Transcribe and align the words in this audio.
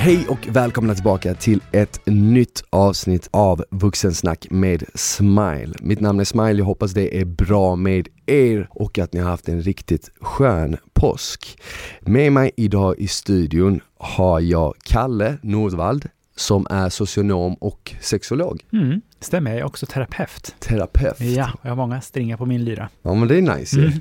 Hej 0.00 0.26
och 0.28 0.48
välkomna 0.50 0.94
tillbaka 0.94 1.34
till 1.34 1.62
ett 1.72 2.00
nytt 2.06 2.64
avsnitt 2.70 3.28
av 3.30 3.64
Vuxensnack 3.70 4.46
med 4.50 4.84
Smile. 4.94 5.74
Mitt 5.80 6.00
namn 6.00 6.20
är 6.20 6.24
Smile, 6.24 6.58
jag 6.58 6.64
hoppas 6.64 6.92
det 6.92 7.20
är 7.20 7.24
bra 7.24 7.76
med 7.76 8.08
er 8.26 8.68
och 8.70 8.98
att 8.98 9.12
ni 9.12 9.20
har 9.20 9.30
haft 9.30 9.48
en 9.48 9.62
riktigt 9.62 10.10
skön 10.20 10.76
påsk. 10.92 11.60
Med 12.00 12.32
mig 12.32 12.50
idag 12.56 12.94
i 12.98 13.08
studion 13.08 13.80
har 13.98 14.40
jag 14.40 14.74
Kalle 14.84 15.38
Nordvald 15.42 16.08
som 16.36 16.66
är 16.70 16.88
socionom 16.88 17.54
och 17.54 17.94
sexolog. 18.00 18.64
Mm, 18.72 19.00
stämmer, 19.20 19.50
jag 19.50 19.60
är 19.60 19.64
också 19.64 19.86
terapeut. 19.86 20.54
Terapeut. 20.58 21.20
Ja, 21.20 21.50
jag 21.62 21.70
har 21.70 21.76
många 21.76 22.00
stringar 22.00 22.36
på 22.36 22.46
min 22.46 22.64
lyra. 22.64 22.88
Ja 23.02 23.14
men 23.14 23.28
det 23.28 23.38
är 23.38 23.56
nice 23.56 23.80
mm. 23.80 23.92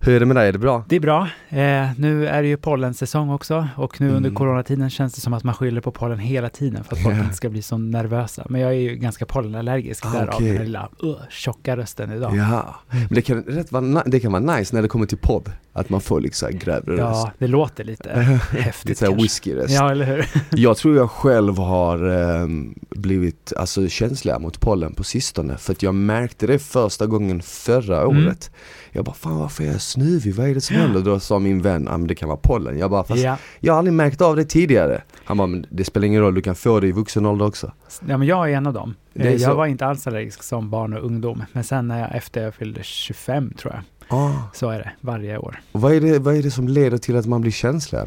Hur 0.00 0.14
är 0.14 0.20
det 0.20 0.26
med 0.26 0.36
dig? 0.36 0.48
Är 0.48 0.52
det 0.52 0.58
bra? 0.58 0.84
Det 0.88 0.96
är 0.96 1.00
bra. 1.00 1.28
Eh, 1.48 1.88
nu 1.96 2.26
är 2.26 2.42
det 2.42 2.48
ju 2.48 2.56
pollensäsong 2.56 3.30
också 3.30 3.68
och 3.76 4.00
nu 4.00 4.06
mm. 4.06 4.16
under 4.16 4.30
coronatiden 4.30 4.90
känns 4.90 5.14
det 5.14 5.20
som 5.20 5.32
att 5.32 5.44
man 5.44 5.54
skyller 5.54 5.80
på 5.80 5.90
pollen 5.90 6.18
hela 6.18 6.48
tiden 6.48 6.84
för 6.84 6.96
att 6.96 7.02
folk 7.02 7.14
yeah. 7.14 7.24
inte 7.24 7.36
ska 7.36 7.48
bli 7.48 7.62
så 7.62 7.78
nervösa. 7.78 8.46
Men 8.48 8.60
jag 8.60 8.70
är 8.70 8.76
ju 8.76 8.96
ganska 8.96 9.26
pollenallergisk, 9.26 10.06
ah, 10.06 10.12
därav 10.12 10.34
okay. 10.34 10.52
den 10.52 10.64
lilla 10.64 10.88
uh, 11.04 11.16
tjocka 11.30 11.76
rösten 11.76 12.12
idag. 12.12 12.36
Ja, 12.36 12.74
men 12.90 13.08
det 13.10 13.22
kan, 13.22 13.42
rätt 13.42 13.72
vara, 13.72 14.02
det 14.06 14.20
kan 14.20 14.32
vara 14.32 14.56
nice 14.56 14.74
när 14.74 14.82
det 14.82 14.88
kommer 14.88 15.06
till 15.06 15.18
podd, 15.18 15.52
att 15.72 15.88
man 15.88 16.00
får 16.00 16.50
grövre 16.50 16.96
ja, 16.96 17.04
röst. 17.04 17.22
Ja, 17.24 17.32
det 17.38 17.46
låter 17.46 17.84
lite 17.84 18.10
häftigt 18.50 18.88
Lite 18.88 19.06
såhär 19.06 19.22
whiskyröst. 19.22 19.74
Ja, 19.74 19.90
eller 19.90 20.04
hur? 20.04 20.26
jag 20.50 20.76
tror 20.76 20.96
jag 20.96 21.10
själv 21.10 21.58
har 21.58 22.08
eh, 22.08 22.46
blivit 22.90 23.52
alltså, 23.56 23.88
känsligare 23.88 24.38
mot 24.38 24.60
pollen 24.60 24.94
på 24.94 25.04
sistone, 25.04 25.56
för 25.56 25.72
att 25.72 25.82
jag 25.82 25.94
märkte 25.94 26.46
det 26.46 26.58
första 26.58 27.06
gången 27.06 27.42
förra 27.42 28.02
mm. 28.02 28.26
året. 28.26 28.50
Jag 28.90 29.04
bara, 29.04 29.14
fan 29.14 29.38
varför 29.38 29.64
är 29.64 29.68
jag 29.68 29.80
snuvig? 29.80 30.34
Vad 30.34 30.48
är 30.48 30.54
det 30.54 30.60
som 30.60 30.76
händer? 30.76 31.00
Då 31.00 31.20
sa 31.20 31.38
min 31.38 31.62
vän, 31.62 31.86
ja 31.90 31.96
men 31.96 32.06
det 32.06 32.14
kan 32.14 32.28
vara 32.28 32.38
pollen. 32.42 32.78
Jag 32.78 32.90
bara, 32.90 33.04
fast 33.04 33.22
ja. 33.22 33.36
jag 33.60 33.72
har 33.72 33.78
aldrig 33.78 33.94
märkt 33.94 34.20
av 34.20 34.36
det 34.36 34.44
tidigare. 34.44 35.02
Han 35.24 35.36
bara, 35.36 35.46
men 35.46 35.66
det 35.70 35.84
spelar 35.84 36.06
ingen 36.06 36.22
roll, 36.22 36.34
du 36.34 36.42
kan 36.42 36.54
få 36.54 36.80
det 36.80 36.88
i 36.88 36.92
vuxen 36.92 37.26
ålder 37.26 37.46
också. 37.46 37.72
Ja 38.06 38.18
men 38.18 38.28
jag 38.28 38.50
är 38.52 38.56
en 38.56 38.66
av 38.66 38.72
dem. 38.72 38.94
jag 39.12 39.40
så. 39.40 39.54
var 39.54 39.66
inte 39.66 39.86
alls 39.86 40.06
allergisk 40.06 40.42
som 40.42 40.70
barn 40.70 40.92
och 40.92 41.04
ungdom. 41.04 41.44
Men 41.52 41.64
sen 41.64 41.88
när 41.88 42.00
jag, 42.00 42.14
efter 42.14 42.42
jag 42.42 42.54
fyllde 42.54 42.82
25 42.82 43.54
tror 43.58 43.74
jag, 43.74 43.82
Ah. 44.12 44.32
Så 44.52 44.70
är 44.70 44.78
det 44.78 44.90
varje 45.00 45.38
år. 45.38 45.60
Och 45.72 45.80
vad, 45.80 45.92
är 45.92 46.00
det, 46.00 46.18
vad 46.18 46.36
är 46.36 46.42
det 46.42 46.50
som 46.50 46.68
leder 46.68 46.98
till 46.98 47.16
att 47.16 47.26
man 47.26 47.40
blir 47.40 47.52
det? 47.90 48.06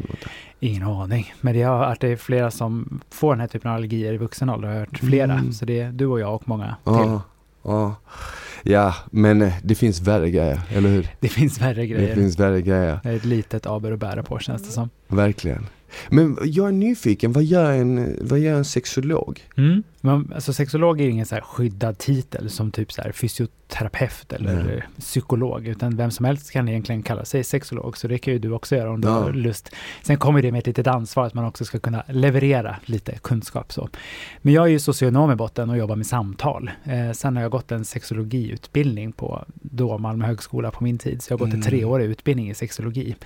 Ingen 0.60 0.82
aning. 0.82 1.34
Men 1.40 1.54
det, 1.54 1.62
har, 1.62 1.84
att 1.84 2.00
det 2.00 2.08
är 2.08 2.16
flera 2.16 2.50
som 2.50 3.00
får 3.10 3.32
den 3.32 3.40
här 3.40 3.48
typen 3.48 3.70
av 3.70 3.76
allergier 3.76 4.12
i 4.12 4.16
vuxen 4.16 4.50
ålder. 4.50 4.68
Jag 4.68 4.74
har 4.74 4.80
hört 4.80 4.98
flera. 4.98 5.32
Mm. 5.32 5.52
Så 5.52 5.64
det 5.64 5.80
är 5.80 5.92
du 5.92 6.06
och 6.06 6.20
jag 6.20 6.34
och 6.34 6.48
många 6.48 6.76
ah. 6.84 7.02
till. 7.02 7.20
Ah. 7.70 7.92
Ja, 8.62 8.94
men 9.10 9.42
eh, 9.42 9.54
det 9.62 9.74
finns 9.74 10.00
värre 10.00 10.30
grejer, 10.30 10.60
eller 10.68 10.88
hur? 10.88 11.08
Det 11.20 11.28
finns 11.28 11.60
värre 11.60 11.86
grejer. 11.86 12.08
Det 12.08 12.14
finns 12.14 12.38
värre 12.38 12.62
grejer. 12.62 13.00
Det 13.02 13.08
är 13.08 13.16
ett 13.16 13.24
litet 13.24 13.66
aber 13.66 13.92
att 13.92 13.98
bära 13.98 14.22
på 14.22 14.38
känns 14.38 14.62
det 14.62 14.72
som. 14.72 14.90
Verkligen. 15.08 15.66
Men 16.08 16.38
jag 16.42 16.68
är 16.68 16.72
nyfiken, 16.72 17.32
vad 17.32 17.44
gör 17.44 17.72
en, 17.72 18.18
vad 18.20 18.38
gör 18.38 18.54
en 18.54 18.64
sexolog? 18.64 19.44
Mm. 19.56 19.82
Man, 20.00 20.32
alltså 20.34 20.52
sexolog 20.52 21.00
är 21.00 21.08
ingen 21.08 21.26
så 21.26 21.36
skyddad 21.36 21.98
titel 21.98 22.50
som 22.50 22.70
typ 22.70 22.92
så 22.92 23.02
fysioterapeut 23.12 24.32
eller 24.32 24.60
mm. 24.60 24.80
psykolog, 24.98 25.66
utan 25.66 25.96
vem 25.96 26.10
som 26.10 26.24
helst 26.24 26.50
kan 26.50 26.68
egentligen 26.68 27.02
kalla 27.02 27.24
sig 27.24 27.44
sexolog, 27.44 27.96
så 27.96 28.08
det 28.08 28.18
kan 28.18 28.32
ju 28.32 28.38
du 28.38 28.52
också 28.52 28.76
göra 28.76 28.90
om 28.90 29.00
du 29.00 29.08
ja. 29.08 29.14
har 29.14 29.32
lust. 29.32 29.70
Sen 30.02 30.16
kommer 30.16 30.42
det 30.42 30.52
med 30.52 30.58
ett 30.58 30.66
litet 30.66 30.86
ansvar 30.86 31.26
att 31.26 31.34
man 31.34 31.44
också 31.44 31.64
ska 31.64 31.78
kunna 31.78 32.02
leverera 32.08 32.76
lite 32.84 33.18
kunskap 33.22 33.72
så. 33.72 33.88
Men 34.42 34.54
jag 34.54 34.64
är 34.64 34.70
ju 34.70 34.78
socionom 34.78 35.32
i 35.32 35.34
botten 35.36 35.70
och 35.70 35.78
jobbar 35.78 35.96
med 35.96 36.06
samtal. 36.06 36.70
Eh, 36.84 37.12
sen 37.12 37.36
har 37.36 37.42
jag 37.42 37.52
gått 37.52 37.72
en 37.72 37.84
sexologiutbildning 37.84 39.12
på 39.12 39.44
då 39.54 39.98
Malmö 39.98 40.26
högskola 40.26 40.70
på 40.70 40.84
min 40.84 40.98
tid, 40.98 41.22
så 41.22 41.32
jag 41.32 41.38
har 41.38 41.46
gått 41.46 41.54
en 41.54 41.60
mm. 41.60 41.70
treårig 41.70 42.06
utbildning 42.06 42.50
i 42.50 42.54
sexologi. 42.54 43.16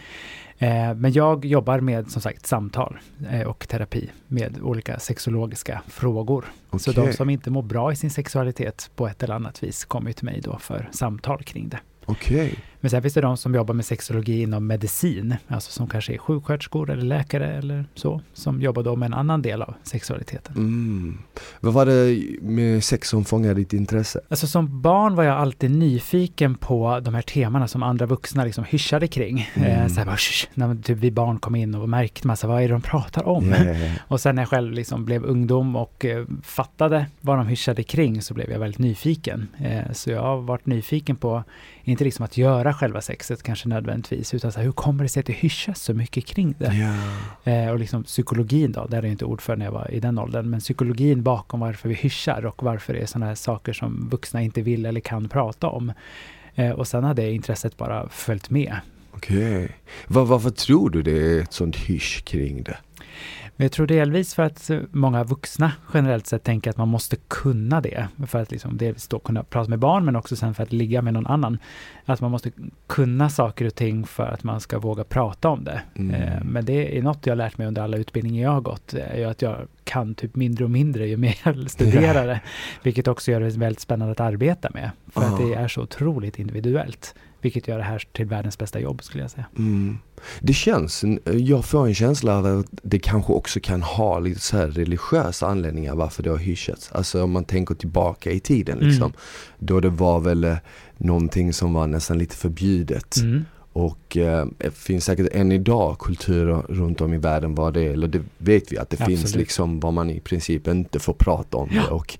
Eh, 0.62 0.94
men 0.94 1.12
jag 1.12 1.44
jobbar 1.44 1.80
med 1.80 2.10
som 2.10 2.22
sagt 2.22 2.46
samtal 2.46 2.98
eh, 3.30 3.46
och 3.46 3.68
terapi 3.68 4.10
med 4.26 4.60
olika 4.62 4.98
sexologiska 4.98 5.82
frågor. 5.88 6.44
Okay. 6.70 6.78
Så 6.78 6.92
de 6.92 7.12
som 7.12 7.30
inte 7.30 7.50
mår 7.50 7.62
bra 7.62 7.92
i 7.92 7.96
sin 7.96 8.10
sexualitet 8.10 8.90
på 8.96 9.08
ett 9.08 9.22
eller 9.22 9.34
annat 9.34 9.62
vis 9.62 9.84
kommer 9.84 10.12
till 10.12 10.24
mig 10.24 10.40
då 10.44 10.58
för 10.58 10.88
samtal 10.92 11.42
kring 11.42 11.68
det. 11.68 11.80
Okay. 12.06 12.50
Men 12.80 12.90
sen 12.90 13.02
finns 13.02 13.14
det 13.14 13.20
de 13.20 13.36
som 13.36 13.54
jobbar 13.54 13.74
med 13.74 13.84
sexologi 13.84 14.42
inom 14.42 14.66
medicin, 14.66 15.34
alltså 15.48 15.72
som 15.72 15.88
kanske 15.88 16.14
är 16.14 16.18
sjuksköterskor 16.18 16.90
eller 16.90 17.02
läkare 17.02 17.52
eller 17.52 17.84
så, 17.94 18.20
som 18.32 18.60
jobbar 18.60 18.82
då 18.82 18.96
med 18.96 19.06
en 19.06 19.14
annan 19.14 19.42
del 19.42 19.62
av 19.62 19.74
sexualiteten. 19.82 20.56
Mm. 20.56 21.18
Vad 21.60 21.72
var 21.72 21.86
det 21.86 22.20
med 22.42 22.84
sex 22.84 23.08
som 23.08 23.24
fångade 23.24 23.54
ditt 23.54 23.72
intresse? 23.72 24.20
Alltså 24.28 24.46
som 24.46 24.80
barn 24.80 25.14
var 25.14 25.24
jag 25.24 25.36
alltid 25.36 25.70
nyfiken 25.70 26.54
på 26.54 27.00
de 27.00 27.14
här 27.14 27.22
temana 27.22 27.68
som 27.68 27.82
andra 27.82 28.06
vuxna 28.06 28.44
liksom 28.44 28.64
hyschade 28.64 29.08
kring. 29.08 29.50
Mm. 29.54 29.70
Eh, 29.70 29.88
så 29.88 29.94
här 29.94 30.06
bara, 30.06 30.16
när 30.54 30.82
typ 30.82 30.98
vi 30.98 31.10
barn 31.10 31.38
kom 31.38 31.54
in 31.54 31.74
och 31.74 31.88
märkte 31.88 32.26
massa, 32.26 32.46
vad 32.46 32.62
är 32.62 32.68
det 32.68 32.74
de 32.74 32.82
pratar 32.82 33.28
om? 33.28 33.44
Yeah. 33.44 33.92
och 34.08 34.20
sen 34.20 34.34
när 34.34 34.42
jag 34.42 34.48
själv 34.48 34.72
liksom 34.72 35.04
blev 35.04 35.24
ungdom 35.24 35.76
och 35.76 36.04
eh, 36.04 36.24
fattade 36.42 37.06
vad 37.20 37.38
de 37.38 37.46
hyschade 37.46 37.82
kring 37.82 38.22
så 38.22 38.34
blev 38.34 38.50
jag 38.50 38.58
väldigt 38.58 38.78
nyfiken. 38.78 39.48
Eh, 39.58 39.92
så 39.92 40.10
jag 40.10 40.22
har 40.22 40.36
varit 40.36 40.66
nyfiken 40.66 41.16
på, 41.16 41.44
inte 41.84 42.04
liksom 42.04 42.24
att 42.24 42.36
göra 42.36 42.69
göra 42.70 42.78
själva 42.78 43.00
sexet 43.00 43.42
kanske 43.42 43.68
nödvändigtvis, 43.68 44.34
utan 44.34 44.52
så 44.52 44.58
här, 44.58 44.64
hur 44.64 44.72
kommer 44.72 45.02
det 45.02 45.08
sig 45.08 45.20
att 45.20 45.26
det 45.26 45.32
hyschas 45.32 45.82
så 45.82 45.94
mycket 45.94 46.26
kring 46.26 46.54
det? 46.58 46.72
Yeah. 46.72 47.66
Eh, 47.66 47.72
och 47.72 47.78
liksom 47.78 48.04
psykologin 48.04 48.72
då, 48.72 48.86
där 48.86 49.02
är 49.02 49.06
inte 49.06 49.24
ord 49.24 49.40
för 49.40 49.56
när 49.56 49.64
jag 49.64 49.72
var 49.72 49.90
i 49.90 50.00
den 50.00 50.18
åldern, 50.18 50.50
men 50.50 50.60
psykologin 50.60 51.22
bakom 51.22 51.60
varför 51.60 51.88
vi 51.88 51.94
hyschar 51.94 52.46
och 52.46 52.62
varför 52.62 52.92
det 52.92 53.00
är 53.00 53.06
sådana 53.06 53.26
här 53.26 53.34
saker 53.34 53.72
som 53.72 54.08
vuxna 54.10 54.42
inte 54.42 54.62
vill 54.62 54.86
eller 54.86 55.00
kan 55.00 55.28
prata 55.28 55.68
om. 55.68 55.92
Eh, 56.54 56.70
och 56.70 56.86
sen 56.86 57.04
har 57.04 57.14
det 57.14 57.32
intresset 57.32 57.76
bara 57.76 58.08
följt 58.08 58.50
med. 58.50 58.76
Okej. 59.12 59.64
Okay. 59.64 59.68
Var, 60.06 60.24
varför 60.24 60.50
tror 60.50 60.90
du 60.90 61.02
det 61.02 61.36
är 61.36 61.42
ett 61.42 61.52
sånt 61.52 61.76
hysch 61.76 62.24
kring 62.24 62.62
det? 62.62 62.76
Jag 63.62 63.72
tror 63.72 63.86
delvis 63.86 64.34
för 64.34 64.42
att 64.42 64.70
många 64.90 65.24
vuxna 65.24 65.72
generellt 65.94 66.26
sett 66.26 66.44
tänker 66.44 66.70
att 66.70 66.76
man 66.76 66.88
måste 66.88 67.16
kunna 67.28 67.80
det. 67.80 68.08
För 68.26 68.38
att 68.38 68.50
liksom 68.50 68.76
delvis 68.76 69.08
då 69.08 69.18
kunna 69.18 69.42
prata 69.42 69.70
med 69.70 69.78
barn 69.78 70.04
men 70.04 70.16
också 70.16 70.36
sen 70.36 70.54
för 70.54 70.62
att 70.62 70.72
ligga 70.72 71.02
med 71.02 71.14
någon 71.14 71.26
annan. 71.26 71.58
Att 72.04 72.20
man 72.20 72.30
måste 72.30 72.50
kunna 72.86 73.30
saker 73.30 73.66
och 73.66 73.74
ting 73.74 74.06
för 74.06 74.26
att 74.26 74.44
man 74.44 74.60
ska 74.60 74.78
våga 74.78 75.04
prata 75.04 75.48
om 75.48 75.64
det. 75.64 75.82
Mm. 75.94 76.14
Eh, 76.14 76.44
men 76.44 76.64
det 76.64 76.98
är 76.98 77.02
något 77.02 77.26
jag 77.26 77.38
lärt 77.38 77.58
mig 77.58 77.66
under 77.66 77.82
alla 77.82 77.96
utbildningar 77.96 78.42
jag 78.42 78.50
har 78.50 78.60
gått. 78.60 78.94
Är 78.94 79.26
att 79.26 79.42
jag 79.42 79.56
kan 79.84 80.14
typ 80.14 80.36
mindre 80.36 80.64
och 80.64 80.70
mindre 80.70 81.06
ju 81.06 81.16
mer 81.16 81.36
jag 81.44 81.70
studerar 81.70 82.26
det. 82.26 82.40
Vilket 82.82 83.08
också 83.08 83.30
gör 83.30 83.40
det 83.40 83.50
väldigt 83.50 83.80
spännande 83.80 84.12
att 84.12 84.20
arbeta 84.20 84.70
med. 84.74 84.90
För 85.12 85.20
oh. 85.20 85.32
att 85.32 85.38
det 85.38 85.54
är 85.54 85.68
så 85.68 85.82
otroligt 85.82 86.38
individuellt. 86.38 87.14
Vilket 87.40 87.68
gör 87.68 87.78
det 87.78 87.84
här 87.84 88.02
till 88.12 88.26
världens 88.26 88.58
bästa 88.58 88.80
jobb 88.80 89.02
skulle 89.02 89.24
jag 89.24 89.30
säga. 89.30 89.46
Mm. 89.58 89.98
Det 90.40 90.52
känns, 90.52 91.04
jag 91.24 91.64
får 91.64 91.86
en 91.86 91.94
känsla 91.94 92.38
av 92.38 92.46
att 92.46 92.66
det 92.70 92.98
kanske 92.98 93.32
också 93.32 93.60
kan 93.60 93.82
ha 93.82 94.18
lite 94.18 94.40
så 94.40 94.58
religiösa 94.58 95.46
anledningar 95.46 95.94
varför 95.94 96.22
det 96.22 96.30
har 96.30 96.38
hyschats. 96.38 96.92
Alltså 96.92 97.22
om 97.22 97.30
man 97.30 97.44
tänker 97.44 97.74
tillbaka 97.74 98.30
i 98.30 98.40
tiden 98.40 98.76
mm. 98.76 98.88
liksom. 98.88 99.06
Mm. 99.06 99.16
Då 99.58 99.80
det 99.80 99.90
var 99.90 100.20
väl 100.20 100.44
eh, 100.44 100.56
någonting 100.96 101.52
som 101.52 101.72
var 101.72 101.86
nästan 101.86 102.18
lite 102.18 102.36
förbjudet. 102.36 103.16
Mm. 103.16 103.44
Och 103.72 104.16
eh, 104.16 104.46
det 104.58 104.70
finns 104.70 105.04
säkert 105.04 105.28
än 105.32 105.52
idag 105.52 105.98
kulturer 105.98 106.62
runt 106.68 107.00
om 107.00 107.14
i 107.14 107.18
världen 107.18 107.54
var 107.54 107.72
det, 107.72 107.84
eller 107.84 108.08
det 108.08 108.22
vet 108.38 108.72
vi 108.72 108.78
att 108.78 108.90
det 108.90 108.96
Absolut. 109.00 109.20
finns 109.20 109.34
liksom 109.34 109.80
vad 109.80 109.92
man 109.92 110.10
i 110.10 110.20
princip 110.20 110.68
inte 110.68 110.98
får 110.98 111.14
prata 111.14 111.56
om 111.56 111.68
ja. 111.72 111.82
det. 111.82 111.88
Och 111.88 112.18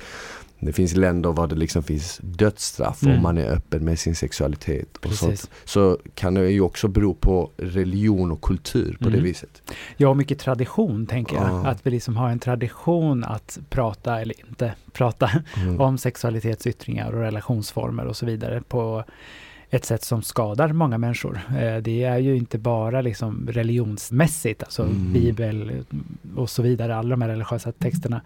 det 0.61 0.73
finns 0.73 0.97
länder 0.97 1.33
var 1.33 1.47
det 1.47 1.55
liksom 1.55 1.83
finns 1.83 2.21
dödsstraff 2.23 3.03
mm. 3.03 3.17
om 3.17 3.23
man 3.23 3.39
är 3.39 3.47
öppen 3.47 3.85
med 3.85 3.99
sin 3.99 4.15
sexualitet. 4.15 4.97
Och 4.97 5.13
sånt. 5.13 5.51
Så 5.65 5.99
kan 6.15 6.35
det 6.35 6.51
ju 6.51 6.61
också 6.61 6.89
bero 6.89 7.15
på 7.15 7.51
religion 7.57 8.31
och 8.31 8.43
kultur 8.43 8.97
på 9.01 9.09
mm. 9.09 9.19
det 9.19 9.25
viset. 9.25 9.63
Ja, 9.97 10.15
mycket 10.15 10.39
tradition 10.39 11.07
tänker 11.07 11.37
jag. 11.37 11.45
Ah. 11.45 11.69
Att 11.69 11.87
vi 11.87 11.91
liksom 11.91 12.17
har 12.17 12.29
en 12.29 12.39
tradition 12.39 13.25
att 13.25 13.59
prata, 13.71 14.21
eller 14.21 14.35
inte 14.49 14.75
prata, 14.93 15.31
mm. 15.57 15.81
om 15.81 15.99
sexualitetsyttringar 15.99 17.13
och 17.13 17.21
relationsformer 17.21 18.05
och 18.05 18.17
så 18.17 18.27
vidare 18.27 18.63
på 18.69 19.05
ett 19.71 19.85
sätt 19.85 20.05
som 20.05 20.23
skadar 20.23 20.73
många 20.73 20.99
människor. 20.99 21.41
Eh, 21.59 21.77
det 21.77 22.05
är 22.05 22.19
ju 22.19 22.37
inte 22.37 22.59
bara 22.59 23.01
liksom 23.01 23.49
religionsmässigt, 23.51 24.63
alltså 24.63 24.83
mm. 24.83 25.13
bibel 25.13 25.85
och 26.37 26.51
så 26.51 26.63
vidare, 26.63 26.97
alla 26.97 27.09
de 27.09 27.23
här 27.23 27.29
religiösa 27.29 27.73
texterna 27.73 28.21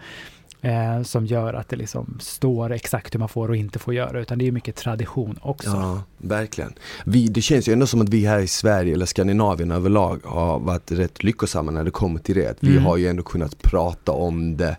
eh, 0.65 1.03
som 1.03 1.27
gör 1.27 1.55
att 1.55 1.69
det 1.69 1.77
liksom 1.77 2.17
står 2.21 2.73
exakt 2.73 3.15
hur 3.15 3.19
man 3.19 3.29
får 3.29 3.49
och 3.49 3.57
inte 3.57 3.79
får 3.79 3.95
göra, 3.95 4.21
utan 4.21 4.39
det 4.39 4.47
är 4.49 4.53
mycket 4.53 4.77
tradition 4.77 5.39
också. 5.43 5.69
Ja, 5.71 6.03
verkligen. 6.19 6.73
Vi, 7.05 7.29
det 7.29 7.41
känns 7.43 7.69
ju 7.69 7.73
ändå 7.73 7.87
som 7.87 8.01
att 8.01 8.09
vi 8.09 8.27
här 8.27 8.39
i 8.41 8.47
Sverige, 8.47 8.95
eller 8.95 9.07
Skandinavien 9.07 9.71
överlag, 9.71 10.21
har 10.25 10.59
varit 10.59 10.93
rätt 10.93 11.25
lyckosamma 11.25 11.71
när 11.71 11.85
det 11.85 11.91
kommer 11.91 12.21
till 12.21 12.35
det. 12.35 12.57
Vi 12.61 12.71
Mm. 12.71 12.85
har 12.85 12.97
ju 12.97 13.07
ändå 13.09 13.23
kunnat 13.23 13.63
prata 13.63 14.13
om 14.13 14.57
det 14.57 14.77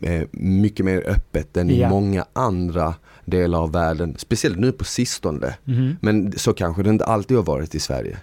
eh, 0.00 0.22
mycket 0.32 0.84
mer 0.84 1.02
öppet 1.08 1.56
än 1.56 1.70
i 1.70 1.80
Ja. 1.80 1.88
många 1.88 2.24
andra 2.32 2.94
delar 3.24 3.58
av 3.62 3.72
världen, 3.72 4.14
speciellt 4.18 4.58
nu 4.58 4.72
på 4.72 4.84
sistone. 4.84 5.54
Mhm. 5.64 5.96
Men 6.00 6.32
så 6.38 6.52
kanske 6.52 6.82
det 6.82 6.90
inte 6.90 7.04
alltid 7.04 7.36
har 7.36 7.44
varit 7.44 7.74
i 7.74 7.80
Sverige. 7.80 8.16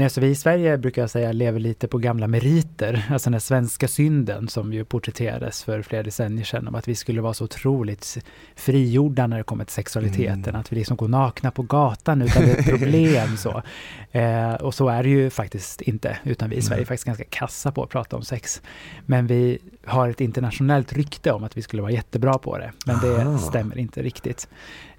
Nej, 0.00 0.10
så 0.10 0.20
vi 0.20 0.26
i 0.26 0.34
Sverige 0.34 0.78
brukar 0.78 1.02
jag 1.02 1.10
säga 1.10 1.32
lever 1.32 1.60
lite 1.60 1.88
på 1.88 1.98
gamla 1.98 2.26
meriter, 2.26 3.06
alltså 3.10 3.30
den 3.30 3.40
svenska 3.40 3.88
synden 3.88 4.48
som 4.48 4.72
ju 4.72 4.84
porträtterades 4.84 5.64
för 5.64 5.82
flera 5.82 6.02
decennier 6.02 6.44
sedan 6.44 6.68
om 6.68 6.74
att 6.74 6.88
vi 6.88 6.94
skulle 6.94 7.20
vara 7.20 7.34
så 7.34 7.44
otroligt 7.44 8.18
frigjorda 8.56 9.26
när 9.26 9.36
det 9.36 9.42
kommer 9.42 9.64
till 9.64 9.72
sexualiteten, 9.74 10.44
Mm. 10.44 10.60
att 10.60 10.72
vi 10.72 10.76
liksom 10.76 10.96
går 10.96 11.08
nakna 11.08 11.50
på 11.50 11.62
gatan 11.62 12.22
utan 12.22 12.42
det 12.42 12.52
är 12.52 12.58
ett 12.58 12.66
problem 12.66 13.36
så. 13.36 13.62
Eh, 14.12 14.54
och 14.54 14.74
så 14.74 14.88
är 14.88 15.02
det 15.02 15.08
ju 15.08 15.30
faktiskt 15.30 15.80
inte, 15.80 16.18
utan 16.24 16.50
vi 16.50 16.56
i 16.56 16.62
Sverige 16.62 16.82
är 16.82 16.86
faktiskt 16.86 17.04
ganska 17.06 17.24
kassa 17.24 17.72
på 17.72 17.82
att 17.82 17.90
prata 17.90 18.16
om 18.16 18.22
sex. 18.22 18.62
Men 19.06 19.26
vi 19.26 19.58
har 19.84 20.08
ett 20.08 20.20
internationellt 20.20 20.92
rykte 20.92 21.32
om 21.32 21.44
att 21.44 21.56
vi 21.56 21.62
skulle 21.62 21.82
vara 21.82 21.92
jättebra 21.92 22.38
på 22.38 22.58
det, 22.58 22.72
men 22.86 22.98
det 23.00 23.22
Aha. 23.22 23.38
stämmer 23.38 23.78
inte 23.78 24.02
riktigt. 24.02 24.48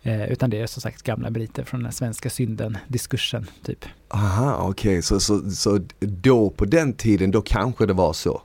Eh, 0.03 0.31
utan 0.31 0.49
det 0.49 0.61
är 0.61 0.67
som 0.67 0.81
sagt 0.81 1.03
gamla 1.03 1.29
meriter 1.29 1.63
från 1.63 1.83
den 1.83 1.91
svenska 1.91 2.29
synden, 2.29 2.77
diskursen 2.87 3.47
typ. 3.63 3.85
Aha, 4.09 4.69
okej, 4.69 5.01
så, 5.01 5.19
så, 5.19 5.51
så 5.51 5.79
då 5.99 6.49
på 6.49 6.65
den 6.65 6.93
tiden, 6.93 7.31
då 7.31 7.41
kanske 7.41 7.85
det 7.85 7.93
var 7.93 8.13
så? 8.13 8.41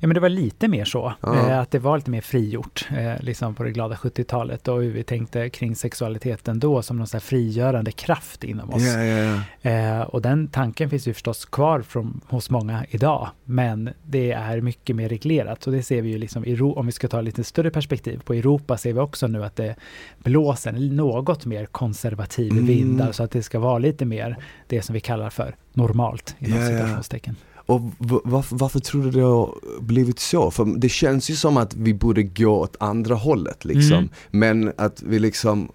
Ja 0.00 0.06
men 0.08 0.14
det 0.14 0.20
var 0.20 0.28
lite 0.28 0.68
mer 0.68 0.84
så, 0.84 1.12
Ja. 1.20 1.48
eh, 1.50 1.58
att 1.58 1.70
det 1.70 1.78
var 1.78 1.96
lite 1.96 2.10
mer 2.10 2.20
frigjort 2.20 2.88
eh, 2.98 3.20
liksom 3.20 3.54
på 3.54 3.62
det 3.62 3.70
glada 3.70 3.94
70-talet 3.94 4.68
och 4.68 4.82
hur 4.82 4.90
vi 4.90 5.02
tänkte 5.02 5.48
kring 5.50 5.76
sexualiteten 5.76 6.60
då 6.60 6.82
som 6.82 6.96
någon 6.96 7.06
frigörande 7.20 7.92
kraft 7.92 8.44
inom 8.44 8.70
oss. 8.70 8.82
Ja, 8.82 9.02
ja. 9.04 9.40
Eh, 9.70 10.00
och 10.00 10.22
den 10.22 10.48
tanken 10.48 10.90
finns 10.90 11.08
ju 11.08 11.12
förstås 11.12 11.44
kvar 11.44 11.82
från, 11.82 12.20
hos 12.28 12.50
många 12.50 12.84
idag, 12.90 13.28
men 13.44 13.90
det 14.06 14.32
är 14.32 14.60
mycket 14.60 14.96
mer 14.96 15.08
reglerat 15.08 15.66
och 15.66 15.72
det 15.72 15.82
ser 15.82 16.02
vi 16.02 16.08
ju 16.08 16.18
liksom, 16.18 16.44
i 16.44 16.60
om 16.60 16.86
vi 16.86 16.92
ska 16.92 17.08
ta 17.08 17.20
lite 17.20 17.44
större 17.44 17.70
perspektiv, 17.70 18.20
på 18.24 18.34
Europa 18.34 18.76
ser 18.76 18.92
vi 18.92 19.00
också 19.00 19.26
nu 19.26 19.44
att 19.44 19.56
det 19.56 19.74
blåser 20.18 20.70
en 20.70 20.96
något 20.96 21.46
mer 21.46 21.66
konservativ 21.66 22.52
Mm. 22.52 22.66
vind, 22.66 23.00
alltså 23.00 23.22
att 23.22 23.30
det 23.30 23.42
ska 23.42 23.58
vara 23.58 23.78
lite 23.78 24.04
mer 24.04 24.36
det 24.66 24.82
som 24.82 24.92
vi 24.94 25.00
kallar 25.00 25.30
för 25.30 25.56
normalt, 25.72 26.36
inom 26.38 26.58
ja. 26.60 26.66
citationstecken. 26.66 27.36
Och 27.66 27.80
varför, 28.24 28.56
varför 28.56 28.80
tror 28.80 29.02
du 29.02 29.10
det 29.10 29.20
har 29.22 29.54
blivit 29.80 30.18
så? 30.18 30.50
För 30.50 30.64
det 30.78 30.88
känns 30.88 31.30
ju 31.30 31.34
som 31.34 31.56
att 31.56 31.74
vi 31.74 31.94
borde 31.94 32.22
gå 32.22 32.48
åt 32.60 32.76
andra 32.80 33.14
hållet 33.14 33.64
liksom. 33.64 33.96
Mm. 33.98 34.08
Men 34.30 34.72
att 34.76 35.02
vi 35.02 35.18
liksom 35.18 35.68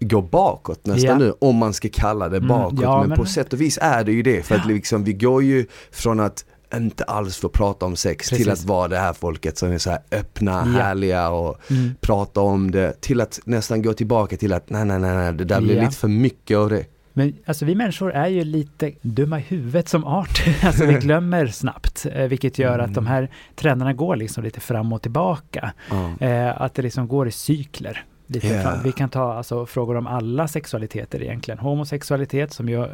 går 0.00 0.22
bakåt 0.22 0.86
nästan 0.86 1.10
Ja. 1.10 1.18
nu, 1.18 1.32
om 1.38 1.56
man 1.56 1.72
ska 1.72 1.88
kalla 1.92 2.28
det 2.28 2.36
Mm, 2.36 2.48
bakåt. 2.48 2.80
ja, 2.82 3.00
men, 3.00 3.08
men- 3.08 3.18
på 3.18 3.24
sätt 3.24 3.52
och 3.52 3.60
vis 3.60 3.78
är 3.82 4.04
det 4.04 4.12
ju 4.12 4.22
det. 4.22 4.42
För 4.46 4.54
att 4.54 4.66
liksom, 4.66 5.04
vi 5.04 5.12
går 5.12 5.42
ju 5.42 5.66
från 5.90 6.20
att 6.20 6.44
inte 6.74 7.04
alls 7.04 7.36
få 7.36 7.48
prata 7.48 7.86
om 7.86 7.96
sex 7.96 8.28
till 8.28 8.36
Precis. 8.46 8.52
att 8.62 8.68
vara 8.68 8.88
det 8.88 8.98
här 8.98 9.12
folket 9.12 9.58
som 9.58 9.72
är 9.72 9.78
så 9.78 9.90
här 9.90 9.98
öppna, 10.12 10.50
Ja. 10.52 10.82
härliga 10.82 11.30
och 11.30 11.56
Mm. 11.70 11.94
prata 12.00 12.40
om 12.40 12.70
det. 12.70 13.00
Till 13.00 13.20
att 13.20 13.40
nästan 13.44 13.82
gå 13.82 13.92
tillbaka 13.92 14.36
till 14.36 14.52
att 14.52 14.70
nej, 14.70 14.84
nej, 14.84 14.98
nej, 14.98 15.14
nej 15.16 15.32
det 15.32 15.44
där 15.44 15.60
blir 15.60 15.76
Ja. 15.76 15.82
lite 15.82 15.96
för 15.96 16.08
mycket 16.08 16.56
av 16.58 16.70
det. 16.70 16.84
Men 17.16 17.36
alltså 17.46 17.64
vi 17.64 17.74
människor 17.74 18.12
är 18.12 18.28
ju 18.28 18.44
lite 18.44 18.92
dumma 19.02 19.38
i 19.38 19.42
huvudet 19.42 19.88
som 19.88 20.04
art. 20.04 20.44
Alltså 20.64 20.86
vi 20.86 20.94
glömmer 21.00 21.46
snabbt, 21.46 22.06
eh, 22.12 22.26
vilket 22.26 22.58
gör 22.58 22.78
att 22.78 22.94
de 22.94 23.06
här 23.06 23.28
trenderna 23.54 23.92
går 23.92 24.16
liksom 24.16 24.44
lite 24.44 24.60
fram 24.60 24.92
och 24.92 25.02
tillbaka. 25.02 25.72
Ja. 25.90 26.26
Eh, 26.26 26.60
att 26.60 26.74
det 26.74 26.82
liksom 26.82 27.08
går 27.08 27.28
i 27.28 27.30
cykler. 27.30 28.04
Lite 28.26 28.62
fram. 28.62 28.82
Vi 28.82 28.92
kan 28.92 29.08
ta 29.08 29.32
alltså, 29.34 29.66
frågor 29.66 29.96
om 29.96 30.06
alla 30.06 30.48
sexualiteter 30.48 31.22
egentligen. 31.22 31.58
Homosexualitet 31.58 32.52
som 32.52 32.68
ju 32.68 32.86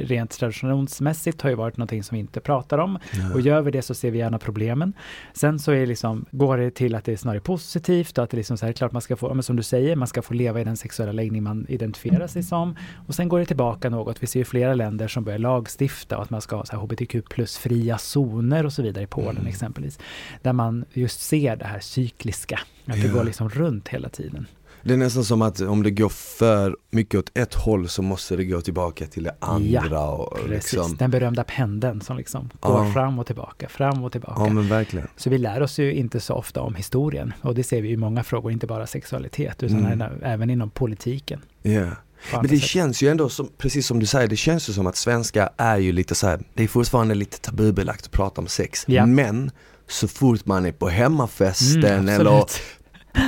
rent 0.00 0.30
traditionsmässigt 0.30 1.42
har 1.42 1.50
ju 1.50 1.56
varit 1.56 1.76
någonting 1.76 2.02
som 2.02 2.14
vi 2.14 2.20
inte 2.20 2.40
pratar 2.40 2.78
om. 2.78 2.98
Ja. 3.12 3.34
Och 3.34 3.40
gör 3.40 3.60
vi 3.62 3.70
det 3.70 3.82
så 3.82 3.94
ser 3.94 4.10
vi 4.10 4.18
gärna 4.18 4.38
problemen. 4.38 4.92
Sen 5.32 5.58
så 5.58 5.72
är 5.72 5.86
liksom, 5.86 6.24
går 6.30 6.56
det 6.58 6.70
till 6.70 6.94
att 6.94 7.04
det 7.04 7.12
är 7.12 7.16
snarare 7.16 7.40
positivt 7.40 8.18
och 8.18 8.24
att 8.24 8.30
det 8.30 8.36
liksom 8.36 8.56
så 8.56 8.66
här, 8.66 8.72
klart 8.72 8.92
man 8.92 9.02
ska 9.02 9.16
få, 9.16 9.34
men 9.34 9.42
som 9.42 9.56
du 9.56 9.62
säger, 9.62 9.96
man 9.96 10.08
ska 10.08 10.22
få 10.22 10.34
leva 10.34 10.60
i 10.60 10.64
den 10.64 10.76
sexuella 10.76 11.12
läggning 11.12 11.42
man 11.42 11.66
identifierar 11.68 12.26
sig 12.26 12.42
som. 12.42 12.76
Och 13.06 13.14
sen 13.14 13.28
går 13.28 13.38
det 13.38 13.46
tillbaka 13.46 13.90
något. 13.90 14.22
Vi 14.22 14.26
ser 14.26 14.40
ju 14.40 14.44
flera 14.44 14.74
länder 14.74 15.08
som 15.08 15.24
börjar 15.24 15.38
lagstifta 15.38 16.16
och 16.16 16.22
att 16.22 16.30
man 16.30 16.40
ska 16.40 16.56
ha 16.56 16.78
hbtq 16.78 17.16
plus-fria 17.30 17.98
zoner 17.98 18.66
och 18.66 18.72
så 18.72 18.82
vidare 18.82 19.04
i 19.04 19.06
Polen 19.06 19.30
Mm. 19.36 19.46
exempelvis. 19.46 19.98
Där 20.42 20.52
man 20.52 20.84
just 20.92 21.20
ser 21.20 21.56
det 21.56 21.64
här 21.64 21.80
cykliska, 21.80 22.60
att 22.86 22.94
det 23.02 23.06
Ja. 23.06 23.12
går 23.12 23.24
liksom 23.24 23.48
runt 23.48 23.88
hela 23.88 24.08
tiden. 24.08 24.46
Det 24.82 24.92
är 24.92 24.96
nästan 24.96 25.24
som 25.24 25.42
att 25.42 25.60
om 25.60 25.82
det 25.82 25.90
går 25.90 26.08
för 26.08 26.76
mycket 26.90 27.18
åt 27.18 27.30
ett 27.38 27.54
håll 27.54 27.88
så 27.88 28.02
måste 28.02 28.36
det 28.36 28.44
gå 28.44 28.60
tillbaka 28.60 29.06
till 29.06 29.22
det 29.22 29.34
andra. 29.38 30.00
och 30.04 30.38
Precis, 30.46 30.72
liksom. 30.72 30.96
den 30.96 31.10
berömda 31.10 31.44
pendeln 31.44 32.00
som 32.00 32.16
liksom 32.16 32.50
Ja. 32.62 32.68
går 32.68 32.92
fram 32.92 33.18
och 33.18 33.26
tillbaka, 33.26 33.68
fram 33.68 34.04
och 34.04 34.12
tillbaka. 34.12 34.34
Ja 34.42 34.48
men 34.48 34.68
verkligen. 34.68 35.08
Så 35.16 35.30
vi 35.30 35.38
lär 35.38 35.62
oss 35.62 35.78
ju 35.78 35.94
inte 35.94 36.20
så 36.20 36.34
ofta 36.34 36.60
om 36.60 36.74
historien 36.74 37.32
och 37.42 37.54
det 37.54 37.62
ser 37.62 37.82
vi 37.82 37.90
i 37.90 37.96
många 37.96 38.24
frågor, 38.24 38.52
inte 38.52 38.66
bara 38.66 38.86
sexualitet 38.86 39.62
utan 39.62 39.86
Mm. 39.86 40.08
även- 40.22 40.50
inom 40.50 40.70
politiken. 40.70 41.40
Ja. 41.62 41.86
på 42.32 42.36
Men 42.36 42.50
det 42.50 42.58
sätt. 42.58 42.68
känns 42.68 43.02
ju 43.02 43.08
ändå 43.08 43.28
som, 43.28 43.48
precis 43.58 43.86
som 43.86 44.00
du 44.00 44.06
säger, 44.06 44.28
det 44.28 44.36
känns 44.36 44.68
ju 44.68 44.72
som 44.72 44.86
att 44.86 44.96
svenska 44.96 45.50
är 45.56 45.78
ju 45.78 45.92
lite 45.92 46.14
så 46.14 46.26
här, 46.26 46.40
det 46.54 46.62
är 46.62 46.68
fortfarande 46.68 47.14
lite 47.14 47.38
tabubelagt 47.40 48.04
att 48.04 48.10
prata 48.12 48.40
om 48.40 48.46
sex. 48.46 48.84
Ja. 48.88 49.06
Men 49.06 49.50
så 49.88 50.08
fort 50.08 50.46
man 50.46 50.66
är 50.66 50.72
på 50.72 50.88
hemmafesten 50.88 51.84
Mm, 51.84 52.08
eller 52.08 52.44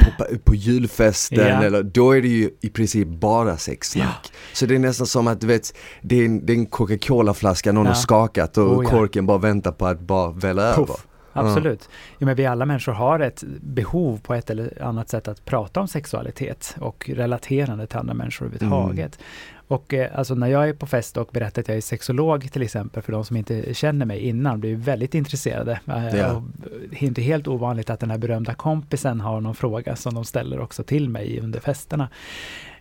absolut. 0.00 0.44
på, 0.44 0.50
på 0.50 0.54
julfesten 0.54 1.38
Ja. 1.48 1.62
eller 1.62 1.82
då 1.82 2.10
är 2.16 2.22
det 2.22 2.28
ju 2.28 2.50
i 2.60 2.68
princip 2.68 3.08
bara 3.08 3.56
sexsnack. 3.56 4.32
Så 4.52 4.66
det 4.66 4.74
är 4.74 4.78
nästan 4.78 5.06
som 5.06 5.26
att 5.26 5.40
du 5.40 5.46
vet, 5.46 5.74
det 6.02 6.16
är 6.20 6.24
en, 6.26 6.50
en 6.50 6.66
Coca-Cola-flaska 6.66 7.72
någon 7.72 7.84
Ja. 7.84 7.90
har 7.90 7.94
skakat 7.96 8.58
och 8.58 8.78
Oh, 8.78 8.90
korken 8.90 9.26
bara 9.26 9.38
väntar 9.38 9.72
på 9.72 9.86
att 9.86 10.00
bara 10.00 10.30
välla 10.30 10.62
över. 10.62 10.76
Puff. 10.86 11.06
Absolut. 11.34 11.88
Ja, 12.18 12.26
men 12.26 12.36
vi 12.36 12.46
alla 12.46 12.66
människor 12.66 12.92
har 12.92 13.20
ett 13.20 13.42
behov 13.60 14.20
på 14.22 14.34
ett 14.34 14.50
eller 14.50 14.82
annat 14.82 15.08
sätt 15.08 15.28
att 15.28 15.44
prata 15.44 15.80
om 15.80 15.88
sexualitet 15.88 16.76
och 16.80 17.10
relaterande 17.14 17.86
till 17.86 17.98
andra 17.98 18.14
människor 18.14 18.46
överhuvudtaget. 18.46 18.98
Mm. 19.18 19.26
Och 19.72 19.94
eh, 19.94 20.18
alltså 20.18 20.34
när 20.34 20.46
jag 20.46 20.68
är 20.68 20.72
på 20.72 20.86
fest 20.86 21.16
och 21.16 21.28
berättar 21.32 21.62
att 21.62 21.68
jag 21.68 21.76
är 21.76 21.80
sexolog 21.80 22.52
till 22.52 22.62
exempel, 22.62 23.02
för 23.02 23.12
de 23.12 23.24
som 23.24 23.36
inte 23.36 23.74
känner 23.74 24.06
mig 24.06 24.18
innan, 24.18 24.60
blir 24.60 24.76
väldigt 24.76 25.14
intresserade. 25.14 25.80
Eh, 25.86 26.16
Ja. 26.16 26.32
och 26.32 26.42
det 26.90 26.96
är 26.96 27.04
inte 27.06 27.22
helt 27.22 27.48
ovanligt 27.48 27.90
att 27.90 28.00
den 28.00 28.10
här 28.10 28.18
berömda 28.18 28.54
kompisen 28.54 29.20
har 29.20 29.40
någon 29.40 29.54
fråga 29.54 29.96
som 29.96 30.14
de 30.14 30.24
ställer 30.24 30.60
också 30.60 30.82
till 30.82 31.08
mig 31.08 31.40
under 31.40 31.60
festerna. 31.60 32.08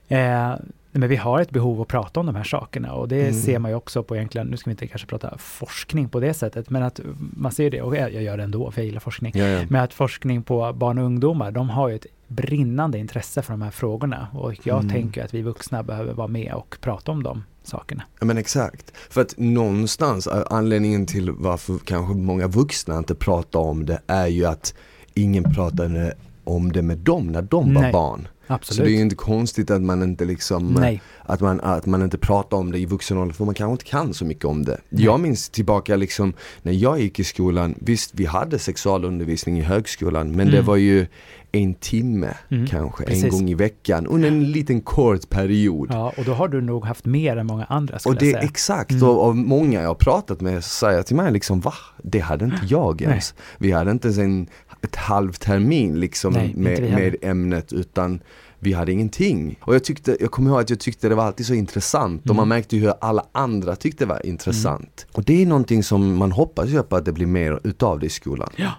Eh, 0.08 0.54
men 0.92 1.10
vi 1.10 1.16
har 1.16 1.42
ett 1.42 1.50
behov 1.52 1.82
att 1.82 1.88
prata 1.88 2.20
om 2.20 2.26
de 2.26 2.36
här 2.36 2.44
sakerna 2.44 2.94
och 2.94 3.08
det 3.08 3.22
Mm. 3.22 3.34
ser 3.34 3.60
man 3.60 3.72
ju 3.72 3.78
också 3.78 4.04
på 4.04 4.16
egentligen, 4.16 4.48
nu 4.48 4.58
ska 4.58 4.70
vi 4.70 4.72
inte 4.72 4.88
kanske 4.88 5.08
prata 5.08 5.38
forskning 5.38 6.10
på 6.10 6.20
det 6.20 6.34
sättet, 6.34 6.70
men 6.70 6.84
att 6.84 7.00
man 7.38 7.52
ser 7.52 7.70
det, 7.72 7.82
och 7.82 7.96
jag 7.96 8.14
jag 8.14 8.24
gör 8.24 8.38
det 8.38 8.44
ändå 8.44 8.72
för 8.72 8.82
jag 8.82 8.86
gillar 8.86 9.00
forskning, 9.00 9.32
Ja, 9.36 9.46
ja. 9.48 9.66
med 9.70 9.84
att 9.84 9.94
forskning 9.94 10.44
på 10.44 10.74
barn 10.74 10.98
och 10.98 11.06
ungdomar, 11.06 11.52
de 11.52 11.70
har 11.70 11.90
ju 11.90 11.96
ett 11.96 12.06
brinnande 12.28 12.98
intresse 12.98 13.42
för 13.42 13.54
de 13.54 13.62
här 13.62 13.72
frågorna 13.72 14.28
och 14.34 14.54
jag 14.68 14.80
Mm. 14.80 14.90
tänker 14.92 15.24
att 15.26 15.34
vi 15.34 15.42
vuxna 15.42 15.84
behöver 15.84 16.14
vara 16.14 16.28
med 16.28 16.54
och 16.54 16.78
prata 16.82 17.12
om 17.12 17.24
de 17.24 17.44
sakerna. 17.64 18.04
Ja 18.20 18.26
men 18.26 18.38
exakt. 18.38 18.92
För 19.10 19.22
att 19.22 19.34
någonstans, 19.38 20.28
anledningen 20.28 21.06
till 21.06 21.32
varför 21.32 21.78
kanske 21.86 22.14
många 22.16 22.48
vuxna 22.48 22.98
inte 22.98 23.16
pratar 23.16 23.60
om 23.60 23.86
det 23.86 24.00
är 24.08 24.28
ju 24.28 24.46
att 24.46 24.74
ingen 25.14 25.44
pratade 25.54 26.14
om 26.44 26.72
det 26.72 26.82
med 26.82 26.98
dem 26.98 27.28
när 27.28 27.42
de 27.42 27.74
var 27.74 27.82
Nej. 27.82 27.92
barn. 27.92 28.28
Så 28.52 28.56
Absolut. 28.56 28.86
det 28.86 28.92
är 28.92 28.96
ju 28.96 29.02
inte 29.02 29.16
konstigt 29.16 29.72
att 29.72 29.82
man 29.82 30.04
inte 30.04 30.26
liksom 30.26 30.74
Nej. 30.74 31.02
att 31.26 31.42
man, 31.42 31.60
att 31.62 31.86
man 31.86 32.02
inte 32.02 32.18
pratar 32.18 32.58
om 32.58 32.72
det 32.72 32.80
i 32.80 32.86
vuxen 32.86 33.18
ålder 33.18 33.34
för 33.36 33.46
man 33.46 33.54
kanske 33.56 33.72
inte 33.72 33.86
kan 33.86 34.14
så 34.14 34.26
mycket 34.26 34.46
om 34.46 34.66
det. 34.66 34.82
Nej. 34.90 35.06
Jag 35.06 35.20
minns 35.20 35.50
tillbaka 35.50 35.96
liksom 35.96 36.34
när 36.62 36.74
jag 36.74 37.00
gick 37.02 37.20
i 37.20 37.24
skolan, 37.24 37.76
visst 37.80 38.12
vi 38.14 38.26
hade 38.26 38.60
sexualundervisning 38.60 39.60
i 39.60 39.62
högskolan 39.62 40.32
men 40.32 40.48
det 40.48 40.54
Mm. 40.58 40.66
var 40.66 40.76
ju 40.76 41.08
en 41.52 41.74
timme 41.74 42.34
Mm, 42.50 42.68
kanske, 42.68 43.04
precis. 43.06 43.24
en 43.24 43.30
gång 43.30 43.50
i 43.50 43.54
veckan 43.54 44.08
under 44.08 44.28
en 44.28 44.52
liten 44.52 44.82
kort 44.82 45.30
period. 45.30 45.88
Ja, 45.92 46.14
och 46.18 46.24
då 46.26 46.34
har 46.34 46.48
du 46.48 46.62
nog 46.62 46.86
haft 46.86 47.06
mer 47.06 47.38
än 47.38 47.48
många 47.48 47.66
andra 47.66 48.00
skulle 48.00 48.16
Och 48.16 48.20
det 48.20 48.34
är 48.34 48.44
exakt, 48.44 48.92
Mm. 48.92 49.04
och, 49.04 49.28
och 49.28 49.36
många 49.36 49.82
jag 49.82 49.88
har 49.88 49.96
pratat 49.96 50.42
med 50.42 50.64
säger 50.64 51.04
till 51.04 51.16
mig 51.16 51.32
liksom 51.32 51.60
va? 51.60 51.74
Det 52.04 52.20
hade 52.20 52.46
inte 52.46 52.62
jag 52.68 53.02
Nej. 53.02 53.10
ens. 53.10 53.34
Vi 53.58 53.72
hade 53.72 53.92
inte 53.92 54.08
ens 54.08 54.18
en, 54.18 54.48
ett 54.82 54.96
halv 54.96 55.32
termin 55.34 56.00
liksom 56.00 56.34
Nej, 56.34 56.54
med, 56.56 56.82
med 56.82 57.16
ämnet 57.22 57.74
utan 57.74 58.20
vi 58.60 58.74
hade 58.74 58.92
ingenting. 58.92 59.60
Och 59.62 59.76
jag 59.76 59.84
tyckte, 59.84 60.18
jag 60.20 60.32
kommer 60.32 60.50
ihåg 60.50 60.60
att 60.60 60.70
jag 60.70 60.80
tyckte 60.80 61.10
det 61.10 61.16
var 61.16 61.24
alltid 61.26 61.46
så 61.46 61.54
intressant 61.54 62.22
och 62.22 62.26
Mm. 62.28 62.38
man 62.38 62.48
märkte 62.48 62.76
ju 62.76 62.82
hur 62.82 62.94
alla 63.02 63.26
andra 63.32 63.76
tyckte 63.76 64.06
det 64.06 64.10
var 64.10 64.26
intressant. 64.26 65.06
Och 65.12 65.24
det 65.24 65.42
är 65.42 65.46
någonting 65.46 65.84
som 65.84 66.16
man 66.16 66.32
hoppas 66.32 66.70
ju 66.70 66.84
på 66.84 66.96
att 66.96 67.06
det 67.06 67.12
blir 67.12 67.26
mer 67.26 67.60
utav 67.64 68.00
det 68.00 68.06
i 68.06 68.10
skolan. 68.10 68.50
Ja, 68.56 68.72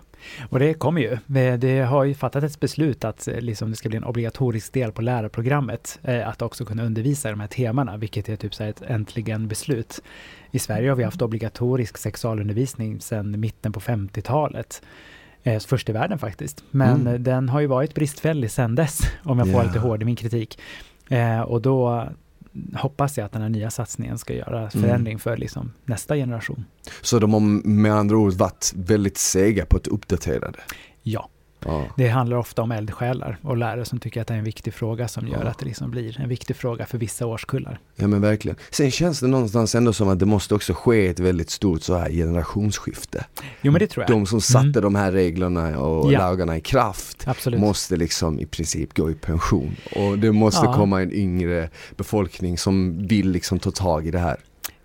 och 0.50 0.58
det 0.58 0.74
kommer 0.74 1.00
ju. 1.00 1.18
Det- 1.26 1.56
Det 1.56 1.80
har 1.80 2.04
ju 2.04 2.14
fattat 2.14 2.44
ett 2.44 2.60
beslut 2.60 3.04
att 3.04 3.28
eh, 3.28 3.40
liksom 3.40 3.70
det 3.70 3.76
ska 3.76 3.88
bli 3.88 3.96
en 3.98 4.04
obligatorisk 4.04 4.72
del 4.72 4.92
på 4.92 5.02
lärarprogrammet 5.02 5.98
eh, 6.02 6.28
att 6.28 6.42
också 6.42 6.64
kunna 6.64 6.82
undervisa 6.82 7.28
i 7.28 7.32
de 7.32 7.40
här 7.40 7.46
temana, 7.48 7.96
vilket 7.96 8.28
är 8.28 8.36
typ 8.36 8.54
så 8.54 8.64
ett 8.64 8.82
äntligen 8.82 9.48
beslut. 9.48 10.02
I 10.50 10.58
Sverige 10.58 10.88
har 10.88 10.96
vi 10.96 11.04
haft 11.04 11.22
obligatorisk 11.22 11.98
sexualundervisning 11.98 13.00
sedan 13.00 13.40
mitten 13.40 13.72
på 13.72 13.80
50-talet. 13.80 14.82
Eh, 15.42 15.60
först 15.60 15.88
i 15.88 15.92
världen 15.92 16.18
faktiskt. 16.18 16.64
Men 16.70 17.00
mm. 17.00 17.22
den 17.22 17.48
har 17.48 17.60
ju 17.60 17.66
varit 17.66 17.94
bristfällig 17.94 18.50
sedan 18.50 18.74
dess, 18.74 19.00
om 19.22 19.38
jag 19.38 19.46
får 19.46 19.54
yeah. 19.54 19.66
lite 19.66 19.78
hård 19.78 20.02
i 20.02 20.04
min 20.04 20.16
kritik. 20.16 20.58
Eh, 21.08 21.40
och 21.40 21.62
då 21.62 22.08
hoppas 22.74 23.18
jag 23.18 23.24
att 23.24 23.32
den 23.32 23.42
här 23.42 23.48
nya 23.48 23.70
satsningen 23.70 24.18
ska 24.18 24.34
göra 24.34 24.58
mm. 24.58 24.70
förändring 24.70 25.12
mm. 25.12 25.18
för 25.18 25.36
liksom 25.36 25.72
nästa 25.84 26.16
generation. 26.16 26.64
Så 27.02 27.18
de 27.18 27.32
har 27.32 27.40
med 27.68 27.92
andra 27.92 28.16
ord 28.16 28.32
varit 28.32 28.72
väldigt 28.76 29.18
sega 29.18 29.66
på 29.66 29.76
att 29.76 29.86
uppdatera 29.86 30.50
det? 30.50 30.60
Ja. 31.02 31.28
Ja. 31.64 31.84
Det 31.96 32.08
handlar 32.08 32.36
ofta 32.36 32.62
om 32.62 32.72
eldsjälar 32.72 33.38
och 33.42 33.56
lärare 33.56 33.84
som 33.84 34.00
tycker 34.00 34.20
att 34.20 34.26
det 34.26 34.34
är 34.34 34.38
en 34.38 34.44
viktig 34.44 34.74
fråga 34.74 35.08
som 35.08 35.28
gör 35.28 35.44
ja. 35.44 35.50
att 35.50 35.58
det 35.58 35.64
liksom 35.66 35.90
blir 35.90 36.20
en 36.20 36.28
viktig 36.28 36.56
fråga 36.56 36.86
för 36.86 36.98
vissa 36.98 37.26
årskullar. 37.26 37.78
Ja 37.96 38.06
men 38.06 38.20
verkligen. 38.20 38.56
Sen 38.70 38.90
känns 38.90 39.20
det 39.20 39.26
någonstans 39.26 39.74
ändå 39.74 39.92
som 39.92 40.08
att 40.08 40.18
det 40.18 40.26
måste 40.26 40.54
också 40.54 40.74
ske 40.74 41.06
ett 41.08 41.20
väldigt 41.20 41.50
stort 41.50 41.82
så 41.82 41.96
här 41.96 42.10
generationsskifte. 42.10 43.24
Jo 43.60 43.72
men 43.72 43.78
det 43.78 43.86
tror 43.86 44.02
jag. 44.02 44.10
De 44.10 44.26
som 44.26 44.40
satte 44.40 44.66
mm. 44.66 44.82
de 44.82 44.94
här 44.94 45.12
reglerna 45.12 45.78
och 45.78 46.12
ja. 46.12 46.18
lagarna 46.18 46.56
i 46.56 46.60
kraft 46.60 47.28
Absolut. 47.28 47.60
måste 47.60 47.96
liksom 47.96 48.40
i 48.40 48.46
princip 48.46 48.94
gå 48.94 49.10
i 49.10 49.14
pension. 49.14 49.76
Och 49.96 50.18
det 50.18 50.32
måste 50.32 50.66
komma 50.66 51.02
en 51.02 51.12
yngre 51.12 51.70
befolkning 51.96 52.58
som 52.58 53.06
vill 53.06 53.30
liksom 53.30 53.58
ta 53.58 53.70
tag 53.70 54.06
i 54.06 54.10
det 54.10 54.18
här. 54.18 54.36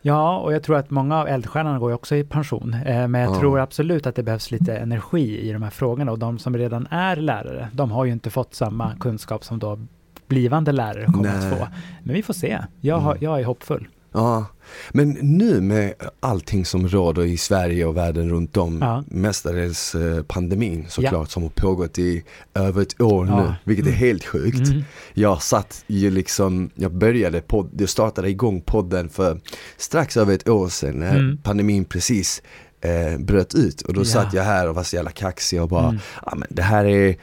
Ja, 0.08 0.38
och 0.38 0.54
jag 0.54 0.64
tror 0.64 0.78
att 0.78 0.90
många 0.90 1.18
av 1.18 1.28
eldsjälarna 1.28 1.80
går 1.80 1.92
ju 1.92 1.96
också 1.96 2.16
i 2.16 2.24
pension. 2.24 2.74
Eh, 2.74 3.08
men 3.08 3.22
jag 3.22 3.36
ja. 3.36 3.40
tror 3.40 3.60
absolut 3.60 4.08
att 4.08 4.16
det 4.16 4.24
behövs 4.24 4.52
lite 4.52 4.78
energi 4.78 5.50
i 5.50 5.54
de 5.54 5.64
här 5.64 5.70
frågorna 5.70 6.12
och 6.12 6.20
de 6.20 6.40
som 6.40 6.58
redan 6.58 6.88
är 6.92 7.16
lärare, 7.16 7.70
de 7.74 7.92
har 7.92 8.06
ju 8.06 8.12
inte 8.12 8.30
fått 8.30 8.54
samma 8.54 8.96
kunskap 9.00 9.44
som 9.44 9.60
då 9.60 9.80
blivande 10.28 10.72
lärare 10.72 11.06
kommer 11.06 11.24
Nej. 11.24 11.52
att 11.52 11.58
få. 11.58 11.68
Men 12.04 12.16
vi 12.16 12.24
får 12.24 12.34
se. 12.34 12.60
Jag, 12.82 12.98
har, 12.98 13.12
mm. 13.12 13.24
jag 13.24 13.40
är 13.40 13.46
hoppfull. 13.46 13.88
Ja, 14.12 14.46
men 14.92 15.10
nu 15.10 15.62
med 15.62 15.94
allting 16.20 16.66
som 16.66 16.88
råder 16.88 17.24
i 17.24 17.38
Sverige 17.38 17.86
och 17.86 17.98
världen 17.98 18.30
runt 18.30 18.58
om, 18.58 18.80
ja. 18.82 19.04
mestadels 19.08 19.96
eh, 19.96 20.24
pandemin 20.24 20.86
såklart 20.90 21.14
ja. 21.14 21.26
som 21.26 21.44
har 21.44 21.50
pågått 21.50 22.00
i 22.00 22.24
över 22.54 22.82
ett 22.82 23.02
år 23.02 23.28
ja. 23.28 23.44
nu, 23.44 23.54
vilket 23.64 23.86
är 23.86 23.90
mm. 23.90 24.00
helt 24.00 24.26
sjukt. 24.26 24.68
Mm. 24.68 24.84
Jag 25.14 25.42
satt 25.42 25.84
ju 25.88 26.12
liksom, 26.12 26.70
jag 26.76 26.94
började 26.94 27.42
podd, 27.42 27.70
jag 27.78 27.90
startade 27.90 28.30
igång 28.30 28.62
podden 28.62 29.10
för 29.10 29.40
strax 29.78 30.18
över 30.18 30.34
ett 30.34 30.50
år 30.50 30.70
sedan 30.70 30.96
när 30.96 31.20
mm. 31.20 31.38
pandemin 31.44 31.86
precis 31.86 32.42
eh, 32.82 33.20
bröt 33.20 33.56
ut 33.56 33.82
och 33.82 33.94
då 33.94 34.06
satt 34.06 34.34
jag 34.34 34.44
här 34.44 34.70
och 34.70 34.76
var 34.76 34.84
så 34.84 34.96
jävla 34.96 35.12
kaxig 35.12 35.62
och 35.62 35.70
bara, 35.70 35.88
mm. 35.88 36.00
ja 36.26 36.34
men 36.36 36.48
det 36.52 36.62
här 36.62 36.86
är 36.86 37.16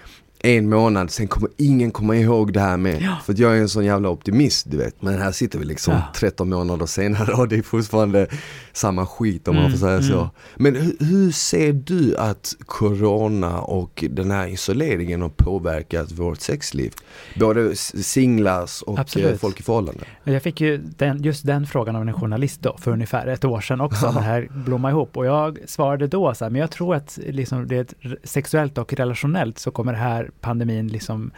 en 0.44 0.68
månad, 0.68 1.10
sen 1.10 1.28
kommer 1.28 1.50
ingen 1.56 1.90
komma 1.90 2.16
ihåg 2.16 2.52
det 2.52 2.60
här 2.60 2.76
med. 2.76 3.02
Ja. 3.02 3.16
För 3.24 3.32
att 3.32 3.38
jag 3.38 3.56
är 3.56 3.60
en 3.60 3.68
sån 3.68 3.84
jävla 3.84 4.08
optimist 4.08 4.70
du 4.70 4.76
vet. 4.76 5.02
Men 5.02 5.18
här 5.18 5.32
sitter 5.32 5.58
vi 5.58 5.64
liksom 5.64 5.94
ja. 5.94 6.02
13 6.14 6.48
månader 6.48 6.86
senare 6.86 7.32
och 7.32 7.48
det 7.48 7.56
är 7.56 7.62
fortfarande 7.62 8.26
samma 8.72 9.06
skit 9.06 9.48
om 9.48 9.56
mm, 9.56 9.62
man 9.62 9.72
får 9.72 9.78
säga 9.78 9.92
mm. 9.92 10.08
så. 10.08 10.30
Men 10.56 10.76
hur, 10.76 10.96
hur, 11.00 11.32
ser 11.32 11.72
du 11.72 12.16
att 12.16 12.56
Corona 12.66 13.60
och 13.60 14.04
den 14.10 14.30
här 14.30 14.48
isoleringen 14.48 15.22
har 15.22 15.28
påverkat 15.28 16.12
vårt 16.12 16.40
sexliv? 16.40 16.92
Både 17.38 17.76
singlars 17.76 18.82
och 18.82 18.98
eh, 18.98 19.00
Absolut. 19.00 19.40
folk 19.40 19.60
i 19.60 19.62
förhållanden. 19.62 20.04
Jag 20.24 20.42
fick 20.42 20.60
ju 20.60 20.78
den, 20.78 21.22
just 21.22 21.46
den 21.46 21.66
frågan 21.66 21.96
av 21.96 22.02
en 22.02 22.12
journalist 22.12 22.62
då 22.62 22.76
för 22.78 22.90
ungefär 22.90 23.26
ett 23.26 23.44
år 23.44 23.60
sedan 23.60 23.80
också, 23.80 24.06
det 24.14 24.20
här 24.20 24.48
blommade 24.50 24.92
ihop. 24.92 25.16
Och 25.16 25.26
jag 25.26 25.58
svarade 25.66 26.06
då 26.06 26.34
så 26.34 26.44
här, 26.44 26.50
men 26.50 26.60
jag 26.60 26.70
tror 26.70 26.94
att 26.94 27.18
liksom 27.26 27.68
det 27.68 27.94
sexuellt 28.24 28.78
och 28.78 28.92
relationellt 28.92 29.58
så 29.58 29.70
kommer 29.70 29.92
det 29.92 29.98
här 29.98 30.30
pandemin 30.40 30.88
liksom 30.88 31.30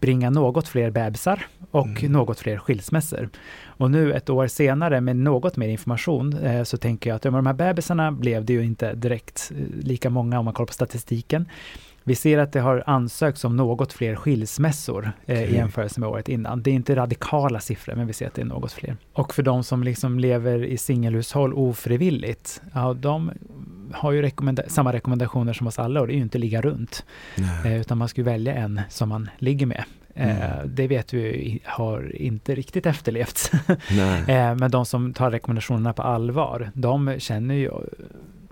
bringa 0.00 0.30
något 0.30 0.68
fler 0.68 0.90
bebisar 0.90 1.46
och 1.70 1.86
mm. 1.86 2.12
något 2.12 2.38
fler 2.38 2.58
skilsmässor. 2.58 3.28
Och 3.66 3.90
nu 3.90 4.12
ett 4.12 4.30
år 4.30 4.46
senare 4.46 5.00
med 5.00 5.16
något 5.16 5.56
mer 5.56 5.68
information 5.68 6.32
eh, 6.32 6.62
så 6.62 6.76
tänker 6.76 7.10
jag 7.10 7.16
att 7.16 7.24
ja, 7.24 7.30
de 7.30 7.46
här 7.46 7.52
bebisarna 7.52 8.12
blev 8.12 8.44
det 8.44 8.52
ju 8.52 8.64
inte 8.64 8.94
direkt 8.94 9.52
eh, 9.56 9.84
lika 9.86 10.10
många 10.10 10.38
om 10.38 10.44
man 10.44 10.54
kollar 10.54 10.66
på 10.66 10.72
statistiken. 10.72 11.48
Vi 12.08 12.14
ser 12.14 12.38
att 12.38 12.52
det 12.52 12.60
har 12.60 12.82
ansökts 12.86 13.44
om 13.44 13.56
något 13.56 13.92
fler 13.92 14.16
skilsmässor 14.16 15.12
eh, 15.26 15.42
i 15.42 15.54
jämförelse 15.54 16.00
med 16.00 16.08
året 16.08 16.28
innan. 16.28 16.62
Det 16.62 16.70
är 16.70 16.74
inte 16.74 16.96
radikala 16.96 17.60
siffror, 17.60 17.94
men 17.94 18.06
vi 18.06 18.12
ser 18.12 18.26
att 18.26 18.34
det 18.34 18.42
är 18.42 18.46
något 18.46 18.72
fler. 18.72 18.96
Och 19.12 19.34
för 19.34 19.42
de 19.42 19.64
som 19.64 19.82
liksom 19.82 20.18
lever 20.18 20.64
i 20.64 20.78
singelhushåll 20.78 21.54
ofrivilligt, 21.54 22.62
ja, 22.74 22.94
de 22.94 23.30
har 23.92 24.12
ju 24.12 24.22
rekommenda 24.22 24.62
samma 24.66 24.92
rekommendationer 24.92 25.52
som 25.52 25.66
oss 25.66 25.78
alla 25.78 26.00
och 26.00 26.06
det 26.06 26.12
är 26.12 26.16
ju 26.16 26.22
inte 26.22 26.38
ligga 26.38 26.60
runt. 26.60 27.04
Eh, 27.64 27.80
utan 27.80 27.98
man 27.98 28.08
ska 28.08 28.22
välja 28.22 28.54
en 28.54 28.80
som 28.88 29.08
man 29.08 29.30
ligger 29.38 29.66
med. 29.66 29.84
Eh, 30.14 30.52
mm. 30.60 30.74
det 30.74 30.86
vet 30.86 31.14
vi 31.14 31.60
har 31.64 32.16
inte 32.16 32.54
riktigt 32.54 32.86
efterlevts. 32.86 33.50
eh, 34.28 34.54
men 34.56 34.70
de 34.70 34.86
som 34.86 35.12
tar 35.12 35.30
rekommendationerna 35.30 35.92
på 35.92 36.02
allvar, 36.02 36.70
de 36.74 37.14
känner 37.18 37.54
ju 37.54 37.70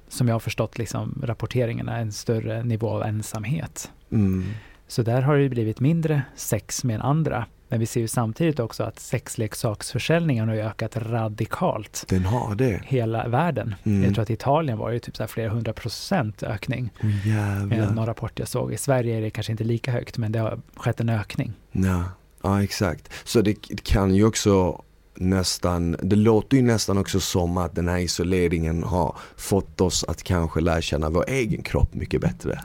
som 0.09 0.29
jag 0.29 0.35
har 0.35 0.41
förstått 0.41 0.79
liksom, 0.79 1.23
rapporteringarna, 1.25 1.99
en 1.99 2.13
större 2.13 2.63
nivå 2.63 2.91
av 2.91 3.03
ensamhet. 3.03 3.91
Mm. 4.11 4.45
Så 4.89 5.03
där 5.03 5.23
har 5.23 5.37
det 5.37 5.49
blivit 5.49 5.81
mindre 5.81 6.23
sex 6.37 6.85
med 6.85 7.01
andra. 7.01 7.47
Men 7.69 7.81
vi 7.81 7.87
ser 7.87 8.01
ju 8.01 8.09
samtidigt 8.09 8.61
också 8.61 8.83
att 8.83 8.99
sexleksaksförsäljningen 8.99 10.49
har 10.49 10.57
ökat 10.57 10.97
radikalt. 10.97 12.05
Den 12.09 12.25
har 12.25 12.55
det? 12.55 12.81
Hela 12.85 13.29
världen. 13.29 13.75
Mm. 13.85 14.05
Jag 14.05 14.15
tror 14.15 14.23
att 14.23 14.31
Italien 14.31 14.79
var 14.79 14.93
det 14.93 14.99
typ 14.99 15.17
så 15.17 15.23
här 15.23 15.29
flera 15.29 15.49
hundra 15.49 15.73
procent 15.73 16.43
ökning. 16.43 16.91
Oh, 17.03 17.95
någon 17.95 18.07
rapport 18.07 18.39
jag 18.39 18.49
såg. 18.49 18.73
I 18.73 18.77
Sverige 18.77 19.17
är 19.17 19.21
det 19.21 19.31
kanske 19.31 19.53
inte 19.53 19.65
lika 19.65 19.93
högt 19.93 20.19
men 20.19 20.33
det 20.33 20.39
har 20.39 20.61
skett 20.77 21.01
en 21.01 21.09
ökning. 21.09 21.53
Ja, 21.73 22.05
ja 22.43 22.63
exakt. 22.63 23.13
Så 23.25 23.41
det 23.41 23.55
kan 23.83 24.15
ju 24.15 24.25
också 24.25 24.83
nästan, 25.17 25.97
det 26.03 26.17
låter 26.17 26.57
ju 26.57 26.63
nästan 26.63 26.99
också 26.99 27.21
som 27.21 27.57
att 27.57 27.75
den 27.75 27.89
här 27.89 27.99
isoleringen 27.99 28.83
har 28.83 29.17
fått 29.37 29.81
oss 29.81 30.05
att 30.05 30.23
kanske 30.23 30.61
lära 30.61 30.81
känna 30.81 31.11
vår 31.11 31.25
egen 31.29 31.63
kropp 31.63 31.95
mycket 31.95 32.21
bättre. 32.21 32.59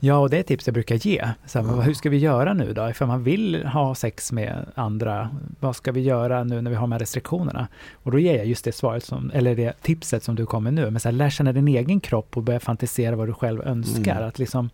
Ja, 0.00 0.18
och 0.18 0.30
det 0.30 0.36
är 0.36 0.40
ett 0.40 0.46
tips 0.46 0.66
jag 0.66 0.74
brukar 0.74 0.94
ge. 0.94 1.28
Så 1.46 1.60
här, 1.60 1.66
ja. 1.66 1.80
Hur 1.80 1.94
ska 1.94 2.10
vi 2.10 2.18
göra 2.18 2.54
nu 2.54 2.72
då? 2.72 2.90
Ifall 2.90 3.08
man 3.08 3.22
vill 3.22 3.64
ha 3.64 3.94
sex 3.94 4.32
med 4.32 4.66
andra, 4.74 5.30
vad 5.60 5.76
ska 5.76 5.92
vi 5.92 6.00
göra 6.00 6.44
nu 6.44 6.60
när 6.62 6.70
vi 6.70 6.76
har 6.76 6.82
de 6.82 6.92
här 6.92 6.98
restriktionerna? 6.98 7.68
Och 7.92 8.10
då 8.10 8.18
ger 8.18 8.36
jag 8.36 8.46
just 8.46 8.64
det 8.64 8.72
svaret, 8.72 9.04
som, 9.04 9.30
eller 9.34 9.56
det 9.56 9.72
tipset 9.82 10.22
som 10.22 10.34
du 10.34 10.46
kommer 10.46 10.70
nu. 10.70 10.90
Men 10.90 11.00
så 11.00 11.08
här, 11.08 11.12
lär 11.12 11.30
känna 11.30 11.52
din 11.52 11.68
egen 11.68 12.00
kropp 12.00 12.36
och 12.36 12.42
börja 12.42 12.60
fantisera 12.60 13.16
vad 13.16 13.28
du 13.28 13.34
själv 13.34 13.62
önskar. 13.62 14.16
Mm. 14.16 14.28
Att 14.28 14.38
liksom 14.38 14.70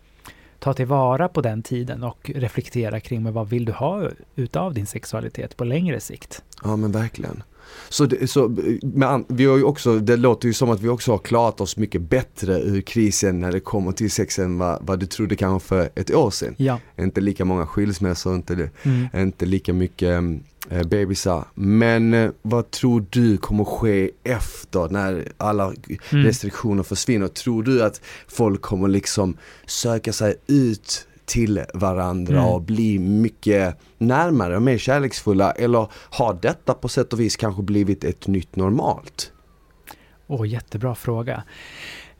ta 0.59 0.73
tillvara 0.73 1.27
på 1.27 1.41
den 1.41 1.63
tiden 1.63 2.03
och 2.03 2.31
reflektera 2.35 2.99
kring 2.99 3.33
vad 3.33 3.49
vill 3.49 3.65
du 3.65 3.71
ha 3.71 4.09
utav 4.35 4.73
din 4.73 4.87
sexualitet 4.87 5.57
på 5.57 5.63
längre 5.63 5.99
sikt. 5.99 6.43
Ja 6.63 6.75
men 6.75 6.91
verkligen. 6.91 7.43
Så, 7.89 8.05
det, 8.05 8.27
så 8.27 8.55
med, 8.81 9.23
vi 9.27 9.45
har 9.45 9.57
ju 9.57 9.63
också, 9.63 9.99
det 9.99 10.15
låter 10.15 10.47
ju 10.47 10.53
som 10.53 10.69
att 10.69 10.81
vi 10.81 10.89
också 10.89 11.11
har 11.11 11.17
klarat 11.17 11.61
oss 11.61 11.77
mycket 11.77 12.01
bättre 12.01 12.61
ur 12.61 12.81
krisen 12.81 13.39
när 13.39 13.51
det 13.51 13.59
kommer 13.59 13.91
till 13.91 14.11
sex 14.11 14.39
än 14.39 14.57
vad, 14.57 14.77
vad 14.81 14.99
du 14.99 15.05
trodde 15.05 15.35
kanske 15.35 15.67
för 15.67 15.89
ett 15.95 16.11
år 16.15 16.31
sedan. 16.31 16.55
Ja. 16.57 16.79
Inte 16.97 17.21
lika 17.21 17.45
många 17.45 17.65
skilsmässor, 17.65 18.35
inte, 18.35 18.69
mm. 18.83 19.07
inte 19.15 19.45
lika 19.45 19.73
mycket 19.73 20.23
eh, 20.69 20.83
bebisar. 20.83 21.45
Men 21.55 22.13
eh, 22.13 22.31
vad 22.41 22.71
tror 22.71 23.05
du 23.09 23.37
kommer 23.37 23.63
ske 23.63 24.11
efter 24.23 24.89
när 24.89 25.27
alla 25.37 25.65
mm. 25.65 26.25
restriktioner 26.25 26.83
försvinner? 26.83 27.27
Tror 27.27 27.63
du 27.63 27.83
att 27.83 28.01
folk 28.27 28.61
kommer 28.61 28.87
liksom 28.87 29.37
söka 29.65 30.13
sig 30.13 30.35
ut 30.47 31.07
till 31.29 31.61
varandra 31.73 32.37
mm. 32.37 32.49
och 32.49 32.61
bli 32.61 32.99
mycket 32.99 33.79
närmare 33.97 34.55
och 34.55 34.61
mer 34.61 34.77
kärleksfulla? 34.77 35.51
Eller 35.51 35.87
har 35.91 36.39
detta 36.41 36.73
på 36.73 36.87
sätt 36.87 37.13
och 37.13 37.19
vis 37.19 37.35
kanske 37.35 37.61
blivit 37.61 38.03
ett 38.03 38.27
nytt 38.27 38.55
normalt? 38.55 39.31
Åh, 40.27 40.41
oh, 40.41 40.47
jättebra 40.47 40.95
fråga. 40.95 41.43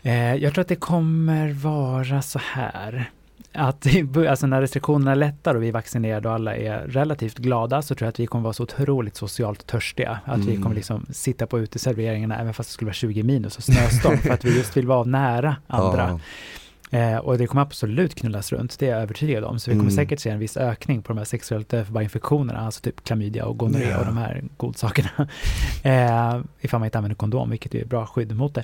Eh, 0.01 0.35
jag 0.35 0.53
tror 0.53 0.61
att 0.61 0.67
det 0.67 0.75
kommer 0.75 1.53
vara 1.53 2.21
så 2.21 2.39
här 2.39 3.11
att 3.53 3.87
alltså 4.29 4.47
när 4.47 4.61
restriktionerna 4.61 5.15
lättar 5.15 5.55
och 5.55 5.63
vi 5.63 5.67
är 5.67 5.71
vaccinerade 5.71 6.27
och 6.27 6.35
alla 6.35 6.55
är 6.55 6.79
relativt 6.79 7.37
glada 7.37 7.81
så 7.81 7.95
tror 7.95 8.05
jag 8.05 8.09
att 8.09 8.19
vi 8.19 8.27
kommer 8.27 8.43
vara 8.43 8.53
så 8.53 8.63
otroligt 8.63 9.15
socialt 9.15 9.67
törstiga. 9.67 10.19
Att 10.25 10.35
mm. 10.35 10.47
vi 10.47 10.61
kommer 10.61 10.75
liksom 10.75 11.05
sitta 11.09 11.47
på 11.47 11.59
uteserveringarna 11.59 12.39
även 12.39 12.53
fast 12.53 12.69
det 12.69 12.73
skulle 12.73 12.87
vara 12.87 12.93
20 12.93 13.23
minus 13.23 13.57
och 13.57 13.63
snöstorm 13.63 14.17
för 14.17 14.29
att 14.29 14.45
vi 14.45 14.57
just 14.57 14.77
vill 14.77 14.87
vara 14.87 15.03
nära 15.03 15.55
andra. 15.67 16.09
Ja. 16.09 16.19
Eh, 16.89 17.17
och 17.17 17.37
det 17.37 17.47
kommer 17.47 17.61
absolut 17.61 18.15
knullas 18.15 18.51
runt, 18.51 18.79
det 18.79 18.85
är 18.87 18.91
jag 18.91 19.01
övertygad 19.01 19.43
om. 19.43 19.59
Så 19.59 19.71
vi 19.71 19.75
kommer 19.75 19.91
mm. 19.91 19.95
säkert 19.95 20.19
se 20.19 20.29
en 20.29 20.39
viss 20.39 20.57
ökning 20.57 21.01
på 21.01 21.13
de 21.13 21.17
här 21.17 21.25
sexuellt 21.25 21.73
överförbara 21.73 22.03
infektionerna, 22.03 22.59
alltså 22.59 22.81
typ 22.81 23.03
klamydia 23.03 23.45
och 23.45 23.57
gonorré 23.57 23.85
yeah. 23.85 23.99
och 23.99 24.05
de 24.05 24.17
här 24.17 24.43
godsakerna. 24.57 25.09
eh, 25.83 26.41
ifall 26.61 26.79
man 26.79 26.87
inte 26.87 26.97
använder 26.97 27.15
kondom, 27.15 27.49
vilket 27.49 27.75
är 27.75 27.85
bra 27.85 28.05
skydd 28.05 28.35
mot 28.35 28.55
det. 28.55 28.63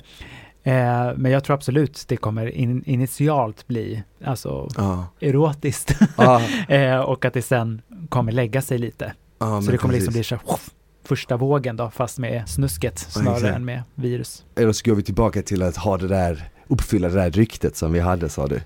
Eh, 0.62 1.12
men 1.16 1.32
jag 1.32 1.44
tror 1.44 1.54
absolut 1.54 2.04
det 2.08 2.16
kommer 2.16 2.46
in, 2.46 2.82
initialt 2.86 3.66
bli 3.66 4.02
alltså, 4.24 4.68
ah. 4.76 5.04
erotiskt 5.20 5.98
ah. 6.16 6.40
eh, 6.68 6.98
och 6.98 7.24
att 7.24 7.34
det 7.34 7.42
sen 7.42 7.82
kommer 8.08 8.32
lägga 8.32 8.62
sig 8.62 8.78
lite. 8.78 9.12
Ah, 9.38 9.60
så 9.60 9.70
det 9.70 9.78
kommer 9.78 9.94
liksom 9.94 10.12
precis. 10.12 10.30
liksom 10.30 10.38
bli 10.38 10.56
så 10.56 11.08
första 11.08 11.36
vågen 11.36 11.76
då, 11.76 11.90
fast 11.90 12.18
med 12.18 12.48
snusket 12.48 12.98
snarare 12.98 13.54
än 13.54 13.64
med 13.64 13.82
virus. 13.94 14.44
Eller 14.56 14.72
så 14.72 14.90
går 14.90 14.96
vi 14.96 15.02
tillbaka 15.02 15.42
till 15.42 15.62
att 15.62 15.76
ha 15.76 15.96
det 15.96 16.08
där 16.08 16.48
uppfylla 16.68 17.08
det 17.08 17.14
där 17.14 17.30
ryktet 17.30 17.76
som 17.76 17.92
vi 17.92 18.00
hade 18.00 18.28
sa 18.28 18.46
du? 18.46 18.60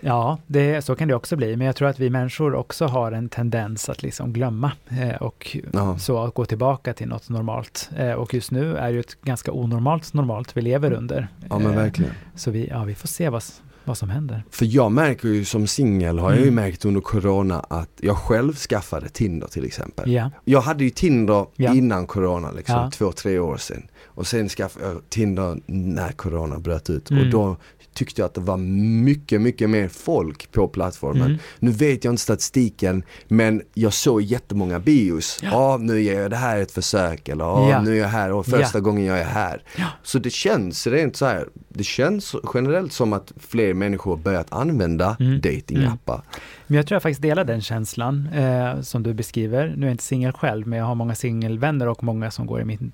Ja, 0.00 0.38
det, 0.46 0.82
så 0.82 0.94
kan 0.94 1.08
det 1.08 1.14
också 1.14 1.36
bli, 1.36 1.56
men 1.56 1.66
jag 1.66 1.76
tror 1.76 1.88
att 1.88 1.98
vi 1.98 2.10
människor 2.10 2.54
också 2.54 2.86
har 2.86 3.12
en 3.12 3.28
tendens 3.28 3.88
att 3.88 4.02
liksom 4.02 4.32
glömma 4.32 4.72
eh, 4.88 5.22
och 5.22 5.56
ja. 5.72 5.98
så 5.98 6.26
gå 6.34 6.44
tillbaka 6.44 6.92
till 6.92 7.08
något 7.08 7.28
normalt. 7.28 7.90
Eh, 7.96 8.12
och 8.12 8.34
just 8.34 8.50
nu 8.50 8.76
är 8.76 8.92
det 8.92 8.98
ett 8.98 9.20
ganska 9.22 9.52
onormalt 9.52 10.14
normalt 10.14 10.56
vi 10.56 10.62
lever 10.62 10.92
under. 10.92 11.28
Ja, 11.50 11.58
men 11.58 11.70
eh, 11.70 11.76
verkligen. 11.76 12.12
Så 12.34 12.50
vi, 12.50 12.68
ja, 12.68 12.84
vi 12.84 12.94
får 12.94 13.08
se 13.08 13.28
vad, 13.28 13.42
vad 13.84 13.98
som 13.98 14.10
händer. 14.10 14.44
För 14.50 14.64
jag 14.64 14.92
märker 14.92 15.28
ju 15.28 15.44
som 15.44 15.66
singel 15.66 16.18
har 16.18 16.32
jag 16.32 16.44
ju 16.44 16.50
märkt 16.50 16.84
under 16.84 17.00
corona 17.00 17.60
att 17.68 17.90
jag 18.00 18.16
själv 18.16 18.54
skaffade 18.54 19.08
Tinder 19.08 19.46
till 19.46 19.64
exempel. 19.64 20.12
Ja. 20.12 20.30
Jag 20.44 20.60
hade 20.60 20.84
ju 20.84 20.90
Tinder 20.90 21.46
Ja. 21.56 21.74
innan 21.74 22.06
corona 22.06 22.50
liksom, 22.50 22.76
Ja. 22.76 22.90
två, 22.90 23.12
tre 23.12 23.38
år 23.38 23.56
sedan. 23.56 23.82
Och 24.20 24.26
sen 24.26 24.48
skaffade 24.48 24.86
jag 24.86 25.00
Tinder 25.08 25.60
när 25.66 26.12
corona 26.12 26.58
bröt 26.58 26.90
ut 26.90 27.10
Mm. 27.10 27.22
och 27.24 27.30
då 27.30 27.56
tyckte 27.94 28.20
jag 28.20 28.26
att 28.26 28.34
det 28.34 28.40
var 28.40 28.56
mycket, 29.04 29.40
mycket 29.40 29.70
mer 29.70 29.88
folk 29.88 30.52
på 30.52 30.68
plattformen. 30.68 31.26
Mm. 31.26 31.38
Nu 31.58 31.70
vet 31.70 32.04
jag 32.04 32.12
inte 32.12 32.22
statistiken 32.22 33.02
men 33.28 33.62
jag 33.74 33.92
såg 33.92 34.22
jättemånga 34.22 34.78
bios. 34.80 35.38
Ja, 35.42 35.50
Ja. 35.52 35.76
nu 35.80 36.00
gör 36.00 36.20
jag 36.22 36.30
det 36.30 36.36
här 36.36 36.58
ett 36.60 36.72
försök 36.72 37.28
eller 37.28 37.44
ja. 37.44 37.70
Ja. 37.70 37.82
nu 37.82 37.92
är 37.96 38.00
jag 38.00 38.08
här 38.08 38.32
och 38.32 38.46
första 38.46 38.78
Ja. 38.78 38.80
gången 38.80 39.04
jag 39.04 39.18
är 39.18 39.24
här. 39.24 39.62
Ja. 39.76 39.86
Så 40.02 40.18
det 40.18 40.30
känns 40.30 40.86
rent 40.86 41.16
så 41.16 41.26
här, 41.26 41.48
det 41.68 41.84
känns 41.84 42.34
generellt 42.54 42.92
som 42.92 43.12
att 43.12 43.32
fler 43.36 43.74
människor 43.74 44.16
börjat 44.16 44.46
använda 44.52 45.16
Mm. 45.20 45.40
datingappar. 45.40 46.22
Men 46.66 46.76
jag 46.76 46.86
tror 46.86 46.94
jag 46.96 47.02
faktiskt 47.02 47.22
delar 47.22 47.44
den 47.44 47.60
känslan 47.60 48.28
eh, 48.34 48.80
som 48.80 49.02
du 49.02 49.14
beskriver. 49.14 49.74
Nu 49.76 49.82
är 49.86 49.88
jag 49.90 49.94
inte 49.94 50.04
singel 50.04 50.32
själv, 50.32 50.66
men 50.66 50.78
jag 50.78 50.86
har 50.86 50.94
många 50.94 51.14
singelvänner 51.14 51.88
och 51.88 52.04
många 52.04 52.30
som 52.30 52.46
går 52.46 52.60
i 52.60 52.64
min, 52.64 52.92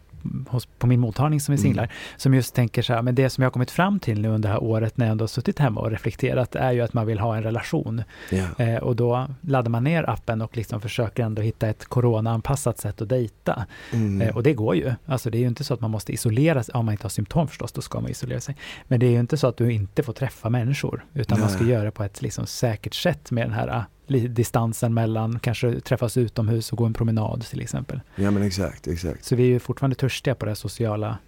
hos, 0.49 0.66
på 0.66 0.87
min 0.87 1.00
mottagning 1.00 1.40
som 1.40 1.52
är 1.54 1.58
singlar, 1.58 1.82
Mm. 1.85 1.94
som 2.16 2.35
just 2.35 2.54
tänker 2.54 2.82
så 2.82 2.92
här, 2.94 3.02
men 3.02 3.14
det 3.14 3.30
som 3.30 3.42
jag 3.42 3.46
har 3.46 3.52
kommit 3.52 3.70
fram 3.70 3.99
till 4.00 4.20
nu 4.20 4.28
under 4.28 4.49
det 4.49 4.52
här 4.52 4.62
året 4.62 4.96
när 4.96 5.06
jag 5.06 5.11
ändå 5.11 5.23
har 5.23 5.28
suttit 5.28 5.58
hemma 5.58 5.80
och 5.80 5.90
reflekterat, 5.90 6.54
är 6.56 6.73
ju 6.73 6.80
att 6.80 6.92
man 6.94 7.06
vill 7.06 7.18
ha 7.18 7.37
en 7.37 7.42
relation. 7.42 8.02
Ja. 8.30 8.64
Eh, 8.64 8.76
och 8.76 8.96
då 8.96 9.26
laddar 9.40 9.70
man 9.70 9.85
ner 9.85 10.11
appen 10.11 10.42
och 10.42 10.56
liksom 10.56 10.80
försöker 10.80 11.23
ändå 11.23 11.42
hitta 11.42 11.68
ett 11.68 11.85
corona-anpassat 11.85 12.78
sätt 12.78 13.02
att 13.02 13.08
dejta. 13.08 13.66
Mm. 13.92 14.20
Eh, 14.28 14.37
och 14.37 14.42
det 14.42 14.52
går 14.52 14.76
ju. 14.76 14.92
Alltså 15.06 15.30
det 15.30 15.38
är 15.38 15.40
ju 15.40 15.49
inte 15.49 15.64
så 15.64 15.75
att 15.75 15.80
man 15.80 15.90
måste 15.90 16.12
isolera 16.12 16.62
sig, 16.62 16.75
om 16.75 16.85
man 16.85 16.92
inte 16.92 17.04
har 17.04 17.08
symptom 17.11 17.49
förstås, 17.49 17.73
då 17.73 17.80
ska 17.80 18.00
man 18.00 18.11
isolera 18.11 18.40
sig. 18.40 18.56
Men 18.88 19.00
det 19.00 19.06
är 19.06 19.11
ju 19.11 19.20
inte 19.20 19.37
så 19.37 19.46
att 19.46 19.56
du 19.56 19.73
inte 19.73 20.02
får 20.02 20.12
träffa 20.12 20.49
människor, 20.50 21.04
utan 21.14 21.40
man 21.40 21.49
ska 21.49 21.62
Nej. 21.62 21.73
göra 21.73 21.85
det 21.85 21.90
på 21.90 22.04
ett 22.04 22.23
liksom 22.23 22.46
säkert 22.46 22.94
sätt 22.94 23.30
med 23.30 23.46
den 23.46 23.52
här 23.52 23.85
distansen 24.06 24.94
mellan, 24.94 25.38
kanske 25.38 25.80
träffas 25.80 26.16
utomhus 26.16 26.72
och 26.72 26.78
gå 26.78 26.84
en 26.84 26.94
promenad 26.94 27.44
till 27.50 27.60
exempel. 27.60 28.00
ja 28.16 28.30
men 28.30 28.42
exakt, 28.42 28.88
exakt. 28.88 29.25
Så 29.25 29.36
vi 29.36 29.42
är 29.42 29.46
ju 29.46 29.58
fortfarande 29.58 29.96
törstiga 29.96 30.34
på 30.34 30.46
det 30.46 30.54
sociala 30.54 31.18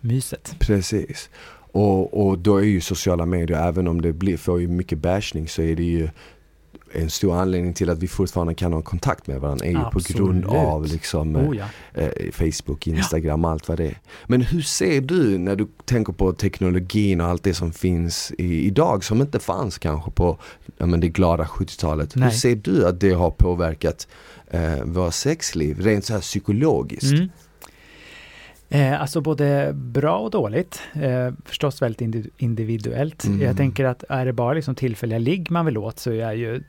myset. 0.00 0.56
Precis. 0.58 1.30
Och, 1.72 2.26
och 2.26 2.38
då 2.38 2.56
är 2.56 2.62
ju 2.62 2.80
sociala 2.80 3.26
medier, 3.26 3.68
även 3.68 3.88
om 3.88 4.02
det 4.02 4.12
blir, 4.12 4.36
får 4.36 4.60
ju 4.60 4.68
mycket 4.68 4.98
bashning 4.98 5.48
så 5.48 5.62
är 5.62 5.76
det 5.76 5.82
ju 5.82 6.08
en 6.94 7.10
stor 7.10 7.34
anledning 7.36 7.74
till 7.74 7.90
att 7.90 7.98
vi 7.98 8.08
fortfarande 8.08 8.54
kan 8.54 8.72
ha 8.72 8.82
kontakt 8.82 9.26
med 9.26 9.40
varandra 9.40 9.66
är 9.66 9.70
ju 9.70 9.78
på 9.92 10.00
grund 10.08 10.44
av 10.46 10.86
liksom 10.86 11.36
eh, 11.36 11.48
Oh 11.48 11.56
ja. 11.56 11.64
eh, 11.94 12.30
Facebook, 12.32 12.86
Instagram, 12.86 13.44
allt 13.44 13.68
vad 13.68 13.78
det 13.78 13.84
är. 13.86 13.98
Men 14.26 14.42
hur 14.42 14.62
ser 14.62 15.00
du 15.00 15.38
när 15.38 15.56
du 15.56 15.66
tänker 15.84 16.12
på 16.12 16.32
teknologin 16.32 17.20
och 17.20 17.26
allt 17.26 17.42
det 17.42 17.54
som 17.54 17.72
finns 17.72 18.32
i, 18.38 18.66
idag 18.66 19.04
som 19.04 19.20
inte 19.20 19.38
fanns 19.38 19.78
kanske 19.78 20.10
på 20.10 20.38
ja, 20.76 20.86
men 20.86 21.00
det 21.00 21.08
glada 21.08 21.44
70-talet. 21.44 22.16
Hur 22.16 22.30
ser 22.30 22.56
du 22.56 22.86
att 22.88 23.00
det 23.00 23.10
har 23.12 23.30
påverkat 23.30 24.08
eh, 24.50 24.84
våra 24.84 25.10
sexliv 25.10 25.80
rent 25.80 26.04
så 26.04 26.12
här 26.12 26.20
psykologiskt? 26.20 27.12
Mm. 27.12 27.28
Eh, 28.68 29.00
alltså 29.00 29.20
både 29.20 29.72
bra 29.74 30.18
och 30.18 30.30
dåligt. 30.30 30.80
Eh, 30.94 31.32
förstås 31.44 31.82
väldigt 31.82 32.00
indi- 32.00 32.30
individuellt. 32.38 33.24
Mm. 33.24 33.40
Jag 33.40 33.56
tänker 33.56 33.84
att 33.84 34.04
är 34.08 34.26
det 34.26 34.32
bara 34.32 34.54
liksom 34.54 34.74
tillfälliga 34.74 35.18
ligg 35.18 35.50
man 35.50 35.66
vill 35.66 35.78
åt 35.78 35.98
så 35.98 36.10
är 36.10 36.32
ju 36.32 36.62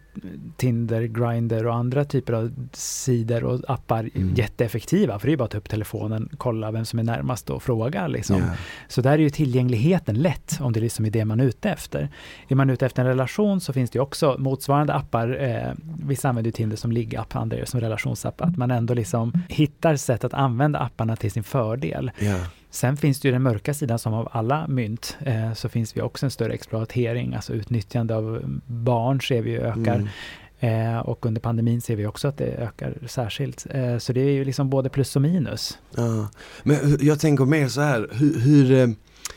Tinder, 0.58 1.02
Grindr 1.02 1.66
och 1.66 1.76
andra 1.76 2.06
typer 2.06 2.34
av 2.34 2.52
sidor 2.74 3.44
och 3.44 3.62
appar 3.68 4.10
Mm. 4.16 4.34
jätteeffektiva. 4.36 5.20
För 5.20 5.28
det 5.28 5.34
är 5.34 5.38
bara 5.38 5.44
att 5.46 5.52
ta 5.52 5.58
upp 5.58 5.70
telefonen, 5.70 6.30
kolla 6.38 6.72
vem 6.72 6.86
som 6.86 7.00
är 7.00 7.04
närmast 7.04 7.50
och 7.50 7.64
fråga. 7.64 8.08
Liksom. 8.08 8.38
Ja. 8.40 8.46
Så 8.88 9.02
där 9.02 9.12
är 9.12 9.18
ju 9.18 9.30
tillgängligheten 9.30 10.16
lätt 10.16 10.58
om 10.62 10.74
det 10.74 10.80
liksom 10.80 11.06
är 11.06 11.10
det 11.10 11.26
man 11.26 11.40
är 11.40 11.44
ute 11.44 11.70
efter. 11.70 12.10
Är 12.48 12.56
man 12.56 12.70
ute 12.70 12.86
efter 12.86 13.02
en 13.02 13.08
relation 13.08 13.62
så 13.62 13.74
finns 13.74 13.90
det 13.90 13.98
ju 13.98 14.02
också 14.04 14.36
motsvarande 14.40 14.94
appar. 14.94 15.44
Eh, 15.44 15.74
vissa 16.06 16.30
använder 16.30 16.48
ju 16.48 16.52
Tinder 16.52 16.78
som 16.78 16.92
liggapp, 16.92 17.36
andra 17.36 17.66
som 17.66 17.80
relationsapp. 17.80 18.42
Att 18.42 18.58
man 18.58 18.72
ändå 18.72 18.94
liksom 18.94 19.34
hittar 19.50 19.96
sätt 19.96 20.24
att 20.24 20.34
använda 20.34 20.80
apparna 20.80 21.16
till 21.16 21.32
sin 21.32 21.44
fördel. 21.44 22.12
Ja. 22.20 22.38
Sen 22.76 22.98
finns 22.98 23.20
det 23.20 23.28
ju 23.28 23.32
den 23.32 23.44
mörka 23.44 23.74
sidan 23.74 24.00
som 24.00 24.14
av 24.14 24.30
alla 24.32 24.68
mynt 24.68 25.18
eh, 25.26 25.54
så 25.54 25.70
finns 25.70 25.96
ju 25.96 26.02
också 26.02 26.26
en 26.26 26.32
större 26.32 26.54
exploatering, 26.54 27.34
alltså 27.34 27.54
utnyttjande 27.54 28.16
av 28.16 28.60
barn 28.66 29.22
ser 29.22 29.42
vi 29.42 29.58
ökar. 29.58 30.10
Mm. 30.60 30.96
Eh, 30.96 31.00
och 31.00 31.26
under 31.26 31.42
pandemin 31.42 31.82
ser 31.82 31.96
vi 31.96 32.06
också 32.06 32.28
att 32.28 32.38
det 32.38 32.46
ökar 32.46 32.98
särskilt. 33.08 33.66
Eh, 33.70 33.98
så 33.98 34.14
det 34.14 34.22
är 34.22 34.32
ju 34.32 34.46
liksom 34.46 34.70
både 34.70 34.90
plus 34.90 35.16
och 35.16 35.22
minus. 35.22 35.78
Ja. 35.96 36.30
Men 36.64 36.98
jag 37.02 37.20
tänker 37.20 37.46
mer 37.46 37.68
så 37.68 37.82
här, 37.82 38.10
hur, 38.12 38.40
hur 38.40 38.72
eh, 38.72 38.88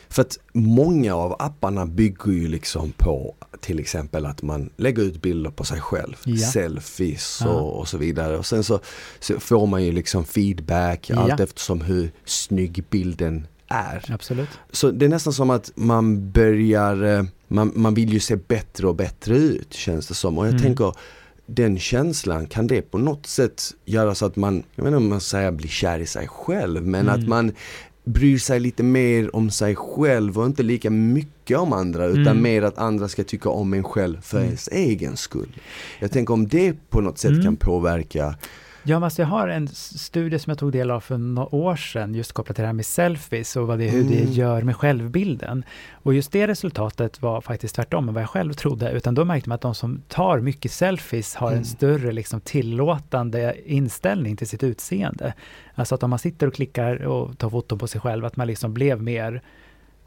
för 0.09 0.21
att 0.21 0.37
många 0.53 1.15
av 1.15 1.35
apparna 1.39 1.85
bygger 1.85 2.31
ju 2.31 2.47
liksom 2.47 2.91
på 2.97 3.35
till 3.59 3.79
exempel 3.79 4.25
att 4.25 4.41
man 4.41 4.69
lägger 4.77 5.03
ut 5.03 5.21
bilder 5.21 5.51
på 5.51 5.63
sig 5.63 5.79
själv, 5.81 6.15
Ja. 6.25 6.47
selfies 6.47 7.39
Ja. 7.43 7.49
och, 7.49 7.79
och 7.79 7.87
så 7.87 7.97
vidare. 7.97 8.37
Och 8.37 8.45
sen 8.45 8.63
så, 8.63 8.79
så 9.19 9.39
får 9.39 9.67
man 9.67 9.83
ju 9.83 9.91
liksom 9.91 10.25
feedback 10.25 11.09
Ja. 11.09 11.19
allt 11.19 11.39
eftersom 11.39 11.81
hur 11.81 12.11
snygg 12.25 12.83
bilden 12.89 13.47
är. 13.67 14.05
Absolut. 14.13 14.49
Så 14.71 14.91
det 14.91 15.05
är 15.05 15.09
nästan 15.09 15.33
som 15.33 15.49
att 15.49 15.71
man 15.75 16.31
börjar, 16.31 17.03
eh, 17.03 17.23
man, 17.47 17.71
man 17.75 17.93
vill 17.93 18.13
ju 18.13 18.19
se 18.19 18.35
bättre 18.35 18.87
och 18.87 18.95
bättre 18.95 19.35
ut 19.37 19.73
känns 19.73 20.07
det 20.07 20.13
som. 20.13 20.37
Och 20.37 20.45
jag 20.45 20.51
Mm. 20.51 20.63
tänker, 20.63 20.93
den 21.45 21.79
känslan, 21.79 22.45
kan 22.47 22.67
det 22.67 22.81
på 22.81 22.97
något 22.97 23.25
sätt 23.25 23.63
göra 23.85 24.15
så 24.15 24.25
att 24.25 24.35
man, 24.35 24.63
jag 24.75 24.83
vet 24.83 24.87
inte 24.89 24.97
om 24.97 25.09
man 25.09 25.21
säger 25.21 25.51
bli 25.51 25.67
kär 25.67 25.99
i 25.99 26.05
sig 26.05 26.27
själv, 26.27 26.85
men 26.87 27.01
Mm. 27.09 27.21
att 27.21 27.27
man 27.27 27.51
bryr 28.13 28.37
sig 28.37 28.59
lite 28.59 28.83
mer 28.83 29.35
om 29.35 29.49
sig 29.49 29.75
själv 29.75 30.39
och 30.39 30.45
inte 30.45 30.63
lika 30.63 30.89
mycket 30.89 31.57
om 31.57 31.73
andra 31.73 32.05
utan 32.05 32.21
Mm. 32.27 32.41
mer 32.41 32.61
att 32.61 32.77
andra 32.77 33.07
ska 33.07 33.23
tycka 33.23 33.49
om 33.49 33.73
en 33.73 33.83
själv 33.83 34.21
för 34.21 34.37
Mm. 34.37 34.47
ens 34.47 34.67
egen 34.71 35.17
skull. 35.17 35.61
Jag 35.99 36.11
tänker 36.11 36.33
om 36.33 36.47
det 36.47 36.89
på 36.89 37.01
något 37.01 37.17
sätt 37.17 37.31
Mm. 37.31 37.43
kan 37.43 37.55
påverka 37.55 38.35
Ja, 38.89 38.95
men 38.99 39.03
alltså 39.03 39.21
jag 39.21 39.27
har 39.27 39.47
en 39.47 39.67
studie 39.67 40.39
som 40.39 40.51
jag 40.51 40.57
tog 40.57 40.71
del 40.71 40.91
av 40.91 40.99
för 40.99 41.17
några 41.17 41.55
år 41.55 41.75
sedan, 41.75 42.15
just 42.15 42.31
kopplat 42.31 42.55
till 42.55 42.61
det 42.63 42.67
här 42.67 42.73
med 42.73 42.85
selfies 42.85 43.55
och 43.55 43.67
vad 43.67 43.79
det, 43.79 43.89
hur 43.89 44.03
det 44.03 44.19
Mm. 44.21 44.31
gör 44.31 44.61
med 44.61 44.75
självbilden. 44.75 45.63
Och 45.93 46.13
just 46.13 46.31
det 46.31 46.47
resultatet 46.47 47.21
var 47.21 47.41
faktiskt 47.41 47.75
tvärtom 47.75 48.07
än 48.07 48.13
vad 48.13 48.23
jag 48.23 48.29
själv 48.29 48.53
trodde, 48.53 48.91
utan 48.91 49.15
då 49.15 49.25
märkte 49.25 49.49
man 49.49 49.55
att 49.55 49.61
de 49.61 49.75
som 49.75 50.01
tar 50.07 50.39
mycket 50.39 50.71
selfies 50.71 51.35
har 51.35 51.47
Mm. 51.47 51.59
en 51.59 51.65
större 51.65 52.11
liksom, 52.11 52.41
tillåtande 52.41 53.55
inställning 53.65 54.35
till 54.37 54.47
sitt 54.47 54.63
utseende. 54.63 55.33
Alltså 55.75 55.95
att 55.95 56.03
om 56.03 56.09
man 56.09 56.19
sitter 56.19 56.47
och 56.47 56.53
klickar 56.53 56.95
och 57.05 57.37
tar 57.37 57.49
foton 57.49 57.79
på 57.79 57.87
sig 57.87 58.01
själv, 58.01 58.25
att 58.25 58.35
man 58.37 58.47
liksom 58.47 58.73
blev 58.73 59.01
mer 59.03 59.41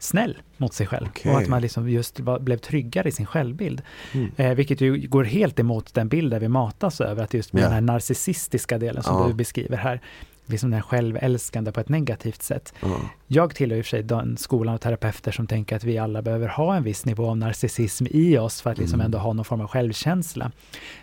snäll 0.03 0.37
mot 0.57 0.73
sig 0.73 0.87
själv 0.87 1.07
Okej. 1.09 1.31
och 1.31 1.37
att 1.41 1.47
man 1.47 1.61
liksom 1.61 1.89
just 1.89 2.19
blev 2.39 2.57
tryggare 2.57 3.07
i 3.07 3.11
sin 3.11 3.25
självbild. 3.25 3.81
Mm. 4.13 4.31
Eh, 4.37 4.53
vilket 4.53 4.81
ju 4.81 4.97
går 5.07 5.23
helt 5.23 5.59
emot 5.59 5.93
den 5.93 6.07
bild 6.07 6.31
där 6.31 6.39
vi 6.39 6.47
matas 6.47 7.01
över, 7.01 7.23
att 7.23 7.33
just 7.33 7.53
med 7.53 7.61
Ja. 7.61 7.65
den 7.65 7.73
här 7.73 7.81
narcissistiska 7.81 8.77
delen 8.77 9.03
som 9.03 9.15
Ja. 9.21 9.27
du 9.27 9.33
beskriver 9.33 9.77
här, 9.77 10.01
liksom 10.45 10.71
den 10.71 10.81
självälskande 10.81 11.71
på 11.71 11.79
ett 11.79 11.89
negativt 11.89 12.41
sätt. 12.41 12.73
ja. 12.81 12.97
Jag 13.27 13.55
tillhör 13.55 13.77
i 13.77 13.81
och 13.81 13.85
för 13.85 13.89
sig 13.89 14.03
den 14.03 14.37
skolan 14.37 14.73
av 14.73 14.77
terapeuter 14.77 15.31
som 15.31 15.47
tänker 15.47 15.75
att 15.75 15.83
vi 15.83 15.97
alla 15.97 16.21
behöver 16.21 16.47
ha 16.47 16.75
en 16.75 16.83
viss 16.83 17.05
nivå 17.05 17.29
av 17.29 17.37
narcissism 17.37 18.05
i 18.09 18.37
oss 18.37 18.61
för 18.61 18.69
att 18.71 18.77
liksom 18.77 18.99
Mm. 18.99 19.05
ändå 19.05 19.17
ha 19.17 19.33
någon 19.33 19.45
form 19.45 19.61
av 19.61 19.67
självkänsla. 19.67 20.51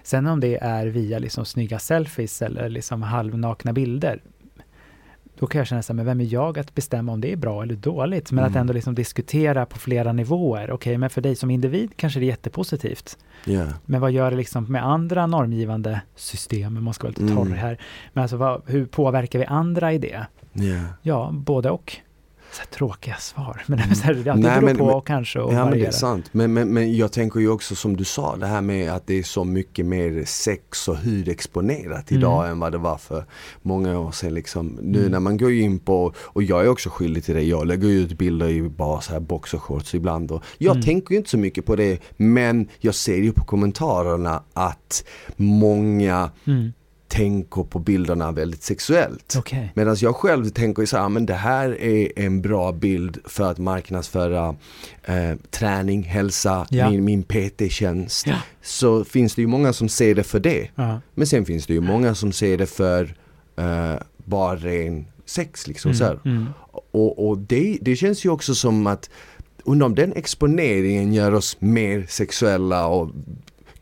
Sen 0.02 0.26
om 0.26 0.40
det 0.40 0.56
är 0.56 0.86
via 0.86 1.18
liksom 1.18 1.44
snygga 1.44 1.78
selfies 1.78 2.42
eller 2.42 2.68
liksom 2.68 3.02
halvnakna 3.02 3.72
bilder, 3.72 4.20
då 5.40 5.46
kan 5.46 5.58
jag 5.58 5.66
känna 5.68 5.82
så 5.82 5.92
här, 5.92 5.96
men 5.96 6.06
vem 6.06 6.20
är 6.20 6.24
jag 6.32 6.58
att 6.58 6.74
bestämma 6.74 7.12
om 7.12 7.20
det 7.20 7.32
är 7.32 7.36
bra 7.36 7.62
eller 7.62 7.74
dåligt? 7.74 8.32
Men 8.32 8.44
att 8.44 8.50
Mm. 8.50 8.60
ändå 8.60 8.72
liksom 8.72 8.94
diskutera 8.94 9.66
på 9.66 9.78
flera 9.78 10.12
nivåer. 10.12 10.70
Okej, 10.70 10.98
men 10.98 11.10
för 11.10 11.20
dig 11.20 11.36
som 11.36 11.50
individ 11.50 11.90
kanske 11.96 12.20
det 12.20 12.24
är 12.26 12.28
jättepositivt. 12.28 13.18
Ja. 13.44 13.66
Men 13.86 14.00
vad 14.00 14.10
gör 14.12 14.30
det 14.30 14.36
liksom 14.36 14.64
med 14.72 14.86
andra 14.86 15.26
normgivande 15.26 16.00
system? 16.16 16.84
Man 16.84 16.94
ska 16.94 17.02
vara 17.04 17.10
lite 17.18 17.22
Mm. 17.32 17.36
torr 17.36 17.54
här. 17.56 17.78
Men 18.12 18.22
alltså 18.22 18.36
vad, 18.36 18.62
hur 18.66 18.86
påverkar 18.86 19.38
vi 19.38 19.44
andra 19.44 19.92
i 19.92 19.98
det? 19.98 20.26
Ja. 20.52 20.80
Ja, 21.02 21.30
både 21.32 21.70
och. 21.70 21.96
Så 22.52 22.62
tråkiga 22.76 23.16
svar. 23.16 23.62
Men 23.66 23.78
Mm. 23.78 23.94
så 23.94 24.02
här, 24.04 24.14
det 24.14 24.34
Nej, 24.34 24.60
beror 24.60 24.74
på 24.74 24.86
men- 24.86 25.00
kanske 25.02 25.38
och 25.40 25.54
Ja 25.54 25.64
men 25.64 25.78
det 25.78 25.86
är 25.86 25.90
sant. 25.90 26.24
Men, 26.32 26.52
men, 26.52 26.68
men 26.74 26.96
jag 26.96 27.12
tänker 27.12 27.40
ju 27.40 27.48
också 27.48 27.74
som 27.74 27.96
du 27.96 28.04
sa 28.04 28.36
det 28.36 28.46
här 28.46 28.60
med 28.60 28.92
att 28.92 29.06
det 29.06 29.18
är 29.18 29.22
så 29.22 29.44
mycket 29.44 29.86
mer 29.86 30.24
sex 30.26 30.88
och 30.88 30.96
hud 30.96 31.28
exponerat 31.28 32.10
Mm. 32.10 32.20
idag 32.20 32.50
än 32.50 32.58
vad 32.60 32.72
det 32.72 32.78
var 32.78 32.96
för 32.96 33.24
många 33.62 33.98
år 33.98 34.10
sedan 34.12 34.34
liksom. 34.34 34.78
Nu 34.82 34.98
Mm. 34.98 35.10
när 35.12 35.20
man 35.20 35.36
går 35.36 35.52
in 35.52 35.78
på, 35.78 36.12
och 36.18 36.42
jag 36.42 36.64
är 36.64 36.68
också 36.68 36.90
skyldig 36.90 37.24
till 37.24 37.34
det, 37.34 37.42
jag 37.42 37.66
lägger 37.66 37.88
ut 37.88 38.18
bilder 38.18 38.48
i 38.48 38.62
bara 38.62 39.00
så 39.00 39.12
här 39.12 39.20
boxershorts 39.20 39.94
ibland 39.94 40.30
och 40.30 40.42
jag 40.58 40.72
Mm. 40.72 40.82
tänker 40.84 41.10
ju 41.12 41.16
inte 41.18 41.30
så 41.30 41.38
mycket 41.38 41.66
på 41.66 41.76
det 41.76 41.98
men 42.16 42.68
jag 42.78 42.94
ser 42.94 43.16
ju 43.16 43.32
på 43.32 43.44
kommentarerna 43.44 44.42
att 44.52 45.04
många 45.36 46.30
Mm. 46.46 46.72
Tänker 47.10 47.62
på 47.62 47.78
bilderna 47.78 48.32
väldigt 48.32 48.62
sexuellt. 48.62 49.34
Okej. 49.38 49.72
Medan 49.74 49.96
jag 50.00 50.16
själv 50.16 50.48
tänker 50.48 50.86
så 50.86 50.96
här, 50.98 51.08
men 51.08 51.26
det 51.26 51.34
här 51.34 51.80
är 51.82 52.08
en 52.16 52.42
bra 52.42 52.72
bild 52.72 53.18
för 53.24 53.50
att 53.50 53.58
marknadsföra 53.58 54.56
eh, 55.04 55.34
träning, 55.50 56.02
hälsa, 56.02 56.66
Ja. 56.70 56.90
min, 56.90 57.04
min 57.04 57.22
PT-tjänst. 57.22 58.26
Ja. 58.26 58.36
Så 58.62 59.04
finns 59.04 59.34
det 59.34 59.40
ju 59.42 59.46
många 59.48 59.72
som 59.72 59.88
ser 59.88 60.14
det 60.14 60.22
för 60.22 60.40
det. 60.40 60.68
Ja. 60.74 61.00
Men 61.14 61.26
sen 61.26 61.44
finns 61.44 61.66
det 61.66 61.72
ju 61.74 61.80
många 61.80 62.14
som 62.14 62.32
ser 62.32 62.58
det 62.58 62.66
för 62.66 63.14
eh, 63.56 63.94
bara 64.24 64.56
ren 64.56 65.06
sex 65.26 65.66
liksom 65.66 65.94
så. 65.94 66.04
Mm. 66.04 66.18
Mm. 66.24 66.46
Och, 66.90 67.28
och 67.28 67.38
det, 67.38 67.78
det 67.80 67.96
känns 67.96 68.24
ju 68.24 68.28
också 68.30 68.54
som 68.54 68.86
att 68.86 69.10
undrar 69.64 69.86
om 69.86 69.94
den 69.94 70.12
exponeringen 70.16 71.12
gör 71.14 71.34
oss 71.34 71.56
mer 71.60 72.06
sexuella 72.08 72.86
och 72.86 73.10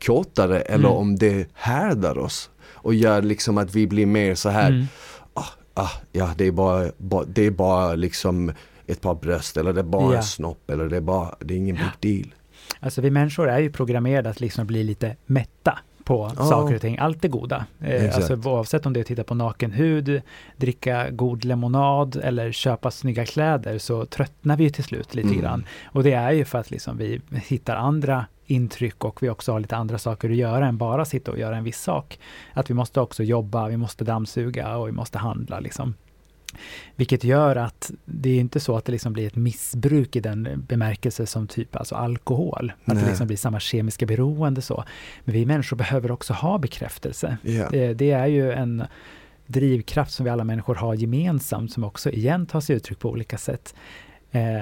kåtare 0.05 0.61
eller 0.61 0.85
Mm. 0.89 0.97
om 0.97 1.15
det 1.15 1.47
härdar 1.53 2.17
oss 2.17 2.49
och 2.81 2.93
gör 2.93 3.21
liksom 3.21 3.57
att 3.57 3.75
vi 3.75 3.87
blir 3.87 4.05
mer 4.05 4.35
så 4.35 4.49
här 4.49 4.69
Mm. 4.69 4.85
ah, 5.33 5.45
ah, 5.73 5.89
ja 6.11 6.33
det 6.37 6.45
är 6.47 6.51
bara, 6.51 6.91
bara, 6.97 7.25
det 7.25 7.45
är 7.45 7.51
bara 7.51 7.95
liksom 7.95 8.51
ett 8.87 9.01
par 9.01 9.15
bröst 9.15 9.57
eller 9.57 9.73
det 9.73 9.79
är 9.79 9.83
bara 9.83 10.11
Ja. 10.11 10.17
en 10.17 10.23
snopp 10.23 10.69
eller 10.69 10.89
det 10.89 10.97
är 10.97 11.01
bara, 11.01 11.35
det 11.39 11.53
är 11.53 11.57
ingen 11.57 11.75
big 11.99 12.17
deal. 12.21 12.33
Alltså 12.79 13.01
vi 13.01 13.11
människor 13.11 13.49
är 13.49 13.59
ju 13.59 13.71
programmerade 13.71 14.29
att 14.29 14.39
liksom 14.39 14.67
bli 14.67 14.83
lite 14.83 15.15
mätta 15.25 15.79
på 16.09 16.31
Ja. 16.37 16.45
saker 16.45 16.75
och 16.75 16.81
ting, 16.81 16.97
allt 16.97 17.21
det 17.21 17.27
goda. 17.27 17.65
Eh, 17.81 18.15
alltså 18.15 18.49
oavsett 18.49 18.85
om 18.85 18.93
det 18.93 18.99
är 18.99 19.01
att 19.01 19.07
titta 19.07 19.23
på 19.23 19.35
naken 19.35 19.71
hud, 19.71 20.21
dricka 20.57 21.09
god 21.09 21.45
lemonad 21.45 22.15
eller 22.23 22.51
köpa 22.51 22.91
snygga 22.91 23.25
kläder 23.25 23.77
så 23.77 24.05
tröttnar 24.05 24.57
vi 24.57 24.69
till 24.69 24.83
slut 24.83 25.15
lite 25.15 25.27
Mm. 25.29 25.41
grann. 25.41 25.65
Och 25.85 26.03
det 26.03 26.13
är 26.13 26.31
ju 26.31 26.45
för 26.45 26.59
att 26.59 26.71
liksom 26.71 26.97
vi 26.97 27.21
hittar 27.47 27.75
andra 27.75 28.25
intryck 28.45 29.05
och 29.05 29.23
vi 29.23 29.29
också 29.29 29.51
har 29.51 29.59
lite 29.59 29.75
andra 29.75 29.97
saker 29.97 30.29
att 30.29 30.35
göra 30.35 30.67
än 30.67 30.77
bara 30.77 31.05
sitta 31.05 31.31
och 31.31 31.39
göra 31.39 31.57
en 31.57 31.63
viss 31.63 31.81
sak. 31.81 32.19
Att 32.53 32.69
vi 32.69 32.73
måste 32.73 33.01
också 33.01 33.23
jobba, 33.23 33.67
vi 33.67 33.77
måste 33.77 34.03
dammsuga 34.03 34.77
och 34.77 34.87
vi 34.87 34.91
måste 34.91 35.17
handla 35.17 35.59
liksom. 35.59 35.93
Vilket 36.95 37.23
gör 37.23 37.55
att 37.55 37.91
det 38.05 38.29
är 38.29 38.39
inte 38.39 38.59
så 38.59 38.77
att 38.77 38.85
det 38.85 38.91
liksom 38.91 39.13
blir 39.13 39.27
ett 39.27 39.35
missbruk 39.35 40.15
i 40.15 40.19
den 40.19 40.65
bemärkelse 40.67 41.25
som 41.25 41.47
typ 41.47 41.75
alltså 41.75 41.95
alkohol. 41.95 42.73
Att 42.85 42.93
Nej. 42.93 43.03
det 43.03 43.09
liksom 43.09 43.27
blir 43.27 43.37
samma 43.37 43.59
kemiska 43.59 44.05
beroende 44.05 44.61
så. 44.61 44.83
Men 45.23 45.33
vi 45.33 45.45
människor 45.45 45.77
behöver 45.77 46.11
också 46.11 46.33
ha 46.33 46.57
bekräftelse. 46.57 47.37
Ja. 47.41 47.69
Det, 47.71 47.93
det 47.93 48.11
är 48.11 48.27
ju 48.27 48.51
en 48.51 48.83
drivkraft 49.45 50.11
som 50.11 50.23
vi 50.23 50.29
alla 50.29 50.43
människor 50.43 50.75
har 50.75 50.93
gemensamt 50.93 51.71
som 51.71 51.83
också 51.83 52.09
igen 52.09 52.45
tar 52.45 52.61
sig 52.61 52.75
uttryck 52.75 52.99
på 52.99 53.09
olika 53.09 53.37
sätt. 53.37 53.75
Eh, 54.31 54.61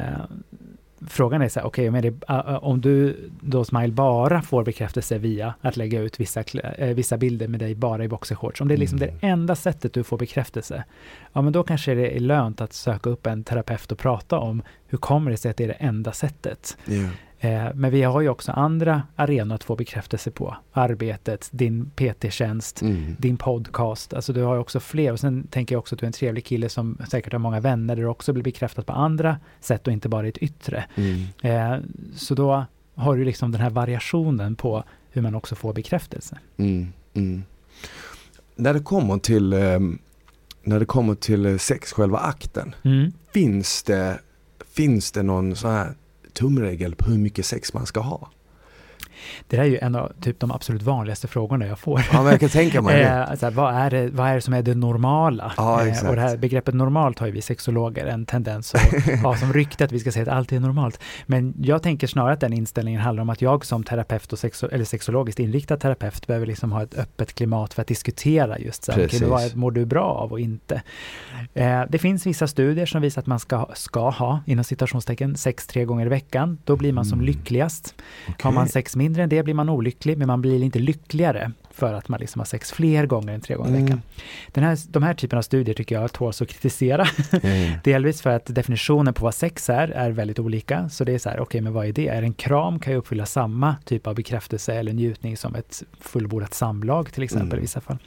frågan 1.08 1.42
är 1.42 1.50
så 1.50 1.60
här, 1.60 1.68
okej, 1.68 1.90
det, 1.90 2.10
uh, 2.10 2.16
uh, 2.30 2.64
om 2.64 2.82
du 2.82 3.30
då 3.42 3.64
Smile 3.64 3.94
bara 3.94 4.42
får 4.42 4.64
bekräftelse 4.64 5.18
via 5.18 5.54
att 5.62 5.78
lägga 5.78 6.02
ut 6.02 6.20
vissa, 6.20 6.44
eh, 6.78 6.96
vissa 6.96 7.18
bilder 7.18 7.48
med 7.48 7.60
dig 7.60 7.76
bara 7.76 8.04
i 8.04 8.08
boxershorts, 8.08 8.62
om 8.62 8.68
det 8.68 8.74
är 8.74 8.78
liksom 8.78 8.98
Mm. 8.98 9.10
det 9.22 9.28
enda 9.28 9.56
sättet 9.56 9.94
du 9.94 10.04
får 10.04 10.18
bekräftelse, 10.18 10.84
ja 11.34 11.42
men 11.42 11.54
då 11.54 11.64
kanske 11.64 11.96
det 11.96 12.16
är 12.16 12.20
lönt 12.20 12.62
att 12.62 12.74
söka 12.74 13.10
upp 13.10 13.28
en 13.28 13.44
terapeut 13.44 13.92
och 13.92 13.98
prata 13.98 14.40
om 14.40 14.62
hur 14.88 14.98
kommer 14.98 15.32
det 15.32 15.38
sig 15.38 15.52
att 15.52 15.58
det 15.58 15.64
är 15.64 15.68
det 15.68 15.74
enda 15.74 16.12
sättet. 16.12 16.78
Ja. 16.86 17.10
Eh, 17.40 17.68
men 17.76 17.92
vi 17.92 18.04
har 18.04 18.22
ju 18.22 18.30
också 18.30 18.52
andra 18.52 19.02
arenor 19.16 19.56
att 19.56 19.64
få 19.64 19.76
bekräftelse 19.76 20.32
på. 20.32 20.58
Arbetet, 20.72 21.50
din 21.52 21.92
PT-tjänst, 21.96 22.82
Mm. 22.82 23.16
din 23.20 23.38
podcast. 23.38 24.14
Alltså 24.14 24.34
du 24.34 24.42
har 24.44 24.54
ju 24.56 24.60
också 24.62 24.80
fler. 24.80 25.12
Och 25.12 25.20
sen 25.20 25.48
tänker 25.48 25.76
jag 25.76 25.80
också 25.80 25.96
att 25.96 26.00
du 26.00 26.06
är 26.06 26.08
en 26.08 26.14
trevlig 26.14 26.46
kille 26.46 26.70
som 26.70 26.98
säkert 27.10 27.32
har 27.34 27.40
många 27.40 27.60
vänner 27.60 27.96
där 27.96 28.04
du 28.04 28.08
också 28.10 28.34
blir 28.34 28.44
bekräftad 28.44 28.82
på 28.84 28.94
andra 28.94 29.38
sätt 29.60 29.88
och 29.88 29.94
inte 29.94 30.10
bara 30.10 30.26
i 30.26 30.30
ett 30.30 30.38
yttre. 30.38 30.86
Mm. 30.96 31.24
Eh, 31.42 31.80
så 32.16 32.36
då 32.36 32.66
har 32.96 33.16
du 33.18 33.26
liksom 33.26 33.52
den 33.52 33.62
här 33.62 33.70
variationen 33.70 34.56
på 34.56 34.84
hur 35.12 35.22
man 35.22 35.36
också 35.36 35.56
får 35.56 35.74
bekräftelse. 35.74 36.38
Mm. 36.58 36.94
Mm. 37.14 37.44
När 38.56 38.74
det 38.74 38.80
kommer 38.80 39.18
till 39.18 39.54
ehm, 39.54 40.00
när 40.64 40.80
det 40.80 40.86
kommer 40.86 41.16
till 41.16 41.46
eh, 41.46 41.58
sex, 41.58 41.92
själva 41.94 42.18
akten, 42.18 42.76
Mm. 42.84 43.12
finns 43.34 43.84
det, 43.84 44.20
finns 44.74 45.12
det 45.12 45.24
någon 45.24 45.56
sån 45.56 45.72
här 45.72 45.94
tumregel 46.38 46.96
på 46.96 47.10
hur 47.10 47.18
mycket 47.18 47.46
sex 47.46 47.74
man 47.74 47.86
ska 47.86 48.00
ha? 48.00 48.30
Det 49.48 49.58
är 49.58 49.64
ju 49.64 49.78
en 49.78 49.96
av 49.96 50.12
typ 50.22 50.40
de 50.40 50.52
absolut 50.52 50.82
vanligaste 50.82 51.28
frågorna 51.28 51.68
jag 51.68 51.80
får. 51.80 52.02
Ja 52.14 52.22
men 52.24 52.32
jag 52.32 52.40
kan 52.40 52.50
tänka 52.50 52.82
mig 52.82 53.00
det. 53.04 53.38
Så 53.40 53.46
här, 53.46 53.54
vad, 53.54 53.76
är 53.76 53.90
det, 53.90 54.10
vad 54.12 54.28
är 54.28 54.36
det 54.36 54.42
som 54.42 54.54
är 54.54 54.62
det 54.62 54.76
normala? 54.76 55.54
Ja, 55.58 55.82
Eh, 55.82 55.88
exakt. 55.88 56.10
och 56.10 56.16
det 56.16 56.22
här 56.22 56.38
begreppet 56.38 56.74
normalt 56.76 57.20
har 57.20 57.28
ju 57.28 57.34
vi 57.34 57.42
sexologer 57.42 58.06
en 58.06 58.26
tendens 58.26 58.76
att 58.76 59.20
ha 59.24 59.38
som 59.38 59.54
rykte 59.54 59.84
att 59.86 59.92
vi 59.92 60.00
ska 60.00 60.12
säga 60.12 60.24
att 60.32 60.38
allt 60.38 60.52
är 60.52 60.60
normalt. 60.60 61.00
Men 61.26 61.54
jag 61.62 61.84
tänker 61.84 62.08
snarare 62.08 62.34
att 62.34 62.40
den 62.40 62.54
inställningen 62.54 63.02
handlar 63.02 63.22
om 63.22 63.30
att 63.30 63.42
jag 63.42 63.66
som 63.66 63.84
terapeut 63.84 64.34
och 64.34 64.40
sexo- 64.40 64.70
eller 64.74 64.86
sexologiskt 64.86 65.40
inriktad 65.40 65.78
terapeut 65.78 66.28
behöver 66.28 66.46
liksom 66.46 66.72
ha 66.72 66.84
ett 66.84 66.98
öppet 66.98 67.34
klimat 67.34 67.74
för 67.74 67.82
att 67.82 67.88
diskutera 67.88 68.60
just 68.60 68.84
så 68.84 68.92
här, 68.92 69.00
Precis. 69.00 69.22
vad 69.22 69.56
mår 69.56 69.72
du 69.72 69.86
bra 69.86 70.04
av 70.06 70.32
och 70.32 70.40
inte. 70.40 70.82
Eh, 71.54 71.82
det 71.90 71.98
finns 71.98 72.26
vissa 72.26 72.48
studier 72.48 72.86
som 72.86 73.02
visar 73.02 73.22
att 73.22 73.28
man 73.28 73.40
ska, 73.40 73.68
ska 73.74 74.10
ha, 74.10 74.40
inom 74.46 74.64
citationstecken, 74.64 75.36
sex 75.38 75.68
tre 75.68 75.86
gånger 75.86 76.06
i 76.06 76.10
veckan. 76.10 76.58
Då 76.66 76.76
blir 76.76 76.94
man 76.94 77.06
som 77.06 77.18
Mm. 77.20 77.26
lyckligast. 77.26 77.96
Har 78.28 78.34
Okej. 78.34 78.52
man 78.52 78.68
sex 78.68 78.96
mindre 78.96 79.17
än 79.20 79.30
det 79.30 79.44
blir 79.44 79.54
man 79.54 79.70
olycklig, 79.70 80.18
men 80.18 80.28
man 80.28 80.42
blir 80.42 80.64
inte 80.64 80.80
lyckligare 80.80 81.52
för 81.72 81.94
att 81.94 82.10
man 82.10 82.20
liksom 82.20 82.40
har 82.40 82.46
sex 82.46 82.72
fler 82.72 83.06
gånger 83.06 83.34
än 83.34 83.42
tre 83.42 83.56
gånger 83.56 83.70
i 83.72 83.74
Mm. 83.74 83.86
veckan. 83.86 84.02
Den 84.52 84.64
här, 84.64 84.78
de 84.90 85.04
här 85.04 85.14
typen 85.14 85.38
av 85.38 85.42
studier 85.44 85.76
tycker 85.76 85.96
jag 86.02 86.14
tåls 86.14 86.42
att 86.42 86.48
kritisera. 86.48 87.08
Mm. 87.44 87.74
Delvis 87.84 88.22
för 88.22 88.30
att 88.30 88.46
definitionen 88.46 89.14
på 89.14 89.24
vad 89.26 89.34
sex 89.34 89.70
är, 89.70 89.88
är 89.88 90.12
väldigt 90.12 90.40
olika. 90.40 90.90
Så 90.90 91.04
det 91.04 91.14
är 91.14 91.20
så 91.20 91.30
här, 91.30 91.40
okej, 91.40 91.62
men 91.62 91.74
vad 91.74 91.86
är 91.88 91.92
det? 91.94 92.08
Är 92.08 92.22
en 92.24 92.34
kram 92.34 92.80
kan 92.80 92.94
ju 92.94 93.00
uppfylla 93.00 93.26
samma 93.26 93.76
typ 93.86 94.08
av 94.08 94.16
bekräftelse 94.16 94.74
eller 94.74 94.94
njutning 94.94 95.38
som 95.38 95.56
ett 95.56 95.84
fullbordat 96.00 96.54
samlag 96.54 97.14
till 97.14 97.24
exempel 97.24 97.48
Mm. 97.48 97.58
i 97.58 97.62
vissa 97.62 97.82
fall. 97.82 97.98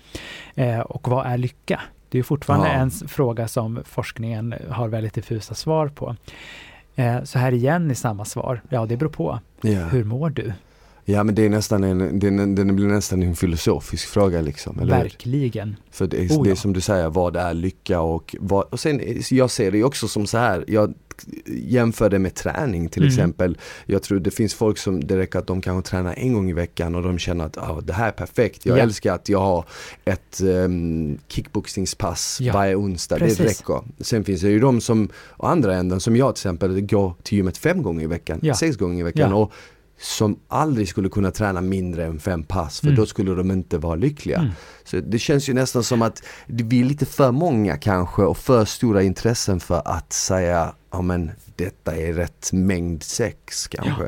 Eh, 0.55 0.81
och 0.81 1.09
vad 1.09 1.27
är 1.27 1.39
lycka? 1.39 1.81
Det 2.09 2.19
är 2.19 2.23
fortfarande 2.23 2.67
Ja. 2.69 2.73
en 2.75 2.91
fråga 2.91 3.49
som 3.49 3.81
forskningen 3.85 4.55
har 4.71 4.89
väldigt 4.89 5.15
diffusa 5.15 5.55
svar 5.55 5.89
på. 5.89 6.17
Eh, 6.97 7.23
så 7.23 7.39
här 7.39 7.53
igen 7.53 7.91
i 7.91 7.95
samma 7.95 8.25
svar, 8.25 8.61
ja 8.69 8.87
det 8.87 8.97
beror 8.97 9.11
på. 9.11 9.41
Ja. 9.61 9.71
Hur 9.71 10.05
mår 10.05 10.31
du? 10.31 10.53
Ja 11.11 11.25
men 11.25 11.35
det 11.35 11.45
är 11.45 11.49
nästan 11.51 11.85
en, 11.85 12.19
den, 12.19 12.55
den 12.55 12.77
blir 12.77 12.87
nästan 12.87 13.23
en 13.23 13.37
filosofisk 13.37 14.07
fråga 14.09 14.41
liksom. 14.41 14.79
Eller 14.81 14.97
hur? 14.97 15.03
Verkligen. 15.03 15.77
För 15.91 16.07
det 16.07 16.17
är, 16.25 16.29
Oh, 16.29 16.45
det 16.45 16.51
är 16.51 16.55
som 16.55 16.73
du 16.73 16.81
säger, 16.81 17.09
vad 17.11 17.37
är 17.37 17.55
lycka 17.55 18.01
och 18.01 18.37
vad, 18.41 18.65
och 18.71 18.81
sen 18.81 19.01
jag 19.31 19.51
ser 19.51 19.71
det 19.71 19.79
ju 19.79 19.85
också 19.85 20.09
som 20.09 20.27
så 20.27 20.39
här, 20.39 20.65
jag 20.69 20.95
jämför 21.47 22.11
det 22.11 22.19
med 22.19 22.35
träning 22.35 22.89
till 22.89 23.03
Mm. 23.03 23.09
exempel. 23.13 23.59
Jag 23.87 24.03
tror 24.03 24.21
det 24.21 24.31
finns 24.31 24.55
folk 24.55 24.79
som, 24.79 25.05
det 25.07 25.17
räcker 25.17 25.39
att 25.39 25.47
de 25.47 25.61
kanske 25.61 25.91
tränar 25.91 26.15
en 26.17 26.33
gång 26.33 26.51
i 26.51 26.53
veckan 26.53 26.95
och 26.95 27.03
de 27.03 27.19
känner 27.19 27.45
att 27.45 27.59
ah, 27.59 27.81
det 27.81 27.93
här 27.93 28.09
är 28.09 28.13
perfekt. 28.13 28.67
Jag 28.67 28.79
Ja. 28.79 28.83
älskar 28.83 29.15
att 29.15 29.29
jag 29.29 29.39
har 29.41 29.65
ett 30.05 30.41
um, 30.43 31.19
kickboxningspass 31.29 32.39
Ja, 32.41 32.53
varje 32.53 32.75
onsdag, 32.77 33.19
precis. 33.19 33.39
det 33.39 33.45
räcker. 33.45 33.81
Sen 34.01 34.25
finns 34.25 34.41
det 34.41 34.51
ju 34.51 34.61
de 34.61 34.81
som, 34.81 35.09
å 35.37 35.47
andra 35.47 35.75
änden 35.77 36.01
som 36.01 36.17
jag 36.17 36.35
till 36.35 36.41
exempel, 36.41 36.81
går 36.81 37.15
till 37.23 37.37
gymmet 37.39 37.59
fem 37.59 37.83
gånger 37.83 38.05
i 38.05 38.07
veckan, 38.07 38.39
Ja. 38.43 38.55
sex 38.55 38.77
gånger 38.77 39.01
i 39.01 39.03
veckan. 39.03 39.33
Och 39.33 39.53
som 40.01 40.39
aldrig 40.49 40.89
skulle 40.89 41.09
kunna 41.09 41.31
träna 41.31 41.61
mindre 41.61 42.05
än 42.07 42.19
fem 42.21 42.43
pass 42.43 42.81
för 42.81 42.87
Mm. 42.87 42.97
då 42.97 43.07
skulle 43.07 43.35
de 43.35 43.51
inte 43.51 43.79
vara 43.79 43.95
lyckliga. 43.95 44.39
Mm. 44.39 44.51
Så 44.85 45.01
det 45.01 45.19
känns 45.19 45.49
ju 45.49 45.53
nästan 45.55 45.85
som 45.85 46.03
att 46.03 46.23
vi 46.47 46.81
är 46.81 46.85
lite 46.85 47.07
för 47.07 47.33
många 47.33 47.77
kanske 47.77 48.23
och 48.23 48.39
för 48.39 48.65
stora 48.65 49.03
intressen 49.03 49.61
för 49.61 49.83
att 49.85 50.13
säga 50.13 50.75
ja 50.93 51.03
men 51.03 51.31
detta 51.57 51.97
är 51.97 52.13
rätt 52.13 52.51
mängd 52.53 53.03
sex 53.03 53.69
kanske. 53.69 54.05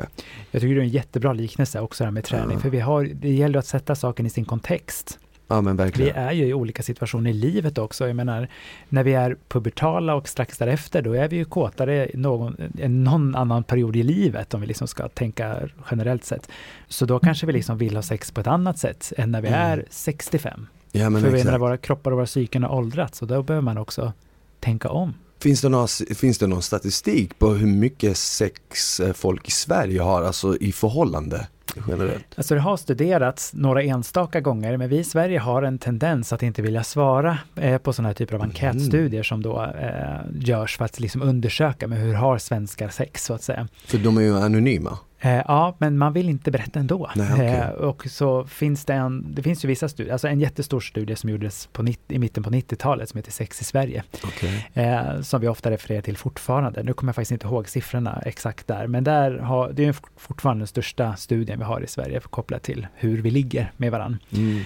Jag 0.51 0.61
tycker 0.61 0.75
det 0.75 0.81
är 0.81 0.83
en 0.83 0.89
jättebra 0.89 1.33
liknelse 1.33 1.79
också 1.79 2.03
här 2.03 2.11
med 2.11 2.23
träning, 2.23 2.57
Ja. 2.57 2.59
för 2.61 2.69
vi 2.69 2.79
har, 2.79 3.03
det 3.03 3.29
gäller 3.31 3.59
att 3.59 3.67
sätta 3.67 3.95
saken 3.95 4.25
i 4.25 4.29
sin 4.29 4.45
kontext. 4.45 5.19
Ja 5.47 5.61
men 5.61 5.77
Vi 5.77 6.09
är 6.09 6.31
ju 6.31 6.45
i 6.45 6.53
olika 6.53 6.83
situationer 6.83 7.29
i 7.29 7.33
livet 7.33 7.77
också. 7.77 8.07
Jag 8.07 8.15
menar, 8.15 8.47
när 8.89 9.03
vi 9.03 9.13
är 9.13 9.37
pubertala 9.47 10.15
och 10.15 10.27
strax 10.29 10.57
därefter, 10.57 11.01
då 11.01 11.13
är 11.13 11.27
vi 11.27 11.35
ju 11.35 11.45
kåtare 11.45 12.09
någon, 12.13 12.55
någon 12.87 13.35
annan 13.35 13.63
period 13.63 13.95
i 13.95 14.03
livet, 14.03 14.53
om 14.53 14.61
vi 14.61 14.67
liksom 14.67 14.87
ska 14.87 15.07
tänka 15.07 15.69
generellt 15.91 16.25
sett. 16.25 16.49
Så 16.87 17.05
då 17.05 17.19
kanske 17.19 17.45
vi 17.45 17.53
liksom 17.53 17.77
vill 17.77 17.95
ha 17.95 18.03
sex 18.03 18.31
på 18.31 18.41
ett 18.41 18.47
annat 18.47 18.77
sätt 18.77 19.13
än 19.17 19.31
när 19.31 19.41
vi 19.41 19.47
Mm. 19.47 19.59
är 19.59 19.85
65. 19.89 20.67
Ja 20.91 21.09
men 21.09 21.21
För 21.21 21.29
vi, 21.29 21.43
när 21.43 21.57
våra 21.57 21.77
kroppar 21.77 22.11
och 22.11 22.17
våra 22.17 22.25
psyken 22.25 22.63
har 22.63 22.75
åldrats, 22.75 23.21
och 23.21 23.27
då 23.27 23.43
behöver 23.43 23.61
man 23.61 23.77
också 23.77 24.13
tänka 24.59 24.89
om. 24.89 25.13
Finns 25.39 25.61
det, 25.61 25.69
några, 25.69 25.87
finns 26.15 26.37
det 26.37 26.47
någon 26.47 26.61
statistik 26.61 27.39
på 27.39 27.49
hur 27.49 27.67
mycket 27.67 28.17
sex 28.17 28.99
eh, 28.99 29.13
folk 29.13 29.47
i 29.47 29.51
Sverige 29.51 30.01
har, 30.01 30.23
alltså 30.23 30.57
i 30.57 30.71
förhållande 30.71 31.47
generellt? 31.87 32.25
Alltså 32.35 32.55
det 32.55 32.61
har 32.61 32.77
studerats 32.77 33.53
några 33.53 33.83
enstaka 33.83 34.41
gånger, 34.41 34.77
men 34.77 34.89
vi 34.89 34.97
i 34.97 35.03
Sverige 35.03 35.39
har 35.39 35.63
en 35.63 35.77
tendens 35.79 36.33
att 36.33 36.43
inte 36.43 36.61
vilja 36.61 36.83
svara 36.83 37.37
eh, 37.55 37.77
på 37.77 37.93
sådana 37.93 38.09
här 38.09 38.13
typer 38.13 38.35
av 38.35 38.41
Mhm. 38.41 38.49
enkätstudier 38.49 39.23
som 39.23 39.41
då 39.41 39.63
eh, 39.63 39.99
görs 40.39 40.77
för 40.77 40.85
att 40.85 40.99
liksom 40.99 41.21
undersöka 41.21 41.87
med 41.87 41.99
hur 41.99 42.13
har 42.13 42.37
svenskar 42.37 42.89
sex 42.89 43.25
så 43.25 43.33
att 43.33 43.43
säga. 43.43 43.67
För 43.85 43.97
de 43.97 44.17
är 44.17 44.21
ju 44.21 44.37
anonyma. 44.37 44.97
Eh, 45.23 45.41
ja, 45.47 45.75
men 45.77 45.97
man 45.97 46.13
vill 46.13 46.29
inte 46.29 46.51
berätta 46.51 46.79
ändå. 46.79 47.09
Nej, 47.15 47.33
okej. 47.33 47.47
eh, 47.47 47.69
och 47.69 48.07
så 48.09 48.45
finns 48.45 48.85
det 48.85 48.93
en, 48.93 49.33
det 49.35 49.43
finns 49.43 49.65
ju 49.65 49.67
vissa 49.67 49.89
studier, 49.89 50.13
alltså 50.13 50.27
en 50.27 50.39
jättestor 50.39 50.79
studie 50.79 51.15
som 51.15 51.29
gjordes 51.29 51.67
på 51.67 51.83
90, 51.83 52.15
i 52.15 52.19
mitten 52.19 52.43
på 52.43 52.49
90-talet 52.49 53.09
som 53.09 53.17
heter 53.17 53.31
Sex 53.31 53.61
i 53.61 53.63
Sverige, 53.63 54.03
Okej. 54.23 54.69
eh, 54.73 55.21
som 55.21 55.41
vi 55.41 55.47
ofta 55.47 55.71
refererar 55.71 56.01
till 56.01 56.17
fortfarande. 56.17 56.83
Nu 56.83 56.93
kommer 56.93 57.09
jag 57.09 57.15
faktiskt 57.15 57.31
inte 57.31 57.47
ihåg 57.47 57.69
siffrorna 57.69 58.21
exakt 58.25 58.67
där, 58.67 58.87
men 58.87 59.03
där 59.03 59.37
har, 59.37 59.71
det 59.73 59.85
är 59.85 59.95
fortfarande 60.17 60.61
den 60.61 60.67
största 60.67 61.15
studien 61.15 61.59
vi 61.59 61.65
har 61.65 61.81
i 61.81 61.87
Sverige 61.87 62.19
kopplat 62.19 62.63
till 62.63 62.87
hur 62.95 63.21
vi 63.21 63.31
ligger 63.31 63.71
med 63.77 63.91
varandra. 63.91 64.19
Mm. 64.31 64.61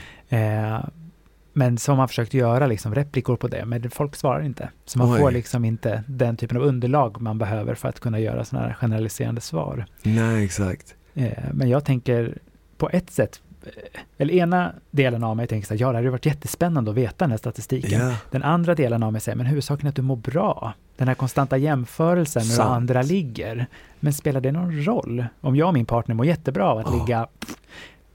Eh, 1.57 1.59
men 1.59 1.77
som 1.77 1.97
man 1.97 2.07
försökt 2.07 2.33
göra 2.33 2.67
liksom 2.67 2.95
replikor 2.95 3.35
på 3.35 3.47
det, 3.47 3.65
men 3.65 3.89
folk 3.89 4.15
svarar 4.15 4.41
inte. 4.41 4.69
Så 4.85 4.99
man 4.99 5.13
Oj. 5.13 5.19
får 5.19 5.31
liksom 5.31 5.65
inte 5.65 6.03
den 6.07 6.37
typen 6.37 6.57
av 6.57 6.63
underlag 6.63 7.21
man 7.21 7.37
behöver 7.37 7.75
för 7.75 7.89
att 7.89 7.99
kunna 7.99 8.19
göra 8.19 8.45
sådana 8.45 8.67
här 8.67 8.73
generaliserande 8.73 9.41
svar. 9.41 9.85
Nej 10.03 10.45
exakt. 10.45 10.95
Eh, 11.13 11.31
men 11.53 11.69
jag 11.69 11.85
tänker 11.85 12.37
på 12.77 12.89
ett 12.89 13.09
sätt 13.09 13.41
eller 14.17 14.33
ena 14.33 14.73
delen 14.91 15.23
av 15.23 15.37
mig 15.37 15.47
tänker 15.47 15.67
så 15.67 15.73
här, 15.73 15.81
ja 15.81 15.91
det 15.91 15.97
hade 15.97 16.09
varit 16.09 16.25
jättespännande 16.25 16.91
att 16.91 16.97
veta 16.97 17.15
den 17.25 17.31
här 17.31 17.37
statistiken. 17.37 18.01
Ja. 18.01 18.15
Den 18.31 18.43
andra 18.43 18.75
delen 18.75 19.03
av 19.03 19.11
mig 19.11 19.21
säger, 19.21 19.35
men 19.35 19.45
huvudsaken 19.45 19.85
är 19.85 19.89
att 19.89 19.95
du 19.95 20.01
mår 20.01 20.15
bra. 20.15 20.73
Den 20.97 21.07
här 21.07 21.15
konstanta 21.15 21.57
jämförelsen 21.57 22.47
med 22.47 22.55
hur 22.57 22.63
andra 22.73 23.01
ligger. 23.01 23.65
Men 23.99 24.13
spelar 24.13 24.41
det 24.41 24.51
någon 24.51 24.83
roll? 24.85 25.25
Om 25.41 25.55
jag 25.55 25.67
och 25.67 25.73
min 25.73 25.85
partner 25.85 26.15
mår 26.15 26.25
jättebra 26.25 26.65
av 26.71 26.77
att 26.77 26.85
Ja. 26.89 26.99
ligga 26.99 27.27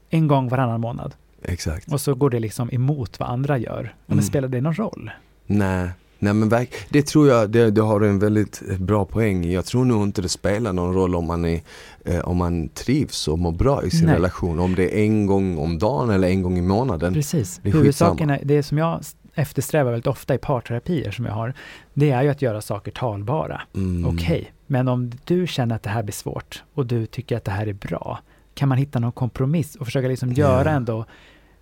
en 0.09 0.27
gång 0.27 0.49
varannan 0.49 0.81
månad 0.81 1.15
Exakt. 1.45 1.91
och 1.93 2.01
så 2.01 2.15
går 2.15 2.29
det 2.29 2.39
liksom 2.39 2.69
emot 2.71 3.19
vad 3.19 3.29
andra 3.29 3.57
gör. 3.57 3.95
Men 4.05 4.13
Mm. 4.17 4.23
spelar 4.25 4.47
det 4.47 4.61
någon 4.61 4.73
roll? 4.75 5.11
Nej, 5.45 5.89
nej 6.19 6.33
men 6.33 6.49
verk, 6.49 6.69
det 6.89 7.01
tror 7.07 7.27
jag, 7.27 7.49
det, 7.49 7.71
det 7.71 7.81
har 7.81 8.01
en 8.01 8.19
väldigt 8.19 8.61
bra 8.79 9.05
poäng. 9.05 9.51
Jag 9.51 9.65
tror 9.65 9.85
nog 9.85 10.03
inte 10.03 10.21
det 10.21 10.29
spelar 10.29 10.73
någon 10.73 10.93
roll 10.93 11.15
om 11.15 11.27
man, 11.27 11.45
är, 11.45 11.61
eh, 12.05 12.19
om 12.19 12.37
man 12.37 12.69
trivs 12.69 13.27
och 13.27 13.39
mår 13.39 13.51
bra 13.51 13.83
i 13.83 13.89
sin 13.89 14.05
Nej. 14.05 14.15
relation. 14.15 14.59
Om 14.59 14.75
det 14.75 14.99
är 14.99 15.03
en 15.05 15.25
gång 15.25 15.57
om 15.57 15.79
dagen 15.79 16.09
eller 16.09 16.27
en 16.27 16.41
gång 16.41 16.57
i 16.57 16.61
månaden. 16.61 17.13
Precis. 17.13 17.59
det 17.63 17.69
är 17.69 17.73
Huvudsaken 17.73 18.29
är, 18.29 18.39
det 18.43 18.63
som 18.63 18.77
jag 18.77 19.01
eftersträvar 19.35 19.91
väldigt 19.91 20.07
ofta 20.07 20.35
i 20.35 20.37
parterapier 20.37 21.11
som 21.11 21.25
jag 21.25 21.33
har, 21.33 21.53
det 21.93 22.11
är 22.11 22.23
ju 22.23 22.29
att 22.29 22.41
göra 22.41 22.61
saker 22.61 22.91
talbara. 22.91 23.61
Mm. 23.75 24.05
Okej, 24.15 24.53
men 24.67 24.87
om 24.87 25.11
du 25.25 25.47
känner 25.47 25.75
att 25.75 25.83
det 25.83 25.89
här 25.89 26.03
blir 26.03 26.13
svårt 26.13 26.63
och 26.73 26.85
du 26.85 27.05
tycker 27.05 27.37
att 27.37 27.43
det 27.45 27.51
här 27.51 27.67
är 27.67 27.73
bra, 27.73 28.19
kan 28.53 28.69
man 28.69 28.77
hitta 28.77 28.99
någon 28.99 29.11
kompromiss 29.11 29.75
och 29.75 29.85
försöka 29.85 30.07
liksom 30.07 30.33
göra 30.33 30.69
Ja. 30.69 30.75
ändå 30.75 31.05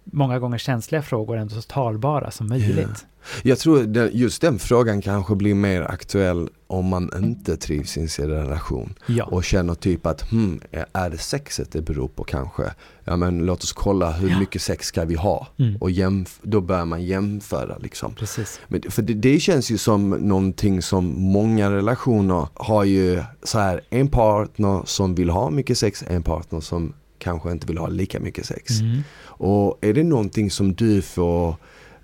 många 0.04 0.40
gånger 0.40 0.58
känsliga 0.58 1.02
frågor 1.02 1.38
ändå 1.38 1.56
så 1.56 1.62
talbara 1.62 2.32
som 2.32 2.48
möjligt. 2.48 3.06
Jag 3.44 3.60
tror 3.60 3.84
det, 3.84 4.10
just 4.14 4.42
den 4.42 4.60
frågan 4.60 5.02
kanske 5.02 5.36
blir 5.36 5.54
mer 5.56 5.82
aktuell 5.82 6.50
om 6.68 6.86
man 6.86 7.12
inte 7.18 7.58
trivs 7.58 7.98
i 7.98 8.08
sin 8.08 8.28
relation. 8.30 8.94
Ja, 9.08 9.26
och 9.26 9.44
känner 9.44 9.74
typ 9.74 10.06
att 10.06 10.22
hmm, 10.32 10.62
är 10.94 11.10
det 11.10 11.18
sexet 11.18 11.72
det 11.72 11.82
beror 11.82 12.08
på 12.08 12.24
kanske? 12.24 12.64
Ja 13.04 13.16
men 13.16 13.46
låt 13.46 13.64
oss 13.64 13.74
kolla 13.74 14.12
hur 14.12 14.30
Ja. 14.30 14.40
mycket 14.40 14.62
sex 14.62 14.88
ska 14.88 15.06
vi 15.06 15.16
ha? 15.16 15.48
mm. 15.60 15.76
Och 15.78 15.90
jämf- 15.92 16.40
då 16.42 16.62
börjar 16.62 16.86
man 16.86 17.04
jämföra 17.06 17.78
liksom. 17.78 18.14
precis. 18.16 18.60
Men, 18.68 18.82
för 18.90 19.02
det, 19.02 19.14
det 19.14 19.40
känns 19.40 19.72
ju 19.72 19.78
som 19.78 20.10
någonting 20.10 20.82
som 20.82 21.06
många 21.22 21.72
relationer 21.72 22.48
har 22.54 22.84
ju 22.84 23.24
så 23.44 23.60
här 23.60 23.82
en 23.90 24.08
partner 24.08 24.82
som 24.86 25.16
vill 25.16 25.30
ha 25.30 25.50
mycket 25.50 25.78
sex, 25.78 26.04
en 26.08 26.24
partner 26.24 26.60
som 26.60 26.94
kanske 27.22 27.52
inte 27.52 27.68
vill 27.68 27.78
ha 27.78 27.88
lika 27.88 28.20
mycket 28.20 28.46
sex. 28.46 28.80
Mm. 28.80 29.02
Och 29.24 29.78
är 29.82 29.94
det 29.94 30.04
någonting 30.04 30.52
som 30.52 30.74
du 30.74 31.02
får 31.02 31.56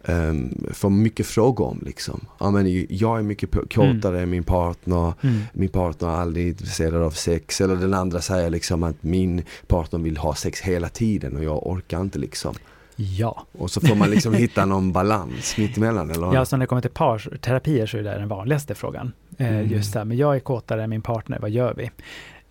um, 0.08 0.68
får 0.74 0.90
mycket 0.90 1.26
frågor 1.28 1.66
om 1.68 1.82
liksom. 1.86 2.26
Ja 2.40 2.52
men 2.52 2.86
jag 2.90 3.20
är 3.20 3.24
mycket 3.24 3.52
på- 3.52 3.68
kåtare 3.72 4.22
än 4.22 4.30
min 4.30 4.44
partner, 4.44 5.14
Mm. 5.24 5.40
min 5.54 5.70
partner 5.70 6.08
är 6.08 6.12
aldrig 6.14 6.48
intresserad 6.48 7.02
av 7.04 7.12
sex. 7.12 7.62
Eller 7.62 7.76
den 7.76 7.94
andra 7.94 8.22
säger 8.22 8.50
liksom 8.50 8.84
att 8.84 9.04
min 9.04 9.44
partner 9.68 10.00
vill 10.00 10.18
ha 10.18 10.36
sex 10.36 10.62
hela 10.62 10.90
tiden 10.90 11.38
och 11.38 11.44
jag 11.44 11.68
orkar 11.68 12.02
inte 12.02 12.20
liksom. 12.20 12.56
Ja. 13.00 13.46
Och 13.52 13.72
så 13.72 13.82
får 13.82 13.96
man 13.96 14.10
liksom 14.10 14.34
hitta 14.34 14.66
någon 14.66 14.92
balans 14.92 15.58
mittemellan 15.58 16.12
eller? 16.12 16.34
ja, 16.34 16.46
så 16.46 16.58
när 16.58 16.64
det 16.64 16.68
kommer 16.68 16.82
till 16.82 16.92
parterapier 16.92 17.86
så 17.86 17.98
är 17.98 18.04
det 18.04 18.10
den 18.10 18.28
vanligaste 18.28 18.76
frågan. 18.76 19.12
Eh, 19.38 19.48
Mm. 19.48 19.70
Just 19.72 19.94
det 19.94 20.00
här, 20.00 20.06
men 20.06 20.18
jag 20.18 20.36
är 20.36 20.40
kåtare 20.40 20.84
än 20.84 20.90
min 20.90 21.02
partner, 21.02 21.40
vad 21.40 21.50
gör 21.50 21.74
vi? 21.78 21.92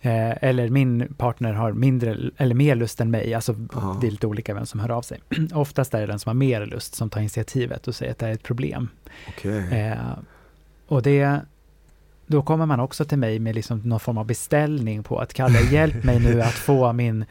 Eh, 0.01 0.43
eller 0.43 0.69
min 0.69 1.13
partner 1.17 1.53
har 1.53 1.71
mindre 1.71 2.17
eller 2.37 2.55
mer 2.55 2.75
lust 2.75 3.01
än 3.01 3.11
mig, 3.11 3.33
alltså 3.33 3.55
Ja. 3.73 3.97
det 4.01 4.07
är 4.07 4.11
lite 4.11 4.27
olika 4.27 4.53
vem 4.53 4.65
som 4.65 4.79
hör 4.79 4.89
av 4.91 5.01
sig. 5.01 5.19
Oftast 5.53 5.93
är 5.93 5.99
det 6.01 6.07
den 6.07 6.19
som 6.19 6.29
har 6.29 6.33
mer 6.33 6.65
lust 6.65 6.95
som 6.95 7.09
tar 7.09 7.19
initiativet 7.19 7.87
och 7.87 7.95
säger 7.95 8.11
att 8.11 8.19
det 8.19 8.27
är 8.27 8.31
ett 8.31 8.43
problem. 8.43 8.89
Okej. 9.27 9.57
Eh, 9.81 9.97
och 10.87 11.01
det, 11.01 11.39
då 12.27 12.41
kommer 12.41 12.65
man 12.65 12.79
också 12.79 13.05
till 13.05 13.17
mig 13.17 13.39
med 13.39 13.55
liksom 13.55 13.79
någon 13.79 13.99
form 13.99 14.17
av 14.17 14.25
beställning 14.25 15.03
på 15.03 15.19
att 15.19 15.33
Kalle, 15.33 15.59
hjälp 15.71 16.03
mig 16.03 16.19
nu 16.19 16.41
att 16.41 16.53
få 16.53 16.93
min 16.93 17.25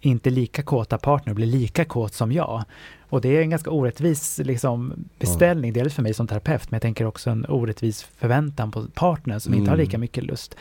inte 0.00 0.30
lika 0.30 0.62
kåta 0.62 0.98
partner 0.98 1.34
bli 1.34 1.46
lika 1.46 1.84
kåt 1.84 2.14
som 2.14 2.32
jag. 2.32 2.64
Och 3.00 3.20
det 3.20 3.36
är 3.36 3.42
en 3.42 3.50
ganska 3.50 3.70
orättvis 3.70 4.40
liksom, 4.44 4.94
beställning, 5.18 5.72
dels 5.72 5.94
för 5.94 6.02
mig 6.02 6.14
som 6.14 6.26
terapeut, 6.26 6.70
men 6.70 6.76
jag 6.76 6.82
tänker 6.82 7.04
också 7.06 7.30
en 7.30 7.46
orättvis 7.48 8.02
förväntan 8.02 8.70
på 8.70 8.84
partnern 8.94 9.40
som 9.40 9.54
inte 9.54 9.70
har 9.70 9.76
Mm. 9.76 9.86
lika 9.86 9.98
mycket 9.98 10.24
lust. 10.24 10.56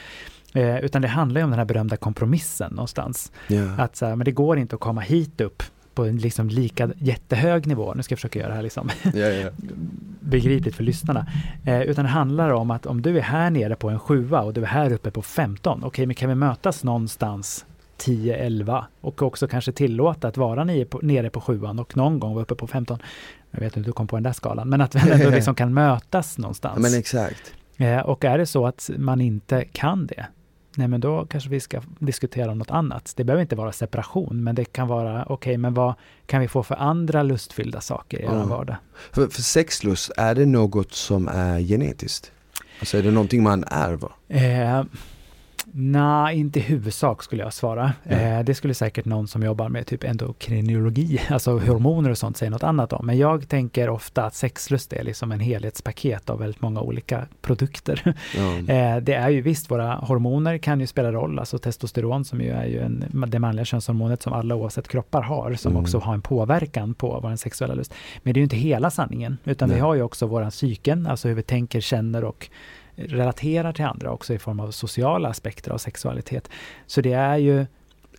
Eh, 0.53 0.77
utan 0.77 1.01
det 1.01 1.07
handlar 1.07 1.41
ju 1.41 1.45
om 1.45 1.49
den 1.49 1.59
här 1.59 1.65
berömda 1.65 1.97
kompromissen 1.97 2.73
någonstans. 2.73 3.31
Ja. 3.47 3.75
Att 3.77 3.95
så 3.95 4.05
här, 4.05 4.15
men 4.15 4.25
det 4.25 4.31
går 4.31 4.57
inte 4.57 4.75
att 4.75 4.81
komma 4.81 5.01
hit 5.01 5.41
upp 5.41 5.63
på 5.93 6.05
en 6.05 6.17
liksom 6.17 6.49
lika 6.49 6.89
jättehög 6.97 7.67
nivå. 7.67 7.93
Nu 7.93 8.03
ska 8.03 8.13
jag 8.13 8.19
försöka 8.19 8.39
göra 8.39 8.49
det 8.49 8.55
här 8.55 8.63
liksom 8.63 8.89
ja, 9.13 9.27
ja. 9.27 9.49
begripligt 10.19 10.75
för 10.75 10.83
lyssnarna. 10.83 11.27
Eh, 11.65 11.81
utan 11.81 12.05
det 12.05 12.11
handlar 12.11 12.49
om 12.49 12.71
att 12.71 12.85
om 12.85 13.01
du 13.01 13.17
är 13.17 13.21
här 13.21 13.49
nere 13.49 13.75
på 13.75 13.89
en 13.89 13.99
sjua 13.99 14.41
och 14.41 14.53
du 14.53 14.61
är 14.61 14.65
här 14.65 14.91
uppe 14.91 15.11
på 15.11 15.21
15, 15.21 15.83
okej, 15.83 16.05
men 16.05 16.15
kan 16.15 16.29
vi 16.29 16.35
mötas 16.35 16.83
någonstans 16.83 17.65
10, 17.97 18.35
11 18.35 18.85
och 19.01 19.21
också 19.21 19.47
kanske 19.47 19.71
tillåta 19.71 20.27
att 20.27 20.37
vara 20.37 20.63
nere 20.63 20.85
på, 20.85 20.99
nere 21.03 21.29
på 21.29 21.41
sjuan 21.41 21.79
och 21.79 21.97
någon 21.97 22.19
gång 22.19 22.33
vara 22.33 22.43
uppe 22.43 22.55
på 22.55 22.67
15. 22.67 22.99
Jag 23.51 23.59
vet 23.59 23.65
inte 23.65 23.79
hur 23.79 23.85
du 23.85 23.91
kom 23.91 24.07
på 24.07 24.15
den 24.15 24.23
där 24.23 24.33
skalan, 24.33 24.69
men 24.69 24.81
att 24.81 24.95
vi 24.95 25.11
ändå 25.11 25.29
liksom 25.35 25.55
kan 25.55 25.73
mötas 25.73 26.37
någonstans. 26.37 26.79
men 26.79 26.99
exakt. 26.99 27.53
Eh, 27.77 27.99
och 27.99 28.25
är 28.25 28.37
det 28.37 28.45
så 28.45 28.67
att 28.67 28.89
man 28.97 29.21
inte 29.21 29.65
kan 29.71 30.07
det, 30.07 30.25
nej 30.75 30.87
men 30.87 31.01
då 31.01 31.25
kanske 31.25 31.49
vi 31.49 31.59
ska 31.59 31.81
diskutera 31.99 32.51
om 32.51 32.57
något 32.57 32.71
annat. 32.71 33.13
Det 33.15 33.23
behöver 33.23 33.41
inte 33.41 33.55
vara 33.55 33.71
separation, 33.71 34.43
men 34.43 34.55
det 34.55 34.65
kan 34.65 34.87
vara, 34.87 35.25
okej, 35.29 35.57
men 35.57 35.73
vad 35.73 35.93
kan 36.25 36.41
vi 36.41 36.47
få 36.47 36.63
för 36.63 36.75
andra 36.75 37.23
lustfyllda 37.23 37.81
saker 37.81 38.21
i 38.21 38.25
vår 38.25 38.45
vardag? 38.45 38.75
För, 39.11 39.27
för 39.27 39.41
sexlust, 39.41 40.11
är 40.17 40.35
det 40.35 40.45
något 40.45 40.93
som 40.93 41.27
är 41.27 41.59
genetiskt? 41.59 42.31
Alltså 42.79 42.97
är 42.97 43.03
det 43.03 43.11
någonting 43.11 43.43
man 43.43 43.63
ärver? 43.67 44.11
Eh, 44.27 44.83
Nej, 45.73 46.37
inte 46.39 46.59
i 46.59 46.61
huvudsak 46.61 47.23
skulle 47.23 47.43
jag 47.43 47.53
svara. 47.53 47.93
Ja. 48.03 48.11
Eh, 48.11 48.43
det 48.43 48.55
skulle 48.55 48.73
säkert 48.73 49.05
någon 49.05 49.27
som 49.27 49.43
jobbar 49.43 49.69
med 49.69 49.87
typ 49.87 50.03
endokrinologi, 50.03 51.21
alltså 51.29 51.57
hormoner 51.59 52.09
och 52.09 52.17
sånt, 52.17 52.37
säga 52.37 52.51
något 52.51 52.63
annat 52.63 52.93
om. 52.93 53.05
Men 53.05 53.17
jag 53.17 53.49
tänker 53.49 53.89
ofta 53.89 54.23
att 54.23 54.35
sexlust 54.35 54.93
är 54.93 55.03
liksom 55.03 55.31
en 55.31 55.39
helhetspaket 55.39 56.29
av 56.29 56.39
väldigt 56.39 56.61
många 56.61 56.81
olika 56.81 57.27
produkter. 57.41 58.15
Ja. 58.37 58.73
Eh, 58.73 58.97
det 58.97 59.13
är 59.13 59.29
ju 59.29 59.41
visst, 59.41 59.71
våra 59.71 59.93
hormoner 59.95 60.57
kan 60.57 60.79
ju 60.79 60.87
spela 60.87 61.11
roll, 61.11 61.39
alltså 61.39 61.57
testosteron 61.57 62.25
som 62.25 62.41
ju 62.41 62.49
är 62.49 62.65
ju 62.65 62.79
en, 62.79 63.05
det 63.27 63.39
manliga 63.39 63.65
könshormonet 63.65 64.21
som 64.21 64.33
alla 64.33 64.55
oavsett 64.55 64.87
kroppar 64.87 65.21
har, 65.21 65.53
som 65.53 65.71
Mm. 65.71 65.83
också 65.83 65.99
har 65.99 66.13
en 66.13 66.21
påverkan 66.21 66.93
på 66.93 67.19
vår 67.23 67.35
sexuella 67.35 67.73
lust. 67.73 67.93
Men 68.23 68.33
det 68.33 68.37
är 68.37 68.41
ju 68.41 68.43
inte 68.43 68.55
hela 68.55 68.91
sanningen, 68.91 69.37
utan 69.43 69.69
vi 69.69 69.75
Nej. 69.75 69.81
har 69.81 69.95
ju 69.95 70.01
också 70.01 70.25
våran 70.27 70.51
psyken, 70.51 71.07
alltså 71.07 71.27
hur 71.27 71.35
vi 71.35 71.43
tänker, 71.43 71.81
känner 71.81 72.23
och 72.23 72.49
relaterar 73.07 73.73
till 73.73 73.85
andra 73.85 74.11
också 74.11 74.33
i 74.33 74.39
form 74.39 74.59
av 74.59 74.71
sociala 74.71 75.29
aspekter 75.29 75.71
av 75.71 75.77
sexualitet. 75.77 76.49
Så 76.87 77.01
det 77.01 77.13
är 77.13 77.37
ju 77.37 77.65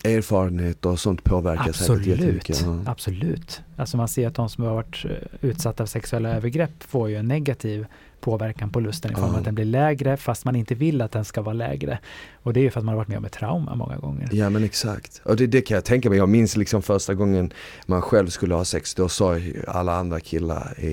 Erfarenhet 0.04 0.86
och 0.86 1.00
sånt 1.00 1.24
påverkar 1.24 1.62
säkert 1.64 1.80
absolut, 1.80 2.06
jättemycket. 2.06 2.62
Ja. 2.62 2.78
absolut. 2.86 3.62
Alltså 3.76 3.96
man 3.96 4.08
ser 4.08 4.26
att 4.26 4.34
de 4.34 4.48
som 4.48 4.64
har 4.64 4.74
varit 4.74 5.04
eh, 5.04 5.10
utsatta 5.40 5.86
för 5.86 5.90
sexuella 5.90 6.28
övergrepp 6.28 6.70
får 6.82 7.10
ju 7.10 7.16
en 7.16 7.28
negativ 7.28 7.86
påverkan 8.20 8.70
på 8.70 8.80
lusten 8.80 9.12
i 9.12 9.14
form 9.14 9.24
av 9.24 9.32
Ja. 9.32 9.38
att 9.38 9.44
den 9.44 9.54
blir 9.54 9.64
lägre 9.64 10.16
fast 10.16 10.44
man 10.44 10.56
inte 10.56 10.74
vill 10.74 11.00
att 11.00 11.12
den 11.12 11.24
ska 11.24 11.42
vara 11.42 11.52
lägre. 11.52 11.98
Och 12.42 12.52
det 12.52 12.60
är 12.60 12.62
ju 12.62 12.70
för 12.70 12.80
att 12.80 12.84
man 12.84 12.92
har 12.92 12.96
varit 12.96 13.08
med 13.08 13.18
om 13.18 13.24
ett 13.24 13.32
trauma 13.32 13.74
många 13.74 13.96
gånger. 13.96 14.28
Ja 14.32 14.50
men 14.50 14.64
exakt. 14.64 15.20
Och 15.24 15.36
det, 15.36 15.46
det 15.46 15.60
kan 15.60 15.74
jag 15.74 15.84
tänka 15.84 16.08
mig. 16.10 16.18
Jag 16.18 16.28
minns 16.28 16.56
liksom 16.56 16.82
första 16.82 17.14
gången 17.14 17.52
man 17.86 18.02
själv 18.02 18.26
skulle 18.28 18.54
ha 18.54 18.64
sex. 18.64 18.94
Då 18.94 19.08
sa 19.08 19.36
alla 19.68 19.96
andra 19.96 20.20
killar 20.20 20.74
i, 20.78 20.86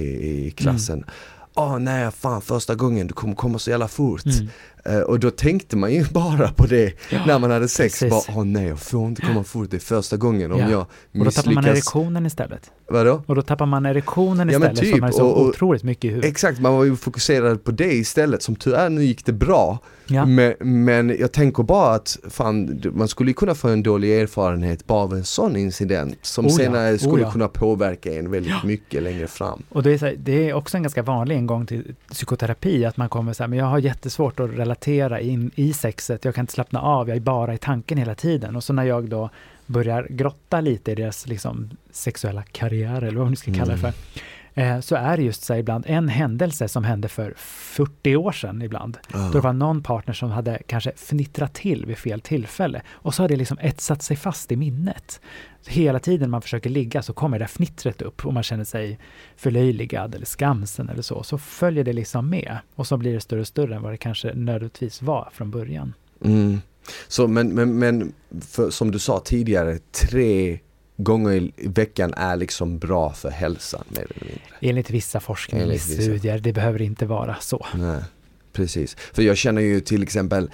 i 0.48 0.52
klassen 0.52 1.04
Åh 1.60 1.80
nej, 1.80 2.12
fan 2.12 2.42
första 2.42 2.76
gången, 2.76 3.08
du 3.08 3.14
kommer 3.14 3.36
komma 3.36 3.60
så 3.60 3.70
jävla 3.70 3.88
fort. 3.88 4.26
Mm. 4.26 4.50
Eh, 4.86 5.00
och 5.00 5.20
då 5.20 5.32
tänkte 5.32 5.78
man 5.78 5.94
ju 5.94 6.06
bara 6.12 6.48
på 6.52 6.66
det 6.66 6.94
Ja, 7.12 7.26
när 7.28 7.40
man 7.40 7.52
hade 7.52 7.68
sex. 7.68 8.00
precis. 8.00 8.28
Bara, 8.28 8.38
Åh 8.38 8.46
nej, 8.46 8.68
jag 8.68 8.80
får 8.80 9.08
inte 9.08 9.22
komma 9.22 9.44
fort, 9.44 9.72
det 9.72 9.78
är 9.78 9.82
första 9.82 10.18
gången. 10.18 10.52
Om 10.52 10.60
Ja. 10.60 10.70
jag 10.72 10.80
Och 11.20 11.26
då 11.26 11.32
tappar 11.32 11.52
man 11.52 11.64
misslyckas. 11.64 11.76
erektionen 11.78 12.26
istället. 12.26 12.72
Vadå? 12.92 13.22
Och 13.26 13.36
då 13.36 13.42
tappar 13.42 13.66
man 13.66 13.86
erektionen 13.86 14.50
Ja, 14.50 14.54
istället 14.56 14.80
för 14.80 14.86
typ, 14.86 15.00
man 15.00 15.10
är 15.10 15.14
så 15.14 15.26
och- 15.28 15.42
och- 15.42 15.48
otroligt 15.48 15.84
mycket 15.84 16.06
i 16.06 16.08
huvudet. 16.08 16.30
Exakt, 16.32 16.60
man 16.60 16.74
var 16.74 16.84
ju 16.84 16.96
fokuserad 16.96 17.64
på 17.64 17.72
det 17.72 17.94
istället. 17.94 18.44
Som 18.44 18.56
tur 18.56 18.74
är 18.76 18.90
nu 18.90 19.04
gick 19.04 19.26
det 19.26 19.34
bra. 19.34 19.80
Ja. 20.12 20.26
Men, 20.26 20.54
men 20.60 21.16
jag 21.20 21.32
tänker 21.32 21.64
bara 21.64 21.94
att 21.96 22.18
fan, 22.30 22.82
man 22.94 23.08
skulle 23.08 23.30
ju 23.30 23.34
kunna 23.34 23.56
få 23.56 23.68
en 23.68 23.84
dålig 23.84 24.22
erfarenhet 24.22 24.88
bara 24.88 25.00
av 25.04 25.14
en 25.14 25.24
sån 25.24 25.56
incident 25.56 26.18
som 26.22 26.46
Oh 26.46 26.52
ja, 26.52 26.58
senare 26.58 26.94
oh 26.94 26.98
skulle 26.98 27.24
ja. 27.24 27.32
kunna 27.32 27.48
påverka 27.48 28.14
en 28.14 28.32
väldigt 28.32 28.64
mycket 28.64 29.04
längre 29.04 29.28
fram. 29.28 29.64
Och 29.70 29.84
det 29.84 29.92
är, 29.94 29.98
här, 29.98 30.16
det 30.20 30.50
är 30.50 30.54
också 30.54 30.78
en 30.78 30.84
ganska 30.84 31.04
vanlig 31.04 31.36
ingång 31.38 31.66
till 31.66 31.96
psykoterapi, 32.12 32.86
att 32.86 32.98
man 32.98 33.10
kommer 33.10 33.34
så 33.34 33.44
här, 33.44 33.48
men 33.48 33.60
jag 33.60 33.66
har 33.66 33.80
jättesvårt 33.80 34.40
att 34.40 34.58
relatera 34.70 35.20
in 35.20 35.52
i 35.56 35.74
sexet, 35.74 36.26
jag 36.26 36.36
kan 36.36 36.44
inte 36.44 36.54
slappna 36.54 36.82
av, 36.82 37.08
jag 37.08 37.18
är 37.18 37.22
bara 37.22 37.54
i 37.54 37.58
tanken 37.58 37.98
hela 37.98 38.16
tiden. 38.16 38.56
Och 38.56 38.64
så 38.64 38.74
när 38.74 38.84
jag 38.84 39.10
då 39.10 39.30
börjar 39.66 40.08
grotta 40.10 40.62
lite 40.62 40.92
i 40.92 40.96
deras 40.96 41.28
liksom, 41.28 41.70
sexuella 41.92 42.44
karriär, 42.44 43.02
eller 43.02 43.18
vad 43.18 43.26
man 43.26 43.30
nu 43.30 43.36
ska 43.36 43.54
kalla 43.54 43.72
det 43.72 43.78
för, 43.78 43.88
mm 43.88 44.00
så 44.82 44.96
är 44.96 45.18
det 45.18 45.24
just 45.24 45.44
så 45.44 45.54
här, 45.54 45.60
ibland 45.60 45.84
en 45.88 46.10
händelse 46.10 46.68
som 46.68 46.84
hände 46.84 47.08
för 47.08 47.34
40 47.38 48.16
år 48.16 48.32
sedan 48.32 48.62
ibland. 48.62 48.98
Då 49.12 49.30
det 49.32 49.40
var 49.40 49.54
någon 49.54 49.84
partner 49.84 50.14
som 50.14 50.32
hade 50.32 50.62
kanske 50.68 50.92
fnittrat 50.96 51.54
till 51.54 51.86
vid 51.86 51.98
fel 51.98 52.22
tillfälle. 52.22 52.82
Och 52.90 53.14
så 53.14 53.24
har 53.24 53.28
det 53.28 53.36
liksom 53.36 53.58
etsat 53.62 54.02
sig 54.02 54.18
fast 54.18 54.52
i 54.52 54.56
minnet. 54.56 55.22
Så 55.62 55.72
hela 55.72 56.00
tiden 56.00 56.30
man 56.30 56.42
försöker 56.42 56.70
ligga 56.70 57.02
så 57.02 57.14
kommer 57.14 57.40
det 57.40 57.44
där 57.44 57.48
fnittret 57.48 58.02
upp 58.02 58.26
och 58.26 58.34
man 58.34 58.44
känner 58.44 58.64
sig 58.64 59.00
förlöjligad 59.36 60.16
eller 60.16 60.26
skamsen 60.26 60.90
eller 60.90 61.02
så. 61.02 61.24
Så 61.24 61.38
följer 61.38 61.84
det 61.84 61.94
liksom 61.94 62.30
med. 62.30 62.58
Och 62.76 62.88
så 62.88 62.98
blir 62.98 63.14
det 63.14 63.22
större 63.22 63.42
och 63.42 63.48
större 63.48 63.76
än 63.76 63.82
vad 63.82 63.94
det 63.94 63.98
kanske 63.98 64.34
nödvändigtvis 64.34 65.02
var 65.02 65.30
från 65.34 65.52
början. 65.52 65.94
Mm. 66.26 66.62
Så 67.08 67.28
men, 67.28 67.50
men, 67.50 67.80
men 67.80 68.14
för, 68.42 68.70
som 68.70 68.92
du 68.92 69.00
sa 69.00 69.20
tidigare, 69.20 69.78
tre 69.92 70.60
gånger 71.04 71.32
i 71.36 71.52
veckan 71.58 72.14
är 72.18 72.36
liksom 72.36 72.80
bra 72.80 73.14
för 73.14 73.30
hälsan 73.30 73.84
mer 73.90 74.00
eller 74.00 74.26
mindre. 74.26 74.44
Enligt 74.62 74.90
vissa 74.90 75.20
forskningsstudier, 75.20 76.40
det 76.40 76.54
behöver 76.54 76.82
inte 76.82 77.06
vara 77.06 77.36
så. 77.42 77.66
Nej, 77.76 78.02
precis. 78.54 78.96
För 78.96 79.22
jag 79.22 79.38
känner 79.38 79.62
ju 79.62 79.80
till 79.80 80.04
exempel, 80.04 80.52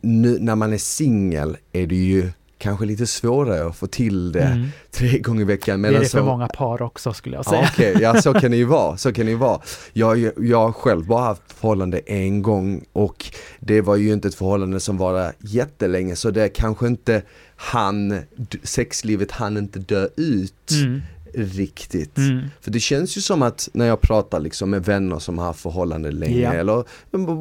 nu 0.00 0.38
när 0.40 0.54
man 0.54 0.72
är 0.72 0.78
singel 0.78 1.56
är 1.72 1.86
det 1.86 1.96
ju 1.96 2.30
kanske 2.62 2.84
lite 2.84 3.06
svårare 3.06 3.66
att 3.66 3.76
få 3.76 3.86
till 3.86 4.32
det 4.32 4.42
mm. 4.42 4.68
tre 4.90 5.18
gånger 5.18 5.40
i 5.40 5.44
veckan. 5.44 5.82
det 5.82 5.88
är 5.88 5.92
det 5.92 6.08
för 6.08 6.22
många 6.22 6.48
par 6.48 6.82
också 6.82 7.12
skulle 7.12 7.36
jag 7.36 7.44
säga. 7.44 7.62
Ja, 7.62 7.68
okay. 7.68 8.02
ja 8.02 8.22
så 8.22 8.32
kan 8.34 8.50
det 8.50 8.56
ju 8.56 8.64
vara. 8.78 8.96
Så 8.96 9.12
kan 9.12 9.26
det 9.26 9.34
vara. 9.34 9.60
Jag, 9.92 10.30
jag 10.38 10.74
själv 10.74 11.06
bara 11.06 11.24
haft 11.24 11.42
förhållande 11.46 11.98
en 11.98 12.42
gång 12.42 12.84
och 12.92 13.26
det 13.60 13.80
var 13.80 13.96
ju 13.96 14.12
inte 14.12 14.28
ett 14.28 14.34
förhållande 14.34 14.80
som 14.80 14.96
var 14.96 15.32
jättelänge 15.38 16.16
så 16.16 16.30
det 16.30 16.48
kanske 16.48 16.86
inte 16.86 17.22
han, 17.56 18.20
sexlivet 18.62 19.30
hann 19.30 19.56
inte 19.56 19.78
dö 19.78 20.08
ut. 20.16 20.70
Mm 20.70 21.00
riktigt. 21.34 22.18
Mm. 22.18 22.40
För 22.60 22.70
det 22.70 22.80
känns 22.80 23.16
ju 23.16 23.20
som 23.20 23.42
att 23.42 23.68
när 23.72 23.86
jag 23.86 24.00
pratar 24.00 24.40
liksom 24.40 24.70
med 24.70 24.84
vänner 24.84 25.18
som 25.18 25.38
har 25.38 25.46
haft 25.46 25.60
förhållanden 25.60 26.14
länge 26.14 26.40
ja. 26.40 26.52
eller 26.52 26.84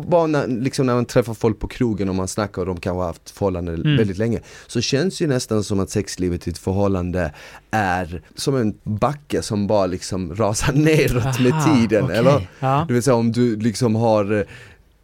bara 0.09 0.27
när, 0.27 0.47
liksom 0.47 0.85
när 0.85 0.95
man 0.95 1.05
träffar 1.05 1.33
folk 1.33 1.59
på 1.59 1.67
krogen 1.67 2.09
och 2.09 2.15
man 2.15 2.27
snackar 2.27 2.61
och 2.61 2.67
de 2.67 2.79
kanske 2.79 2.99
har 2.99 3.07
haft 3.07 3.29
förhållanden 3.29 3.75
mm. 3.75 3.97
väldigt 3.97 4.17
länge. 4.17 4.39
Så 4.67 4.81
känns 4.81 5.17
det 5.17 5.23
ju 5.23 5.27
nästan 5.27 5.63
som 5.63 5.79
att 5.79 5.89
sexlivet 5.89 6.47
i 6.47 6.51
ett 6.51 6.57
förhållande 6.57 7.33
är 7.71 8.21
som 8.35 8.55
en 8.55 8.73
backe 8.83 9.41
som 9.41 9.67
bara 9.67 9.85
liksom 9.85 10.35
rasar 10.35 10.73
neråt 10.73 11.25
Aha, 11.25 11.35
med 11.39 11.53
tiden. 11.65 12.03
Okay. 12.03 12.17
Eller, 12.17 12.47
ja. 12.59 12.85
Du 12.87 12.93
vet 12.93 13.05
så 13.05 13.13
om 13.13 13.31
du 13.31 13.55
liksom 13.55 13.95
har 13.95 14.45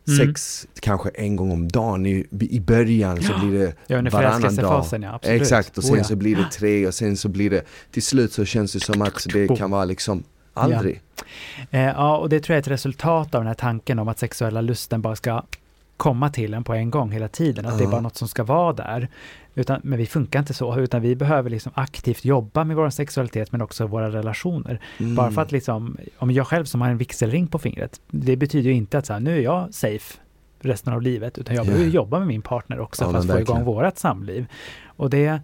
Mm. 0.07 0.27
sex 0.27 0.67
kanske 0.79 1.09
en 1.09 1.35
gång 1.35 1.51
om 1.51 1.67
dagen 1.67 2.05
i, 2.05 2.27
i 2.39 2.59
början 2.59 3.23
så 3.23 3.39
blir 3.39 3.59
det 3.59 3.73
ja, 3.87 4.01
varannan 4.11 4.55
dag. 4.55 4.85
Ja, 4.91 5.19
Exakt 5.21 5.77
och 5.77 5.83
sen 5.83 5.95
oh, 5.95 5.97
ja. 5.97 6.03
så 6.03 6.15
blir 6.15 6.35
det 6.35 6.47
tre 6.51 6.87
och 6.87 6.93
sen 6.93 7.17
så 7.17 7.29
blir 7.29 7.49
det 7.49 7.63
till 7.91 8.03
slut 8.03 8.33
så 8.33 8.45
känns 8.45 8.73
det 8.73 8.79
som 8.79 9.01
att 9.01 9.27
det 9.33 9.57
kan 9.57 9.71
vara 9.71 9.85
liksom 9.85 10.23
aldrig. 10.53 11.01
Ja. 11.69 11.79
Eh, 11.79 11.85
ja 11.85 12.17
och 12.17 12.29
det 12.29 12.39
tror 12.39 12.53
jag 12.53 12.57
är 12.57 12.61
ett 12.61 12.67
resultat 12.67 13.35
av 13.35 13.41
den 13.41 13.47
här 13.47 13.53
tanken 13.53 13.99
om 13.99 14.07
att 14.07 14.19
sexuella 14.19 14.61
lusten 14.61 15.01
bara 15.01 15.15
ska 15.15 15.43
komma 15.97 16.29
till 16.29 16.53
en 16.53 16.63
på 16.63 16.73
en 16.73 16.89
gång 16.89 17.11
hela 17.11 17.27
tiden, 17.27 17.65
att 17.65 17.71
uh 17.71 17.75
-huh. 17.75 17.79
det 17.79 17.85
är 17.85 17.91
bara 17.91 18.01
något 18.01 18.17
som 18.17 18.27
ska 18.27 18.43
vara 18.43 18.73
där. 18.73 19.09
Utan, 19.57 19.81
men 19.83 19.99
vi 19.99 20.05
funkar 20.05 20.39
inte 20.39 20.53
så, 20.53 20.79
utan 20.79 21.01
vi 21.01 21.15
behöver 21.15 21.49
liksom 21.49 21.71
aktivt 21.75 22.25
jobba 22.25 22.63
med 22.63 22.75
vår 22.75 22.89
sexualitet 22.89 23.51
men 23.51 23.61
också 23.61 23.87
våra 23.87 24.09
relationer. 24.11 24.81
Mm. 24.97 25.15
Bara 25.15 25.31
för 25.31 25.41
att 25.41 25.51
liksom, 25.51 25.97
om 26.17 26.31
jag 26.31 26.47
själv 26.47 26.65
som 26.65 26.81
har 26.81 26.89
en 26.89 26.97
vigselring 26.97 27.47
på 27.47 27.59
fingret, 27.59 28.01
det 28.09 28.35
betyder 28.35 28.69
ju 28.69 28.75
inte 28.75 28.97
att 28.97 29.05
så 29.05 29.13
här, 29.13 29.19
nu 29.19 29.37
är 29.37 29.41
jag 29.41 29.73
safe 29.73 30.19
resten 30.59 30.93
av 30.93 31.01
livet, 31.01 31.37
utan 31.37 31.55
jag 31.55 31.65
yeah. 31.65 31.75
behöver 31.75 31.95
jobba 31.95 32.19
med 32.19 32.27
min 32.27 32.41
partner 32.41 32.79
också 32.79 33.03
ja, 33.03 33.11
för 33.11 33.17
att 33.17 33.27
få 33.27 33.39
igång 33.39 33.63
vårat 33.63 33.97
samliv. 33.97 34.45
Och 34.85 35.09
det 35.09 35.41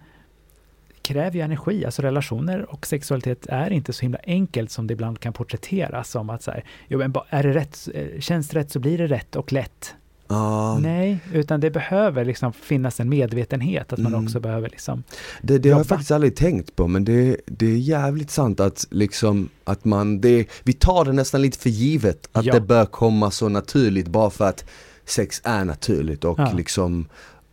kräver 1.02 1.36
ju 1.36 1.42
energi, 1.42 1.86
alltså 1.86 2.02
relationer 2.02 2.72
och 2.72 2.88
sexualitet 2.88 3.46
är 3.50 3.70
inte 3.70 3.94
så 3.94 4.02
himla 4.02 4.20
enkelt 4.24 4.72
som 4.72 4.88
det 4.88 4.94
ibland 4.94 5.20
kan 5.20 5.34
porträtteras 5.34 6.10
som 6.10 6.30
att 6.30 6.44
så 6.44 6.52
här, 6.52 6.64
jo 6.88 7.00
men 7.00 7.14
är 7.30 7.44
det 7.44 7.54
rätt, 7.54 7.90
eh, 7.94 8.20
känns 8.20 8.50
det 8.50 8.60
rätt 8.60 8.72
så 8.72 8.80
blir 8.80 8.98
det 8.98 9.08
rätt 9.08 9.36
och 9.36 9.54
lätt. 9.54 9.96
Ah. 10.28 10.78
Nej, 10.80 11.20
utan 11.34 11.60
det 11.60 11.72
behöver 11.72 12.26
liksom 12.26 12.54
finnas 12.54 13.00
en 13.00 13.10
medvetenhet 13.10 13.94
att 13.94 14.00
man 14.00 14.14
mm. 14.14 14.26
också 14.26 14.40
behöver 14.40 14.70
liksom 14.70 15.04
Det, 15.42 15.58
det 15.58 15.70
har 15.70 15.80
jag 15.80 15.88
faktiskt 15.88 16.12
aldrig 16.12 16.36
tänkt 16.36 16.76
på 16.76 16.88
men 16.88 17.06
det, 17.06 17.38
det 17.46 17.66
är 17.66 17.78
jävligt 17.78 18.32
sant 18.32 18.60
att 18.60 18.88
liksom 18.90 19.50
att 19.64 19.86
man, 19.86 20.22
det, 20.22 20.48
vi 20.64 20.74
tar 20.74 21.06
det 21.06 21.12
nästan 21.12 21.42
lite 21.42 21.60
för 21.60 21.70
givet 21.70 22.30
att 22.32 22.46
ja. 22.46 22.54
det 22.54 22.62
bör 22.62 22.86
komma 22.86 23.32
så 23.32 23.50
naturligt 23.50 24.08
bara 24.08 24.30
för 24.30 24.46
att 24.46 24.66
sex 25.06 25.42
är 25.44 25.66
naturligt 25.66 26.24
och 26.24 26.40
ja. 26.40 26.52
liksom 26.54 27.08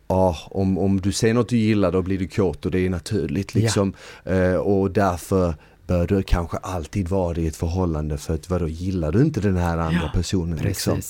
Ja, 0.07 0.37
om, 0.45 0.77
om 0.77 1.01
du 1.01 1.11
ser 1.11 1.33
något 1.33 1.49
du 1.49 1.57
gillar 1.57 1.91
då 1.91 2.01
blir 2.01 2.19
du 2.19 2.27
kåt 2.27 2.65
och 2.65 2.71
det 2.71 2.79
är 2.79 2.89
naturligt 2.89 3.53
liksom. 3.55 3.93
Ja. 4.23 4.31
Eh, 4.31 4.55
och 4.55 4.91
därför 4.91 5.55
bör 5.87 6.07
du 6.07 6.23
kanske 6.23 6.57
alltid 6.57 7.07
vara 7.07 7.37
i 7.37 7.47
ett 7.47 7.55
förhållande 7.55 8.17
för 8.17 8.33
att 8.33 8.49
vadå 8.49 8.67
gillar 8.67 9.11
du 9.11 9.21
inte 9.21 9.39
den 9.39 9.57
här 9.57 9.77
andra 9.77 10.09
personen 10.13 10.57
liksom? 10.57 11.01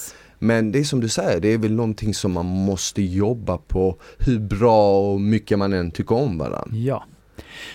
Men 0.44 0.72
det 0.72 0.80
är 0.80 0.84
som 0.84 1.00
du 1.00 1.10
säger, 1.10 1.40
det 1.40 1.48
är 1.48 1.58
väl 1.58 1.74
någonting 1.74 2.14
som 2.14 2.32
man 2.32 2.46
måste 2.46 3.02
jobba 3.02 3.58
på 3.58 3.98
hur 4.20 4.40
bra 4.40 5.12
och 5.12 5.22
mycket 5.22 5.60
man 5.60 5.74
än 5.74 5.92
tycker 5.92 6.16
om 6.16 6.38
varandra. 6.38 6.78
Ja, 6.78 7.06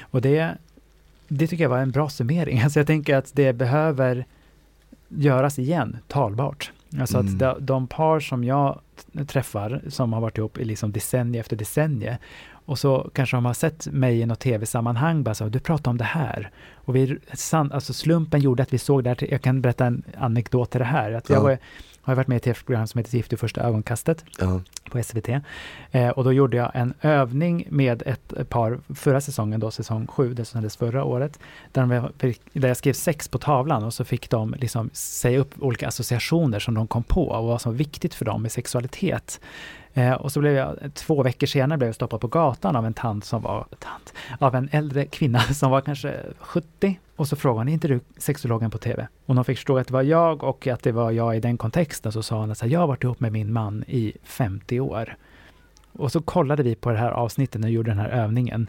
och 0.00 0.20
det, 0.20 0.59
det 1.29 1.46
tycker 1.46 1.64
jag 1.64 1.70
var 1.70 1.79
en 1.79 1.90
bra 1.90 2.09
summering. 2.09 2.61
Alltså 2.64 2.81
jag 2.81 2.87
tänker 2.87 3.16
att 3.16 3.31
det 3.35 3.52
behöver 3.52 4.26
göras 5.09 5.59
igen, 5.59 5.96
talbart. 6.09 6.72
Alltså 7.00 7.18
mm. 7.18 7.35
att 7.35 7.38
de, 7.38 7.66
de, 7.66 7.87
par 7.87 8.20
som 8.20 8.44
jag 8.44 8.81
träffar 9.26 9.83
som 9.88 10.12
har 10.12 10.20
varit 10.20 10.38
ihop 10.38 10.59
i 10.59 10.64
liksom 10.64 10.92
decennier 10.92 11.40
efter 11.40 11.57
decennier 11.57 12.18
och 12.66 12.79
så 12.79 13.11
kanske 13.14 13.37
de 13.37 13.44
har 13.44 13.55
sett 13.55 13.87
mig 13.87 14.20
i 14.20 14.26
något 14.26 14.40
tv-sammanhang, 14.40 15.22
bara 15.22 15.35
så, 15.35 15.48
du 15.48 15.61
pratar 15.61 15.90
om 15.90 15.98
det 15.98 16.05
här. 16.05 16.50
Och 16.74 16.96
vi, 16.96 17.18
alltså 17.50 17.92
slumpen 17.92 18.40
gjorde 18.40 18.62
att 18.62 18.72
vi 18.72 18.79
såg 18.79 19.05
det 19.05 19.11
här, 19.11 19.31
jag 19.31 19.42
kan 19.42 19.61
berätta 19.61 19.87
en 19.87 20.02
anekdot 20.18 20.70
till 20.70 20.79
det 20.79 20.85
här. 20.85 21.12
Att 21.12 21.31
jag 21.31 21.40
var, 21.40 21.59
har 22.06 22.14
varit 22.14 22.28
med 22.28 22.34
i 22.34 22.36
ett 22.36 22.42
tv-program 22.42 22.86
som 22.86 22.98
heter 22.98 23.16
Gift 23.16 23.32
i 23.32 23.36
första 23.36 23.60
ögonkastet 23.60 24.24
uh 24.42 24.58
på 24.90 25.02
SVT. 25.02 25.28
Eh, 25.90 26.08
och 26.08 26.24
då 26.24 26.32
gjorde 26.32 26.56
jag 26.56 26.70
en 26.74 26.94
övning 27.00 27.66
med 27.70 28.02
ett 28.06 28.48
par 28.48 28.80
förra 28.94 29.20
säsongen, 29.20 29.60
då 29.60 29.70
säsong 29.70 30.06
sju, 30.06 30.34
det 30.34 30.44
som 30.44 30.58
sändes 30.58 30.76
förra 30.76 31.04
året, 31.04 31.38
där, 31.72 31.82
de, 32.18 32.34
där 32.52 32.68
jag 32.68 32.76
skrev 32.76 32.92
sex 32.92 33.28
på 33.28 33.38
tavlan 33.38 33.84
och 33.84 33.94
så 33.94 34.04
fick 34.04 34.30
de 34.30 34.54
liksom 34.58 34.90
säga 34.92 35.38
upp 35.38 35.54
olika 35.58 35.88
associationer 35.88 36.58
som 36.58 36.74
de 36.74 36.86
kom 36.86 37.02
på 37.02 37.28
och 37.28 37.46
vad 37.46 37.60
som 37.60 37.72
var 37.72 37.76
viktigt 37.76 38.14
för 38.14 38.24
dem 38.24 38.42
med 38.42 38.52
sexualitet. 38.52 39.40
Eh, 39.96 40.12
och 40.12 40.32
så 40.32 40.40
blev 40.40 40.54
jag, 40.54 40.76
två 40.94 41.22
veckor 41.22 41.46
senare 41.46 41.78
blev 41.78 41.88
jag 41.88 41.94
stoppad 41.94 42.20
på 42.20 42.28
gatan 42.28 42.76
av 42.76 42.87
en 42.87 42.94
tant 42.94 43.24
som 43.24 43.42
var, 43.42 43.66
tant, 43.78 44.14
av 44.38 44.54
en 44.54 44.68
äldre 44.72 45.06
kvinna 45.06 45.40
som 45.40 45.70
var 45.70 45.80
kanske 45.80 46.14
70. 46.38 46.98
Och 47.16 47.28
så 47.28 47.37
frågade 47.37 47.61
hon, 47.61 47.68
är 47.68 47.72
inte 47.72 47.88
du 47.88 48.00
sexologen 48.16 48.70
på 48.70 48.78
TV? 48.78 49.09
Och 49.26 49.35
när 49.35 49.37
hon 49.37 49.44
fick 49.44 49.59
förstå 49.59 49.78
att 49.78 49.87
det 49.87 49.92
var 49.92 50.02
jag 50.02 50.42
och 50.42 50.66
att 50.66 50.82
det 50.82 50.92
var 50.92 51.11
jag 51.11 51.37
i 51.37 51.40
den 51.40 51.59
kontexten. 51.59 52.12
Så 52.12 52.22
sa 52.22 52.40
hon 52.40 52.50
att 52.50 52.62
jag 52.62 52.80
har 52.80 52.87
varit 52.87 53.04
ihop 53.04 53.20
med 53.20 53.32
min 53.32 53.52
man 53.52 53.85
i 53.87 54.12
50 54.22 54.80
år. 54.80 55.16
Och 55.92 56.12
så 56.12 56.20
kollade 56.20 56.62
vi 56.62 56.74
på 56.74 56.90
det 56.90 56.98
här 56.98 57.11
avsnittet 57.11 57.61
när 57.61 57.68
vi 57.68 57.74
gjorde 57.74 57.90
den 57.90 57.98
här 57.98 58.09
övningen. 58.11 58.68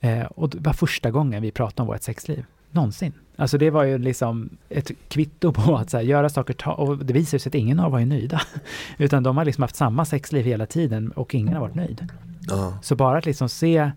Eh, 0.00 0.24
och 0.24 0.50
det 0.50 0.60
var 0.60 0.72
första 0.72 1.10
gången 1.10 1.42
vi 1.42 1.50
pratade 1.50 1.82
om 1.82 1.88
vårt 1.88 2.02
sexliv. 2.02 2.44
Någonsin. 2.76 3.12
Alltså 3.36 3.58
det 3.58 3.70
var 3.70 3.84
ju 3.84 3.98
liksom 3.98 4.50
ett 4.68 4.90
kvitto 5.08 5.52
på 5.52 5.76
att 5.76 5.92
här, 5.92 6.00
göra 6.00 6.28
saker, 6.28 6.54
ta, 6.54 6.72
och 6.72 6.98
det 6.98 7.12
visar 7.12 7.38
sig 7.38 7.50
att 7.50 7.54
ingen 7.54 7.80
av 7.80 7.92
var 7.92 7.98
ju 7.98 8.06
nöjda. 8.06 8.40
Utan 8.98 9.22
de 9.22 9.36
har 9.36 9.44
liksom 9.44 9.62
haft 9.62 9.76
samma 9.76 10.04
sexliv 10.04 10.44
hela 10.44 10.66
tiden 10.66 11.10
och 11.12 11.34
ingen 11.34 11.54
har 11.54 11.60
varit 11.60 11.74
nöjd. 11.74 12.08
Uh. 12.52 12.80
Så 12.82 12.96
bara 12.96 13.18
att 13.18 13.26
liksom 13.26 13.48
se 13.48 13.90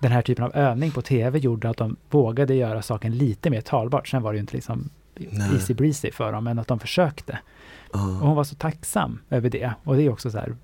den 0.00 0.12
här 0.12 0.22
typen 0.22 0.44
av 0.44 0.56
övning 0.56 0.90
på 0.90 1.02
tv 1.02 1.38
gjorde 1.38 1.70
att 1.70 1.76
de 1.76 1.96
vågade 2.10 2.54
göra 2.54 2.82
saken 2.82 3.18
lite 3.18 3.50
mer 3.50 3.60
talbart. 3.60 4.08
Sen 4.08 4.22
var 4.22 4.32
det 4.32 4.36
ju 4.36 4.40
inte 4.40 4.54
liksom 4.54 4.90
Nej. 5.14 5.54
easy 5.54 5.74
breezy 5.74 6.10
för 6.10 6.32
dem, 6.32 6.44
men 6.44 6.58
att 6.58 6.68
de 6.68 6.78
försökte. 6.78 7.38
Uh. 7.94 8.20
Och 8.20 8.26
hon 8.26 8.36
var 8.36 8.44
så 8.44 8.54
tacksam 8.54 9.18
över 9.30 9.50
det. 9.50 9.72
Och 9.84 9.96
det 9.96 10.02
är 10.02 10.12
också 10.12 10.30
så 10.30 10.38
här 10.38 10.56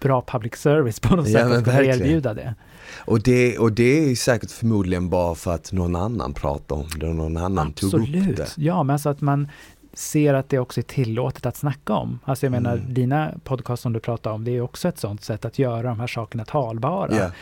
bra 0.00 0.22
public 0.26 0.56
service 0.56 1.00
på 1.00 1.16
något 1.16 1.28
ja, 1.28 1.48
sätt 1.48 1.68
att 1.68 1.74
erbjuda 1.74 2.34
det. 2.34 2.54
Och 2.96 3.22
det, 3.22 3.58
och 3.58 3.72
det 3.72 4.10
är 4.10 4.14
säkert 4.14 4.50
förmodligen 4.50 5.08
bara 5.08 5.34
för 5.34 5.54
att 5.54 5.72
någon 5.72 5.96
annan 5.96 6.32
pratar 6.32 6.76
om 6.76 6.88
det 6.96 7.08
och 7.08 7.14
någon 7.14 7.36
annan 7.36 7.66
Absolut. 7.66 8.12
tog 8.12 8.30
upp 8.30 8.36
det. 8.36 8.54
Ja, 8.56 8.82
men 8.82 8.94
alltså 8.94 9.08
att 9.08 9.20
man 9.20 9.48
ser 9.94 10.34
att 10.34 10.48
det 10.48 10.58
också 10.58 10.80
är 10.80 10.82
tillåtet 10.82 11.46
att 11.46 11.56
snacka 11.56 11.92
om. 11.92 12.18
Alltså 12.24 12.46
jag 12.46 12.50
menar, 12.50 12.76
mm. 12.76 12.94
dina 12.94 13.34
podcast 13.44 13.82
som 13.82 13.92
du 13.92 14.00
pratar 14.00 14.30
om, 14.30 14.44
det 14.44 14.50
är 14.50 14.60
också 14.60 14.88
ett 14.88 14.98
sånt 14.98 15.24
sätt 15.24 15.44
att 15.44 15.58
göra 15.58 15.82
de 15.82 16.00
här 16.00 16.06
sakerna 16.06 16.44
talbara. 16.44 17.14
Yeah. 17.14 17.32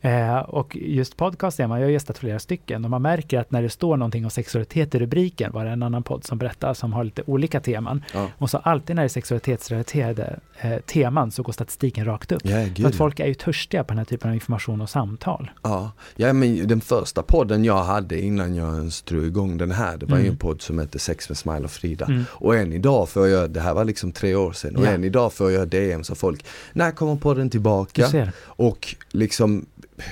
Eh, 0.00 0.38
och 0.38 0.76
just 0.76 1.16
podcast 1.16 1.60
är 1.60 1.66
man, 1.66 1.80
jag 1.80 1.86
har 1.86 1.92
gästat 1.92 2.18
flera 2.18 2.38
stycken 2.38 2.84
och 2.84 2.90
man 2.90 3.02
märker 3.02 3.38
att 3.38 3.50
när 3.50 3.62
det 3.62 3.70
står 3.70 3.96
någonting 3.96 4.24
om 4.24 4.30
sexualitet 4.30 4.94
i 4.94 4.98
rubriken, 4.98 5.52
var 5.52 5.64
det 5.64 5.70
en 5.70 5.82
annan 5.82 6.02
podd 6.02 6.24
som 6.24 6.38
berättar, 6.38 6.74
som 6.74 6.92
har 6.92 7.04
lite 7.04 7.22
olika 7.26 7.60
teman. 7.60 8.04
Ja. 8.14 8.28
Och 8.38 8.50
så 8.50 8.58
alltid 8.58 8.96
när 8.96 9.02
det 9.02 9.06
är 9.06 9.08
sexualitetsrelaterade 9.08 10.40
eh, 10.60 10.76
teman 10.78 11.30
så 11.30 11.42
går 11.42 11.52
statistiken 11.52 12.04
rakt 12.04 12.32
upp. 12.32 12.40
Ja, 12.44 12.66
För 12.76 12.88
att 12.88 12.94
folk 12.94 13.20
är 13.20 13.26
ju 13.26 13.34
törstiga 13.34 13.84
på 13.84 13.88
den 13.88 13.98
här 13.98 14.04
typen 14.04 14.28
av 14.28 14.34
information 14.34 14.80
och 14.80 14.90
samtal. 14.90 15.50
Ja, 15.62 15.92
ja 16.16 16.32
men 16.32 16.68
den 16.68 16.80
första 16.80 17.22
podden 17.22 17.64
jag 17.64 17.84
hade 17.84 18.20
innan 18.20 18.54
jag 18.54 18.76
ens 18.76 19.02
drog 19.02 19.26
igång 19.26 19.58
den 19.58 19.70
här, 19.70 19.96
det 19.96 20.06
var 20.06 20.16
mm. 20.16 20.30
en 20.30 20.36
podd 20.36 20.62
som 20.62 20.78
hette 20.78 20.98
Sex 20.98 21.28
med 21.28 21.38
Smile 21.38 21.64
och 21.64 21.70
Frida. 21.70 22.04
Mm. 22.04 22.24
Och 22.30 22.56
än 22.56 22.72
idag 22.72 23.08
får 23.08 23.28
jag, 23.28 23.50
det 23.50 23.60
här 23.60 23.74
var 23.74 23.84
liksom 23.84 24.12
tre 24.12 24.34
år 24.34 24.52
sedan, 24.52 24.76
och 24.76 24.86
ja. 24.86 24.90
än 24.90 25.04
idag 25.04 25.32
får 25.32 25.50
jag 25.50 25.68
DMs 25.68 26.10
av 26.10 26.14
folk, 26.14 26.44
när 26.72 26.90
kommer 26.90 27.16
podden 27.16 27.50
tillbaka? 27.50 28.32
Och 28.42 28.96
liksom 29.10 29.66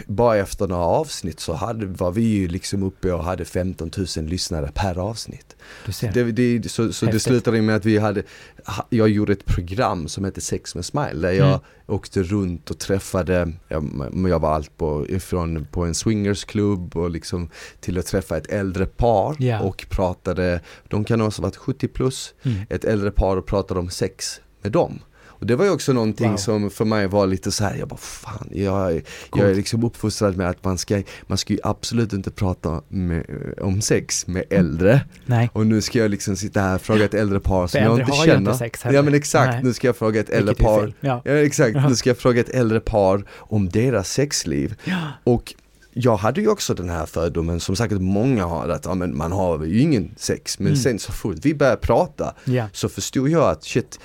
bara 0.06 0.36
efter 0.36 0.66
några 0.66 0.84
avsnitt 0.84 1.40
så 1.40 1.52
hade, 1.52 1.86
var 1.86 2.10
vi 2.10 2.22
ju 2.22 2.48
liksom 2.48 2.82
uppe 2.82 3.12
och 3.12 3.24
hade 3.24 3.44
15 3.44 3.90
000 4.16 4.26
lyssnare 4.26 4.70
per 4.74 4.98
avsnitt. 4.98 5.56
Det, 6.14 6.32
det, 6.32 6.68
så 6.68 6.92
så 6.92 7.06
det 7.06 7.20
slutade 7.20 7.62
med 7.62 7.76
att 7.76 7.84
vi 7.84 7.98
hade, 7.98 8.22
jag 8.88 9.08
gjorde 9.08 9.32
ett 9.32 9.44
program 9.44 10.08
som 10.08 10.24
hette 10.24 10.40
Sex 10.40 10.74
med 10.74 10.84
Smile 10.84 11.28
där 11.28 11.32
jag 11.32 11.48
mm. 11.48 11.60
åkte 11.86 12.22
runt 12.22 12.70
och 12.70 12.78
träffade, 12.78 13.52
jag, 13.68 14.12
jag 14.28 14.40
var 14.40 14.54
allt 14.54 14.76
på, 14.76 15.06
ifrån 15.08 15.66
på 15.70 15.84
en 15.84 15.94
swingersklubb 15.94 16.96
och 16.96 17.10
liksom 17.10 17.50
till 17.80 17.98
att 17.98 18.06
träffa 18.06 18.36
ett 18.36 18.46
äldre 18.46 18.86
par 18.86 19.42
yeah. 19.42 19.66
och 19.66 19.86
pratade, 19.90 20.60
de 20.88 21.04
kan 21.04 21.20
också 21.20 21.42
ha 21.42 21.48
varit 21.48 21.56
70 21.56 21.88
plus, 21.88 22.34
mm. 22.42 22.58
ett 22.70 22.84
äldre 22.84 23.10
par 23.10 23.36
och 23.36 23.46
pratade 23.46 23.80
om 23.80 23.90
sex 23.90 24.40
med 24.62 24.72
dem. 24.72 25.00
Och 25.38 25.46
det 25.46 25.56
var 25.56 25.64
ju 25.64 25.70
också 25.70 25.92
någonting 25.92 26.30
Wow. 26.30 26.36
som 26.36 26.70
för 26.70 26.84
mig 26.84 27.06
var 27.06 27.26
lite 27.26 27.50
så 27.52 27.64
här, 27.64 27.76
jag 27.76 27.88
bara 27.88 27.96
fan, 27.96 28.48
jag, 28.52 29.02
jag 29.36 29.50
är 29.50 29.54
liksom 29.54 29.84
uppfostrad 29.84 30.36
med 30.36 30.48
att 30.48 30.64
man 30.64 30.78
ska, 30.78 31.02
man 31.26 31.38
ska 31.38 31.52
ju 31.52 31.58
absolut 31.62 32.12
inte 32.12 32.30
prata 32.30 32.82
med, 32.88 33.24
om 33.60 33.80
sex 33.80 34.26
med 34.26 34.44
äldre. 34.50 35.00
Nej, 35.26 35.50
Och 35.52 35.66
nu 35.66 35.80
ska 35.80 35.98
jag 35.98 36.10
liksom 36.10 36.36
sitta 36.36 36.60
här 36.60 36.74
och 36.74 36.80
fråga 36.82 37.04
ett 37.04 37.14
äldre 37.14 37.40
par 37.40 37.66
som 37.66 37.82
jag 37.82 38.00
inte 38.00 38.12
känner. 38.12 38.36
inte 38.38 38.54
sex 38.54 38.82
heller. 38.82 38.96
ja 38.96 39.02
men 39.02 39.14
exakt, 39.14 39.52
Nej. 39.52 39.62
nu 39.62 39.72
ska 39.72 39.86
jag 39.88 39.96
fråga 39.96 40.20
ett 40.20 40.30
äldre 40.30 40.54
par. 40.54 40.92
Ja. 41.00 41.22
Ja 41.24 41.32
exakt, 41.32 41.76
nu 41.88 41.96
ska 41.96 42.10
jag 42.10 42.18
fråga 42.18 42.40
ett 42.40 42.48
äldre 42.48 42.80
par 42.80 43.24
om 43.36 43.68
deras 43.68 44.12
sexliv. 44.12 44.74
Ja. 44.84 44.96
Och 45.24 45.54
jag 45.92 46.16
hade 46.16 46.40
ju 46.40 46.48
också 46.48 46.74
den 46.74 46.88
här 46.88 47.06
fördomen 47.06 47.60
som 47.60 47.76
säkert 47.76 48.00
många 48.00 48.44
har 48.44 48.68
att 48.68 48.84
ja, 48.84 48.94
men 48.94 49.16
man 49.16 49.32
har 49.32 49.64
ju 49.64 49.80
ingen 49.80 50.10
sex 50.16 50.58
men 50.58 50.66
Mm. 50.66 50.76
sen 50.78 50.98
så 50.98 51.12
fort 51.12 51.36
vi 51.42 51.54
började 51.54 51.76
prata 51.76 52.34
ja. 52.44 52.66
så 52.72 52.88
förstod 52.88 53.28
jag 53.28 53.42
att 53.50 53.64
shit, 53.64 54.00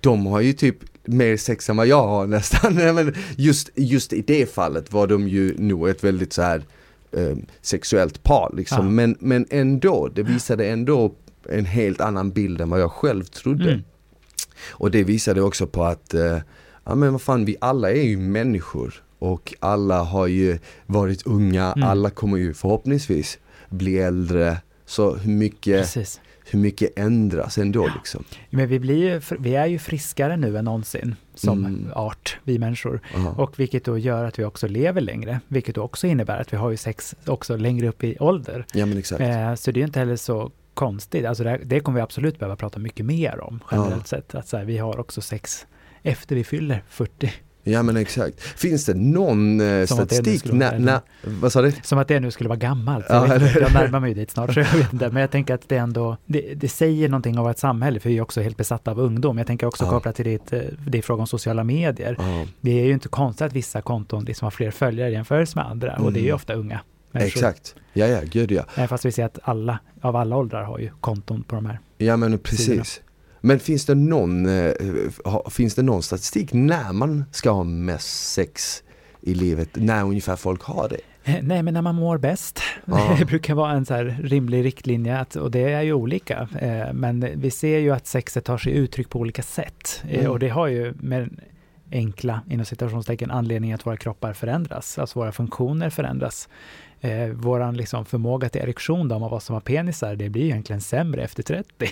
de 0.00 0.26
har 0.26 0.40
ju 0.40 0.52
typ 0.52 0.76
mer 1.04 1.36
sex 1.36 1.70
än 1.70 1.76
vad 1.76 1.86
jag 1.86 2.06
har 2.08 2.26
nästan. 2.26 2.74
Men 2.94 3.14
just, 3.36 3.70
just 3.74 4.12
i 4.12 4.22
det 4.22 4.54
fallet 4.54 4.92
var 4.92 5.06
de 5.06 5.28
ju 5.28 5.54
nog 5.58 5.88
ett 5.88 6.04
väldigt 6.04 6.32
så 6.32 6.42
här 6.42 6.62
eh, 7.12 7.36
sexuellt 7.62 8.22
par 8.22 8.52
liksom. 8.56 8.84
Ja. 8.86 8.90
Men, 8.90 9.16
men 9.20 9.46
ändå, 9.50 10.08
det 10.14 10.22
visade 10.22 10.66
ändå 10.68 11.14
en 11.48 11.64
helt 11.64 12.00
annan 12.00 12.30
bild 12.30 12.60
än 12.60 12.70
vad 12.70 12.80
jag 12.80 12.92
själv 12.92 13.24
trodde. 13.24 13.70
Mm. 13.70 13.82
Och 14.70 14.90
det 14.90 15.04
visade 15.04 15.42
också 15.42 15.66
på 15.66 15.84
att, 15.84 16.14
eh, 16.14 16.38
ja 16.84 16.94
men 16.94 17.12
vad 17.12 17.22
fan 17.22 17.44
vi 17.44 17.56
alla 17.60 17.90
är 17.90 18.02
ju 18.02 18.16
människor 18.16 19.02
och 19.18 19.54
alla 19.60 20.02
har 20.02 20.26
ju 20.26 20.58
varit 20.86 21.26
unga, 21.26 21.72
Mm. 21.76 21.88
alla 21.88 22.10
kommer 22.10 22.38
ju 22.38 22.54
förhoppningsvis 22.54 23.38
bli 23.68 23.98
äldre. 23.98 24.56
Så 24.86 25.14
hur 25.14 25.30
mycket, 25.32 25.80
Precis. 25.80 26.20
Hur 26.50 26.58
mycket 26.60 26.98
ändras 26.98 27.58
ändå 27.58 27.88
liksom? 27.96 28.24
Men 28.50 28.68
vi, 28.68 28.78
blir 28.78 28.96
ju, 29.12 29.20
vi 29.38 29.54
är 29.54 29.66
ju 29.66 29.78
friskare 29.78 30.36
nu 30.36 30.58
än 30.58 30.64
någonsin 30.64 31.16
som 31.34 31.64
Mm. 31.64 31.90
art, 31.94 32.38
vi 32.44 32.58
människor. 32.58 33.00
Ja. 33.14 33.28
Och 33.38 33.58
vilket 33.60 33.84
då 33.84 33.98
gör 33.98 34.24
att 34.24 34.38
vi 34.38 34.44
också 34.44 34.68
lever 34.68 35.00
längre, 35.00 35.40
vilket 35.48 35.74
då 35.74 35.82
också 35.82 36.06
innebär 36.06 36.40
att 36.40 36.52
vi 36.52 36.56
har 36.56 36.70
ju 36.70 36.76
sex 36.76 37.14
också 37.26 37.56
längre 37.56 37.88
upp 37.88 38.04
i 38.04 38.16
ålder. 38.20 38.66
Ja 38.74 38.86
men 38.86 38.98
exakt. 38.98 39.20
Eh, 39.20 39.54
så 39.54 39.70
det 39.70 39.80
är 39.80 39.84
inte 39.84 39.98
heller 39.98 40.16
så 40.16 40.50
konstigt, 40.74 41.26
alltså 41.26 41.44
det, 41.44 41.50
här- 41.50 41.62
det 41.64 41.80
kommer 41.80 41.96
vi 41.98 42.02
absolut 42.02 42.38
behöva 42.38 42.56
prata 42.56 42.78
mycket 42.78 43.06
mer 43.06 43.40
om 43.40 43.60
generellt 43.70 44.06
sett. 44.06 44.34
Att 44.34 44.48
så 44.48 44.56
här, 44.56 44.64
vi 44.64 44.78
har 44.78 45.00
också 45.00 45.20
sex 45.20 45.66
efter 46.02 46.36
vi 46.36 46.44
fyller 46.44 46.82
40. 46.88 47.32
Ja 47.62 47.82
men 47.82 47.96
exakt. 47.96 48.40
Finns 48.42 48.84
det 48.84 48.94
någon 48.94 49.60
eh, 49.60 49.86
statistik? 49.86 50.52
När, 50.52 50.78
när, 50.78 51.00
vad 51.22 51.52
sa 51.52 51.62
du? 51.62 51.72
Som 51.82 51.98
att 51.98 52.08
det 52.08 52.20
nu 52.20 52.30
skulle 52.30 52.48
vara 52.48 52.58
gammalt. 52.58 53.06
Ja, 53.08 53.26
Jag, 53.26 53.42
inte, 53.42 53.58
jag 53.60 53.72
närmar 53.74 54.00
mig 54.00 54.14
dit 54.14 54.30
snart, 54.30 54.54
så 54.54 54.60
jag 54.60 54.72
vet 54.72 54.92
inte. 54.92 55.08
Men 55.10 55.20
jag 55.20 55.30
tänker 55.30 55.54
att 55.54 55.68
det 55.68 55.76
ändå, 55.76 56.16
det, 56.26 56.54
det 56.54 56.68
säger 56.68 57.08
någonting 57.08 57.38
av 57.38 57.50
ett 57.50 57.58
samhälle, 57.58 58.00
för 58.00 58.08
vi 58.08 58.18
är 58.18 58.22
också 58.22 58.40
helt 58.40 58.56
besatta 58.56 58.90
av 58.90 59.00
ungdom. 59.00 59.38
Jag 59.38 59.46
tänker 59.46 59.66
också 59.66 59.84
Ja. 59.84 59.90
kopplat 59.90 60.14
till 60.16 60.24
ditt, 60.24 60.52
eh, 60.52 60.60
det 60.86 60.98
är 60.98 61.02
fråga 61.02 61.20
om 61.20 61.26
sociala 61.26 61.64
medier. 61.64 62.16
Ja, 62.18 62.46
Det 62.60 62.80
är 62.80 62.84
ju 62.84 62.92
inte 62.92 63.08
konstigt 63.08 63.46
att 63.46 63.52
vissa 63.52 63.82
konton 63.82 64.24
liksom 64.24 64.46
har 64.46 64.50
fler 64.50 64.70
följare 64.70 65.10
jämfört 65.10 65.54
med 65.54 65.66
andra, 65.66 65.96
och 65.96 66.12
det 66.12 66.18
är 66.18 66.22
ju 66.22 66.26
Mm. 66.28 66.36
ofta 66.36 66.52
unga 66.54 66.80
människor. 67.12 67.28
exakt. 67.28 67.74
Ja 67.92 68.06
ja, 68.06 68.20
gud 68.24 68.52
ja. 68.52 68.86
Fast 68.88 69.04
vi 69.04 69.12
ser 69.12 69.24
att 69.24 69.38
alla, 69.42 69.78
av 70.00 70.16
alla 70.16 70.36
åldrar 70.36 70.64
har 70.64 70.78
ju 70.78 70.90
konton 71.00 71.42
på 71.42 71.54
de 71.54 71.66
här. 71.66 71.80
Ja 71.98 72.16
men 72.16 72.38
precis. 72.38 73.00
Men 73.40 73.60
finns 73.60 73.86
det 73.86 73.94
någon, 73.94 74.46
eh, 74.46 74.72
finns 75.50 75.74
det 75.74 75.82
någon 75.82 76.02
statistik 76.02 76.52
när 76.52 76.92
man 76.92 77.24
ska 77.32 77.50
ha 77.50 77.64
mest 77.64 78.32
sex 78.32 78.82
i 79.20 79.34
livet? 79.34 79.68
När 79.74 80.04
ungefär 80.04 80.36
folk 80.36 80.62
har 80.62 80.88
det? 80.88 81.00
Eh, 81.24 81.42
Nej, 81.42 81.62
men 81.62 81.74
när 81.74 81.82
man 81.82 81.94
mår 81.94 82.18
bäst. 82.18 82.60
Ja. 82.84 83.16
Det 83.18 83.24
brukar 83.24 83.54
vara 83.54 83.72
en 83.72 83.86
så 83.86 83.94
rimlig 84.22 84.64
riktlinje 84.64 85.18
att, 85.18 85.36
och 85.36 85.50
det 85.50 85.72
är 85.72 85.82
ju 85.82 85.92
olika. 85.92 86.48
Eh, 86.60 86.92
Men 86.92 87.40
vi 87.40 87.50
ser 87.50 87.78
ju 87.78 87.90
att 87.90 88.06
sexet 88.06 88.44
tar 88.44 88.58
sig 88.58 88.72
uttryck 88.72 89.10
på 89.10 89.18
olika 89.18 89.42
sätt. 89.42 90.02
Mm. 90.08 90.30
Och 90.30 90.38
det 90.38 90.48
har 90.48 90.66
ju 90.66 90.94
med 91.00 91.40
enkla, 91.92 92.40
inom 92.50 92.66
citationstecken, 92.66 93.30
anledning 93.30 93.72
att 93.72 93.86
våra 93.86 93.96
kroppar 93.96 94.32
förändras. 94.32 94.98
Alltså 94.98 95.18
våra 95.18 95.32
funktioner 95.32 95.90
förändras. 95.90 96.48
Eh, 97.00 97.26
våran 97.28 97.76
liksom 97.76 98.04
förmåga 98.04 98.48
till 98.48 98.60
erektion 98.60 99.08
då, 99.08 99.14
av 99.14 99.20
vad 99.30 99.42
som 99.42 99.54
har 99.54 99.60
penisar, 99.60 100.16
det 100.16 100.28
blir 100.28 100.42
egentligen 100.44 100.80
sämre 100.80 101.22
efter 101.24 101.42
30. 101.42 101.90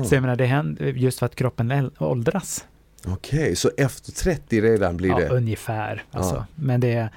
Ah, 0.00 0.04
Så 0.04 0.14
jag 0.14 0.22
menar, 0.22 0.36
det 0.36 0.46
händer 0.46 0.84
just 0.86 1.18
för 1.18 1.26
att 1.26 1.34
kroppen 1.34 1.90
åldras. 1.98 2.64
Okej, 3.06 3.56
så 3.56 3.70
efter 3.76 4.12
30 4.12 4.60
redan 4.60 4.96
blir 4.96 5.10
Ja, 5.10 5.18
det? 5.18 5.28
ungefär. 5.28 6.04
Alltså. 6.10 6.34
Ja. 6.34 6.46
Men 6.54 6.80
det 6.80 6.92
är, 6.92 7.08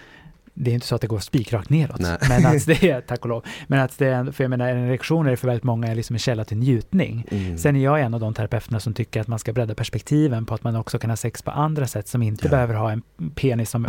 det 0.54 0.72
är 0.72 0.74
inte 0.74 0.88
så 0.88 0.96
att 0.96 1.02
det 1.02 1.08
går 1.08 1.20
spikrakt 1.20 1.70
neråt. 1.70 2.00
Nej. 2.00 2.18
Men 2.30 2.46
att 2.46 2.66
det 2.66 2.84
är, 2.90 3.02
tack 3.08 3.22
och 3.22 3.30
lov. 3.30 3.46
Men 3.68 3.80
att 3.80 3.98
det 3.98 4.08
är, 4.08 4.32
för 4.32 4.44
jag 4.44 4.50
menar, 4.50 4.70
en 4.70 4.78
erektion 4.88 5.28
är 5.28 5.36
för 5.36 5.48
väldigt 5.48 5.64
många 5.64 5.94
liksom 5.94 6.14
en 6.16 6.20
källa 6.20 6.46
till 6.46 6.58
njutning. 6.58 7.26
Mm. 7.32 7.58
Sen 7.58 7.76
är 7.76 7.84
jag 7.84 8.02
en 8.02 8.14
av 8.14 8.20
de 8.20 8.34
terapeuterna 8.34 8.80
som 8.80 8.94
tycker 8.94 9.22
att 9.22 9.28
man 9.28 9.40
ska 9.40 9.54
bredda 9.54 9.76
perspektiven 9.76 10.46
på 10.46 10.54
att 10.54 10.64
man 10.64 10.76
också 10.76 11.00
kan 11.00 11.10
ha 11.10 11.18
sex 11.18 11.42
på 11.42 11.52
andra 11.52 11.88
sätt 11.88 12.08
som 12.08 12.22
inte 12.24 12.46
Ja. 12.46 12.50
behöver 12.52 12.74
ha 12.76 12.92
en 12.92 13.02
penis 13.36 13.70
som 13.70 13.86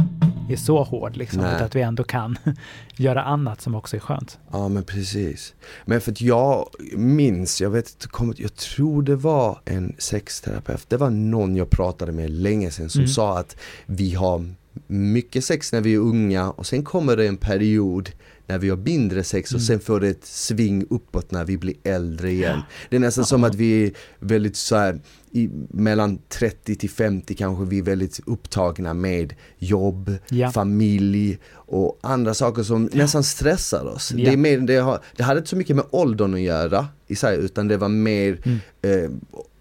är 0.51 0.57
så 0.57 0.83
hård 0.83 1.17
liksom. 1.17 1.41
Nej. 1.43 1.55
Utan 1.55 1.67
att 1.67 1.77
vi 1.77 1.81
ändå 1.83 2.05
kan 2.05 2.39
göra 2.97 3.23
annat 3.23 3.61
som 3.61 3.75
också 3.75 3.97
är 3.97 4.01
skönt. 4.01 4.39
Ja 4.53 4.69
men 4.69 4.83
precis. 4.85 5.55
Men 5.85 6.01
för 6.01 6.13
att 6.13 6.21
jag 6.21 6.69
minns, 6.97 7.61
jag 7.61 7.71
vet 7.71 8.07
inte, 8.21 8.43
jag 8.43 8.55
tror 8.55 9.03
det 9.03 9.17
var 9.17 9.59
en 9.65 9.95
sexterapeut, 9.99 10.85
det 10.91 10.97
var 10.97 11.11
någon 11.11 11.57
jag 11.57 11.71
pratade 11.71 12.13
med 12.13 12.31
länge 12.31 12.71
sedan 12.71 12.91
som 12.91 13.01
Mm. 13.01 13.09
sa 13.09 13.39
att 13.39 13.57
vi 13.87 14.15
har 14.15 14.55
mycket 14.87 15.45
sex 15.45 15.73
när 15.73 15.81
vi 15.81 15.95
är 15.95 15.99
unga 15.99 16.51
och 16.51 16.67
sen 16.67 16.85
kommer 16.85 17.17
det 17.17 17.27
en 17.29 17.37
period 17.37 18.11
när 18.47 18.59
vi 18.59 18.69
har 18.71 18.77
mindre 18.77 19.25
sex 19.25 19.51
och 19.51 19.57
Mm. 19.61 19.67
sen 19.67 19.81
får 19.81 20.01
det 20.01 20.09
ett 20.09 20.25
sving 20.27 20.87
uppåt 20.91 21.31
när 21.31 21.45
vi 21.45 21.59
blir 21.59 21.75
äldre 21.85 22.31
igen. 22.31 22.61
Det 22.91 22.97
är 22.97 23.01
nästan 23.01 23.25
som 23.25 23.45
att 23.45 23.55
vi 23.55 23.85
är 23.87 23.93
väldigt 24.19 24.57
så 24.57 24.77
här, 24.77 25.01
i, 25.33 25.51
mellan 25.71 26.19
30 26.29 26.75
till 26.77 26.91
50 26.91 27.35
kanske 27.35 27.65
vi 27.65 27.79
är 27.79 27.83
väldigt 27.83 28.21
upptagna 28.27 28.95
med 28.95 29.35
jobb, 29.59 30.17
Ja. 30.29 30.51
familj 30.51 31.39
och 31.55 31.99
andra 32.03 32.35
saker 32.35 32.63
som 32.63 32.91
nästan 32.93 33.25
stressar 33.25 33.85
oss. 33.85 34.13
Ja. 34.17 34.31
Det, 34.31 34.37
mer, 34.37 34.59
det, 34.59 34.77
har, 34.77 34.99
det 35.17 35.23
hade 35.23 35.39
inte 35.39 35.51
så 35.51 35.57
mycket 35.57 35.77
med 35.77 35.85
åldern 35.91 36.35
att 36.35 36.41
göra 36.41 36.87
i 37.07 37.15
sig 37.17 37.39
utan 37.39 37.69
det 37.69 37.77
var 37.77 37.89
mer 37.89 38.39
Mm. 38.45 38.59
eh, 39.05 39.11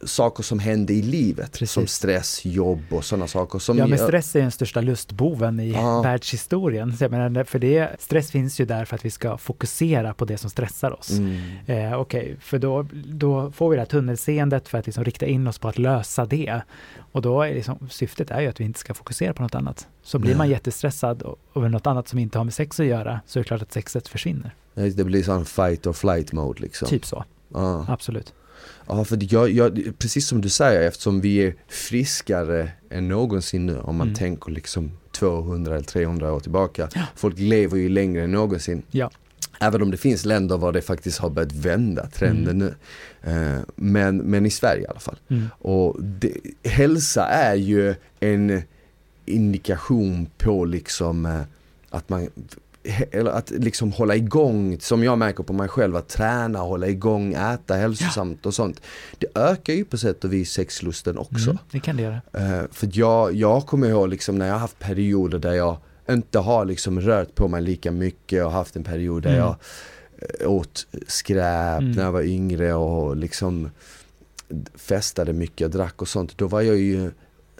saker 0.03 0.43
som 0.43 0.59
hände 0.59 0.93
i 0.93 1.01
livet. 1.01 1.51
Precis. 1.51 1.71
Som 1.71 1.87
stress, 1.87 2.45
jobb 2.45 2.81
och 2.89 3.05
sådana 3.05 3.27
saker. 3.27 3.59
Som 3.59 3.77
Ja, 3.77 3.87
men 3.87 3.97
stress 3.99 4.35
är 4.35 4.41
den 4.41 4.51
största 4.51 4.81
lustboven 4.81 5.59
i 5.59 5.71
Ja. 5.71 6.01
världshistorien. 6.01 6.93
Menar, 6.99 7.43
för 7.43 7.59
det, 7.59 7.89
stress 7.99 8.31
finns 8.31 8.59
ju 8.59 8.65
där 8.65 8.85
för 8.85 8.95
att 8.95 9.05
vi 9.05 9.09
ska 9.11 9.37
fokusera 9.37 10.13
på 10.13 10.25
det 10.25 10.37
som 10.37 10.49
stressar 10.49 10.99
oss. 10.99 11.09
Mm. 11.11 11.41
Eh, 11.65 11.99
Okej, 11.99 12.35
för 12.41 12.59
då, 12.59 12.87
då 13.05 13.51
får 13.51 13.69
vi 13.69 13.75
det 13.75 13.81
här 13.81 13.85
tunnelseendet 13.87 14.67
för 14.67 14.77
att 14.77 14.85
liksom 14.85 15.03
rikta 15.03 15.25
in 15.25 15.47
oss 15.47 15.59
på 15.61 15.67
att 15.67 15.77
lösa 15.77 16.25
det. 16.25 16.61
Och 17.11 17.21
då 17.21 17.41
är 17.41 17.53
liksom, 17.55 17.89
syftet 17.91 18.31
är 18.31 18.41
ju 18.41 18.47
att 18.47 18.59
vi 18.59 18.63
inte 18.63 18.79
ska 18.79 18.93
fokusera 18.93 19.33
på 19.33 19.43
något 19.43 19.55
annat. 19.55 19.87
Så 20.03 20.19
blir 20.19 20.29
Nej. 20.31 20.37
man 20.37 20.49
jättestressad 20.49 21.23
över 21.55 21.69
något 21.69 21.87
annat 21.87 22.07
som 22.07 22.19
inte 22.19 22.37
har 22.37 22.45
med 22.45 22.53
sex 22.53 22.79
att 22.79 22.85
göra 22.85 23.19
så 23.27 23.39
är 23.39 23.43
det 23.43 23.47
klart 23.47 23.61
att 23.61 23.73
sexet 23.73 24.07
försvinner. 24.07 24.55
Det 24.73 25.03
blir 25.03 25.23
sån 25.23 25.45
fight 25.45 25.87
or 25.87 25.93
flight 25.93 26.31
mode 26.33 26.61
liksom. 26.61 26.87
Typ 26.87 27.05
så, 27.05 27.23
Ja. 27.53 27.85
absolut. 27.89 28.33
Ja, 28.87 29.03
för 29.05 29.33
jag, 29.33 29.49
jag, 29.51 29.93
precis 29.99 30.27
som 30.27 30.41
du 30.41 30.49
säger, 30.49 30.81
eftersom 30.87 31.21
vi 31.21 31.37
är 31.37 31.55
friskare 31.67 32.69
än 32.89 33.07
någonsin 33.07 33.65
nu 33.65 33.79
om 33.79 33.95
man 33.95 34.07
Mm. 34.07 34.15
tänker 34.15 34.51
liksom 34.51 34.91
200 35.11 35.75
eller 35.75 35.83
300 35.85 36.33
år 36.33 36.39
tillbaka. 36.39 36.89
Ja. 36.95 37.01
Folk 37.15 37.39
lever 37.39 37.77
ju 37.77 37.89
längre 37.89 38.23
än 38.23 38.31
någonsin. 38.31 38.83
Ja. 38.91 39.11
Även 39.61 39.81
om 39.81 39.91
det 39.91 39.97
finns 39.97 40.25
länder 40.25 40.57
var 40.57 40.71
det 40.71 40.81
faktiskt 40.81 41.19
har 41.19 41.29
börjat 41.29 41.51
vända 41.51 42.07
trenden 42.07 42.61
Mm. 42.61 42.73
nu. 43.23 43.31
Eh, 43.31 43.59
men, 43.75 44.17
men 44.17 44.45
i 44.45 44.49
Sverige 44.49 44.81
i 44.83 44.87
alla 44.87 44.99
fall. 44.99 45.17
Mm. 45.29 45.47
Och 45.59 46.03
det, 46.03 46.33
hälsa 46.63 47.25
är 47.25 47.55
ju 47.55 47.95
en 48.19 48.61
indikation 49.25 50.27
på 50.37 50.65
liksom 50.65 51.25
eh, 51.25 51.41
att 51.89 52.09
man 52.09 52.29
eller 53.11 53.31
att 53.31 53.49
liksom 53.49 53.91
hålla 53.91 54.15
igång, 54.15 54.77
som 54.79 55.03
jag 55.03 55.17
märker 55.17 55.43
på 55.43 55.53
mig 55.53 55.67
själv, 55.67 55.95
att 55.95 56.09
träna, 56.09 56.59
hålla 56.59 56.87
igång, 56.87 57.33
äta 57.33 57.73
hälsosamt 57.73 58.45
och 58.45 58.53
sånt. 58.53 58.81
Det 59.17 59.27
ökar 59.35 59.73
ju 59.73 59.85
på 59.85 59.97
sätt 59.97 60.23
och 60.23 60.33
vis 60.33 60.51
sexlusten 60.51 61.17
också. 61.17 61.49
Mm, 61.49 61.57
det 61.71 61.79
kan 61.79 61.97
det 61.97 62.03
göra. 62.03 62.21
Eh, 62.33 62.61
för 62.71 62.89
jag, 62.93 63.33
jag 63.35 63.65
kommer 63.65 63.89
ihåg 63.89 64.09
liksom 64.09 64.37
när 64.37 64.45
jag 64.47 64.53
har 64.53 64.59
haft 64.59 64.79
perioder 64.79 65.39
där 65.39 65.53
jag 65.53 65.77
inte 66.13 66.39
har 66.39 66.65
liksom 66.65 67.01
rört 67.01 67.35
på 67.35 67.47
mig 67.47 67.61
lika 67.61 67.91
mycket 67.91 68.45
och 68.45 68.51
haft 68.51 68.75
en 68.75 68.83
period 68.83 69.23
där 69.23 69.29
Mm. 69.29 69.39
jag 69.41 69.55
eh, 70.39 70.51
åt 70.51 70.87
skräp 71.07 71.79
Mm. 71.81 71.91
när 71.91 72.03
jag 72.03 72.11
var 72.11 72.21
yngre 72.21 72.73
och 72.73 73.17
liksom 73.17 73.69
festade 74.75 75.33
mycket 75.33 75.65
och 75.65 75.71
drack 75.71 76.01
och 76.01 76.07
sånt. 76.07 76.37
Då 76.37 76.47
var 76.47 76.61
jag 76.61 76.77
ju, 76.77 77.11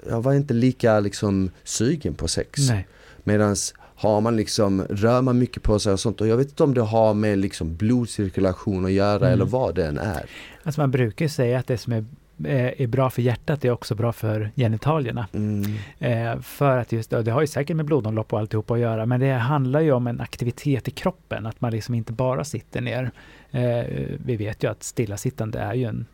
jag 0.10 0.22
var 0.22 0.34
inte 0.34 0.54
lika 0.54 1.00
liksom 1.00 1.52
sugen 1.64 2.14
på 2.14 2.28
sex. 2.28 2.60
Nej. 2.70 2.88
Medans 3.24 3.74
har 3.96 4.22
man 4.22 4.36
liksom, 4.36 4.82
rör 4.90 5.22
man 5.22 5.38
mycket 5.40 5.64
på 5.64 5.80
sig 5.80 5.94
och 5.94 6.00
sånt 6.00 6.22
och 6.22 6.28
jag 6.28 6.38
vet 6.38 6.48
inte 6.50 6.64
om 6.64 6.74
det 6.74 6.82
har 6.82 7.14
med 7.14 7.40
liksom 7.40 7.76
blodcirkulation 7.76 8.86
att 8.86 8.92
göra 8.92 9.16
Mm. 9.28 9.34
eller 9.34 9.46
vad 9.46 9.76
det 9.76 9.86
än 9.86 9.98
är. 9.98 10.26
Alltså 10.64 10.82
man 10.82 10.92
brukar 10.92 11.28
säga 11.28 11.60
att 11.60 11.68
det 11.68 11.78
som 11.78 11.94
är, 11.94 12.06
är 12.46 12.88
bra 12.88 13.10
för 13.10 13.22
hjärtat 13.22 13.66
är 13.66 13.72
också 13.72 13.96
bra 13.96 14.12
för 14.12 14.52
genitalierna. 14.56 15.28
Mm. 15.34 15.64
Eh, 16.00 16.42
för 16.42 16.78
att 16.78 16.92
just, 16.92 17.10
det 17.10 17.32
har 17.32 17.42
ju 17.42 17.48
säkert 17.48 17.76
med 17.76 17.86
blodomlopp 17.86 18.34
och 18.34 18.40
alltihopa 18.40 18.74
att 18.74 18.80
göra, 18.80 19.06
men 19.06 19.20
det 19.20 19.34
handlar 19.34 19.80
ju 19.82 19.92
om 19.92 20.08
en 20.08 20.22
aktivitet 20.22 20.88
i 20.88 20.92
kroppen, 20.92 21.46
att 21.46 21.62
man 21.62 21.72
liksom 21.72 21.96
inte 21.96 22.14
bara 22.14 22.44
sitter 22.44 22.82
ner. 22.82 23.12
Eh, 23.52 23.86
vi 24.26 24.36
vet 24.36 24.64
ju 24.64 24.72
att 24.72 24.84
stillasittande 24.84 25.60
är 25.60 25.74
ju 25.74 25.86
en 25.86 26.06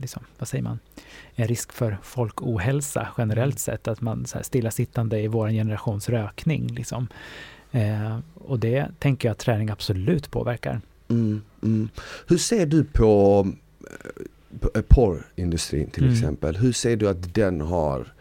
liksom, 0.00 0.22
vad 0.38 0.48
säger 0.48 0.64
man, 0.64 0.78
en 1.34 1.48
risk 1.48 1.72
för 1.72 1.98
folkohälsa 2.02 3.08
generellt 3.18 3.54
mm. 3.54 3.58
sett, 3.58 3.88
att 3.88 4.00
man 4.00 4.26
så 4.26 4.38
här, 4.38 4.42
stillasittande 4.42 5.20
i 5.20 5.26
vår 5.26 5.48
generations 5.48 6.08
rökning. 6.08 6.66
Liksom. 6.66 7.08
Eh, 7.72 8.18
och 8.34 8.58
det 8.58 8.88
tänker 8.98 9.28
jag 9.28 9.32
att 9.32 9.38
träning 9.38 9.70
absolut 9.70 10.30
påverkar. 10.30 10.80
Mm, 11.08 11.42
mm. 11.62 11.88
Hur 12.26 12.38
ser 12.38 12.66
du 12.66 12.84
på, 12.84 13.46
eh, 13.80 14.22
porrindustrin 14.88 15.90
till 15.90 16.02
mm. 16.02 16.14
exempel? 16.14 16.56
Hur 16.56 16.72
ser 16.72 16.96
du 16.96 17.08
att 17.08 17.34
den 17.34 17.60
har 17.60 18.12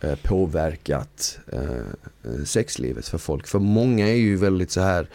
eh, 0.00 0.14
påverkat 0.22 1.38
eh, 1.52 2.44
sexlivet 2.44 3.08
för 3.08 3.18
folk? 3.18 3.46
För 3.46 3.58
många 3.58 4.08
är 4.08 4.16
ju 4.16 4.36
väldigt 4.36 4.70
så 4.70 4.80
här 4.80 5.08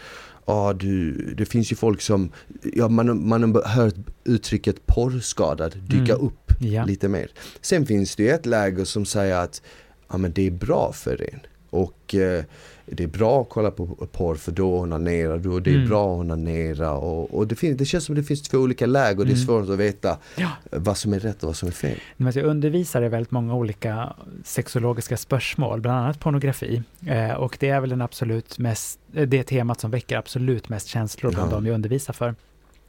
ja 0.48 0.72
du, 0.72 1.12
det 1.34 1.46
finns 1.46 1.72
ju 1.72 1.76
folk 1.76 2.00
som, 2.00 2.30
ja 2.62 2.88
man, 2.88 3.28
man 3.28 3.54
har 3.54 3.62
hört 3.62 3.94
uttrycket 4.24 4.86
porrskadad 4.86 5.76
dyka 5.88 6.14
mm. 6.14 6.26
upp 6.26 6.52
ja. 6.60 6.84
lite 6.84 7.08
mer. 7.08 7.30
Sen 7.60 7.86
finns 7.86 8.16
det 8.16 8.22
ju 8.22 8.30
ett 8.30 8.46
läger 8.46 8.84
som 8.84 9.06
säger 9.06 9.36
att 9.36 9.62
ja 10.08 10.18
men 10.18 10.32
det 10.32 10.46
är 10.46 10.50
bra 10.50 10.92
för 10.92 11.30
en. 11.32 11.40
Och 11.70 12.14
eh, 12.14 12.44
det 12.90 13.02
är 13.02 13.08
bra 13.08 13.42
att 13.42 13.48
kolla 13.48 13.70
på 13.70 13.86
porr 13.86 14.34
för 14.34 14.52
då 14.52 14.78
onanerar 14.78 15.38
du 15.38 15.48
och 15.48 15.62
det 15.62 15.70
är 15.70 15.74
mm. 15.74 15.88
bra 15.88 16.14
att 16.14 16.20
onanera 16.20 16.92
och, 16.92 17.34
och 17.34 17.46
det, 17.46 17.54
finns, 17.54 17.78
det 17.78 17.84
känns 17.84 18.04
som 18.04 18.14
det 18.14 18.22
finns 18.22 18.42
två 18.42 18.58
olika 18.58 18.86
läger 18.86 19.18
och 19.18 19.26
det 19.26 19.32
är 19.32 19.34
mm. 19.34 19.46
svårt 19.46 19.70
att 19.70 19.78
veta 19.78 20.18
ja. 20.36 20.48
vad 20.70 20.96
som 20.96 21.12
är 21.12 21.20
rätt 21.20 21.42
och 21.42 21.46
vad 21.46 21.56
som 21.56 21.68
är 21.68 21.72
fel. 21.72 21.98
Men 22.16 22.32
jag 22.32 22.44
undervisar 22.44 23.02
i 23.02 23.08
väldigt 23.08 23.30
många 23.30 23.54
olika 23.54 24.12
sexologiska 24.44 25.16
spörsmål, 25.16 25.80
bland 25.80 25.98
annat 25.98 26.20
pornografi. 26.20 26.82
Eh, 27.06 27.32
och 27.32 27.56
det 27.60 27.68
är 27.68 27.80
väl 27.80 27.90
den 27.90 28.02
absolut 28.02 28.58
mest, 28.58 28.98
eh, 29.14 29.28
det 29.28 29.42
temat 29.42 29.80
som 29.80 29.90
väcker 29.90 30.16
absolut 30.16 30.68
mest 30.68 30.86
känslor 30.86 31.32
bland 31.32 31.52
ja. 31.52 31.54
de 31.56 31.66
jag 31.66 31.74
undervisar 31.74 32.12
för. 32.12 32.34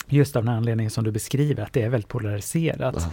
Just 0.08 0.36
av 0.36 0.46
den 0.46 0.56
anledningen 0.56 0.92
som 0.92 1.04
du 1.04 1.12
beskriver, 1.12 1.64
att 1.64 1.74
det 1.74 1.82
är 1.82 1.90
väldigt 1.90 2.08
polariserat. 2.08 2.96
Ja. 2.98 3.12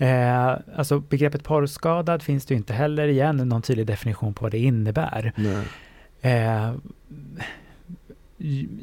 Eh, 0.00 0.58
alltså 0.76 1.00
begreppet 1.00 1.44
porrskadad 1.44 2.22
finns 2.22 2.46
det 2.46 2.54
inte 2.54 2.72
heller 2.72 3.08
igen 3.08 3.36
någon 3.36 3.62
tydlig 3.62 3.86
definition 3.86 4.34
på 4.34 4.44
vad 4.44 4.52
det 4.52 4.58
innebär. 4.58 5.32
Eh, 6.22 6.72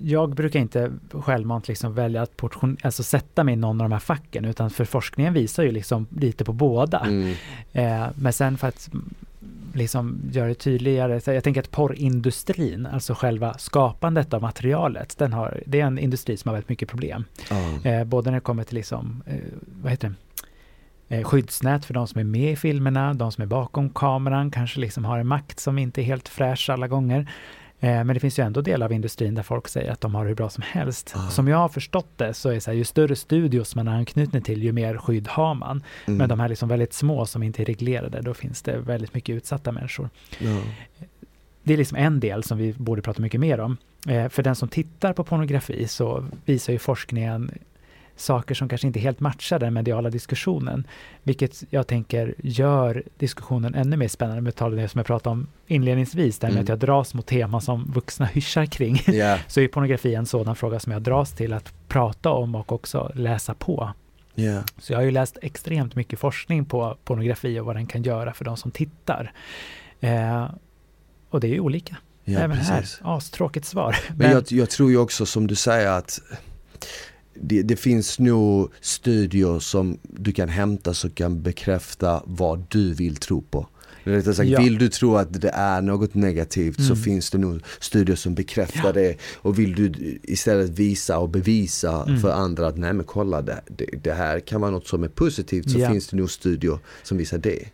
jag 0.04 0.36
brukar 0.36 0.60
inte 0.60 0.92
självmant 1.12 1.68
liksom 1.68 1.94
välja 1.94 2.22
att 2.22 2.38
portion, 2.38 2.78
alltså 2.84 3.04
sätta 3.04 3.44
mig 3.44 3.54
i 3.54 3.58
någon 3.58 3.82
av 3.82 3.90
de 3.90 3.94
här 3.94 4.00
facken, 4.00 4.46
utan 4.46 4.70
för 4.70 4.86
forskningen 4.86 5.34
visar 5.34 5.64
ju 5.64 5.72
liksom 5.72 6.08
lite 6.10 6.46
på 6.46 6.54
båda. 6.54 7.00
Mm. 7.00 7.34
Eh, 7.74 8.08
men 8.16 8.34
sen 8.34 8.58
för 8.58 8.68
att 8.68 8.90
liksom 9.74 10.20
göra 10.32 10.48
det 10.48 10.54
tydligare, 10.54 11.22
så 11.22 11.32
jag 11.32 11.44
tänker 11.44 11.62
att 11.62 11.72
porrindustrin, 11.72 12.86
alltså 12.86 13.14
själva 13.14 13.58
skapandet 13.58 14.34
av 14.34 14.42
materialet, 14.42 15.18
den 15.18 15.34
har, 15.34 15.64
det 15.66 15.82
är 15.82 15.86
en 15.86 16.00
industri 16.00 16.38
som 16.38 16.50
har 16.50 16.54
väldigt 16.54 16.70
mycket 16.70 16.90
problem. 16.90 17.24
Mm. 17.52 17.86
Eh, 17.86 18.04
både 18.04 18.30
när 18.30 18.38
det 18.38 18.42
kommer 18.42 18.64
till 18.64 18.76
liksom, 18.76 19.24
eh, 19.26 19.36
vad 19.82 19.92
heter 19.92 20.08
det, 20.10 20.16
skyddsnät 21.24 21.86
för 21.86 21.94
de 21.94 22.08
som 22.08 22.20
är 22.20 22.24
med 22.24 22.52
i 22.52 22.56
filmerna, 22.56 23.14
de 23.14 23.32
som 23.32 23.42
är 23.42 23.46
bakom 23.46 23.90
kameran 23.90 24.52
kanske 24.52 24.80
liksom 24.80 25.06
har 25.06 25.20
en 25.20 25.28
makt 25.28 25.60
som 25.60 25.78
inte 25.78 26.02
är 26.02 26.04
helt 26.04 26.30
fräsch 26.30 26.70
alla 26.70 26.88
gånger. 26.88 27.28
Eh, 27.80 28.04
men 28.04 28.08
det 28.08 28.20
finns 28.20 28.40
ju 28.40 28.44
ändå 28.44 28.62
delar 28.62 28.86
av 28.86 28.92
industrin 28.92 29.36
där 29.36 29.44
folk 29.44 29.68
säger 29.68 29.92
att 29.92 30.02
de 30.02 30.16
har 30.16 30.24
det 30.24 30.28
hur 30.28 30.36
bra 30.36 30.50
som 30.50 30.64
helst. 30.68 31.14
Ah. 31.16 31.30
Som 31.30 31.48
jag 31.48 31.58
har 31.58 31.70
förstått 31.70 32.12
det 32.16 32.34
så 32.34 32.50
är 32.50 32.60
så 32.60 32.72
här, 32.72 32.78
ju 32.78 32.84
större 32.84 33.16
studios 33.16 33.76
man 33.76 33.88
har 33.88 33.96
anknytning 33.96 34.42
till, 34.42 34.64
ju 34.64 34.72
mer 34.72 34.98
skydd 34.98 35.28
har 35.28 35.54
man. 35.54 35.84
Mm. 36.06 36.18
Men 36.18 36.30
de 36.30 36.40
här 36.40 36.50
liksom 36.50 36.70
väldigt 36.70 36.94
små 36.94 37.26
som 37.26 37.44
inte 37.44 37.64
är 37.64 37.66
reglerade, 37.66 38.22
då 38.22 38.34
finns 38.34 38.62
det 38.62 38.78
väldigt 38.78 39.14
mycket 39.14 39.36
utsatta 39.36 39.72
människor. 39.72 40.10
Ja. 40.40 40.62
Det 41.64 41.74
är 41.74 41.78
liksom 41.78 41.98
en 41.98 42.20
del 42.20 42.44
som 42.44 42.58
vi 42.58 42.74
borde 42.74 43.02
prata 43.02 43.22
mycket 43.22 43.40
mer 43.40 43.60
om. 43.60 43.78
Eh, 44.08 44.30
för 44.30 44.44
den 44.44 44.56
som 44.56 44.70
tittar 44.70 45.14
på 45.14 45.24
pornografi 45.24 45.88
så 45.88 46.26
visar 46.46 46.74
ju 46.74 46.80
forskningen 46.80 47.52
saker 48.18 48.56
som 48.56 48.70
kanske 48.70 48.88
inte 48.88 49.00
helt 49.00 49.20
matchar 49.20 49.60
den 49.60 49.74
mediala 49.74 50.10
diskussionen. 50.10 50.88
Vilket 51.24 51.64
jag 51.70 51.88
tänker 51.88 52.36
gör 52.38 53.04
diskussionen 53.18 53.76
ännu 53.76 53.98
mer 53.98 54.08
spännande 54.08 54.42
med 54.42 54.56
tal 54.56 54.76
det 54.76 54.88
som 54.88 55.00
jag 55.00 55.06
pratade 55.06 55.32
om 55.32 55.48
inledningsvis, 55.68 56.40
där 56.40 56.48
med 56.48 56.54
mm. 56.54 56.64
att 56.64 56.70
jag 56.70 56.80
dras 56.80 57.14
mot 57.14 57.26
teman 57.26 57.62
som 57.62 57.92
vuxna 57.94 58.26
hyschar 58.26 58.66
kring. 58.66 59.02
Yeah. 59.08 59.40
Så 59.48 59.62
är 59.62 59.68
pornografi 59.68 60.16
en 60.16 60.26
sådan 60.26 60.56
fråga 60.56 60.80
som 60.80 60.92
jag 60.92 61.02
dras 61.02 61.32
till 61.32 61.54
att 61.54 61.74
prata 61.88 62.30
om 62.30 62.56
och 62.56 62.72
också 62.72 63.12
läsa 63.16 63.54
på. 63.54 63.94
Yeah. 64.36 64.64
Så 64.80 64.94
jag 64.94 65.00
har 65.00 65.04
ju 65.04 65.12
läst 65.12 65.38
extremt 65.42 65.96
mycket 65.96 66.20
forskning 66.20 66.66
på 66.66 66.98
pornografi 67.04 67.60
och 67.60 67.66
vad 67.66 67.76
den 67.76 67.88
kan 67.88 68.04
göra 68.04 68.34
för 68.34 68.46
de 68.46 68.58
som 68.58 68.72
tittar. 68.72 69.32
Eh, 70.00 70.46
och 71.30 71.40
det 71.40 71.48
är 71.48 71.52
ju 71.52 71.60
olika. 71.60 71.98
Ja, 72.24 72.40
Även 72.40 72.58
precis. 72.58 72.70
här, 73.04 73.16
astråkigt 73.16 73.66
svar. 73.66 73.98
Men, 74.08 74.18
Men 74.18 74.32
jag, 74.32 74.44
jag, 74.50 74.70
tror 74.70 74.92
ju 74.92 74.98
också 74.98 75.26
som 75.26 75.48
du 75.48 75.56
säger 75.56 75.90
att 75.90 76.20
det, 77.42 77.62
det, 77.62 77.76
finns 77.76 78.20
nog 78.20 78.72
studier 78.82 79.60
som 79.60 79.98
du 80.04 80.32
kan 80.32 80.50
hämta 80.50 80.94
som 80.94 81.10
kan 81.10 81.42
bekräfta 81.42 82.24
vad 82.26 82.66
du 82.70 82.94
vill 82.94 83.16
tro 83.16 83.42
på. 83.42 83.68
Sagt, 84.24 84.50
ja. 84.50 84.62
Vill 84.62 84.78
du 84.78 84.90
tro 84.90 85.16
att 85.16 85.42
det 85.42 85.50
är 85.50 85.82
något 85.82 86.14
negativt 86.14 86.80
mm. 86.80 86.90
så 86.90 86.96
finns 86.96 87.30
det 87.30 87.38
nog 87.38 87.62
studier 87.80 88.16
som 88.16 88.36
bekräftar 88.36 88.86
ja. 88.86 88.92
det. 88.92 89.18
Och 89.36 89.60
vill 89.60 89.76
du 89.76 90.20
istället 90.24 90.70
visa 90.70 91.18
och 91.18 91.30
bevisa 91.30 92.04
mm. 92.04 92.20
för 92.20 92.32
andra 92.32 92.68
att 92.68 92.78
nej 92.78 92.94
men 92.94 93.06
kolla 93.06 93.42
det, 93.42 93.62
det, 93.68 93.86
det, 94.04 94.14
här 94.14 94.40
kan 94.40 94.62
vara 94.62 94.72
något 94.72 94.88
som 94.88 95.04
är 95.04 95.08
positivt 95.08 95.72
så 95.72 95.80
ja. 95.80 95.90
finns 95.92 96.08
det 96.08 96.18
nog 96.18 96.32
studier 96.32 96.80
som 97.04 97.18
visar 97.18 97.38
det. 97.38 97.66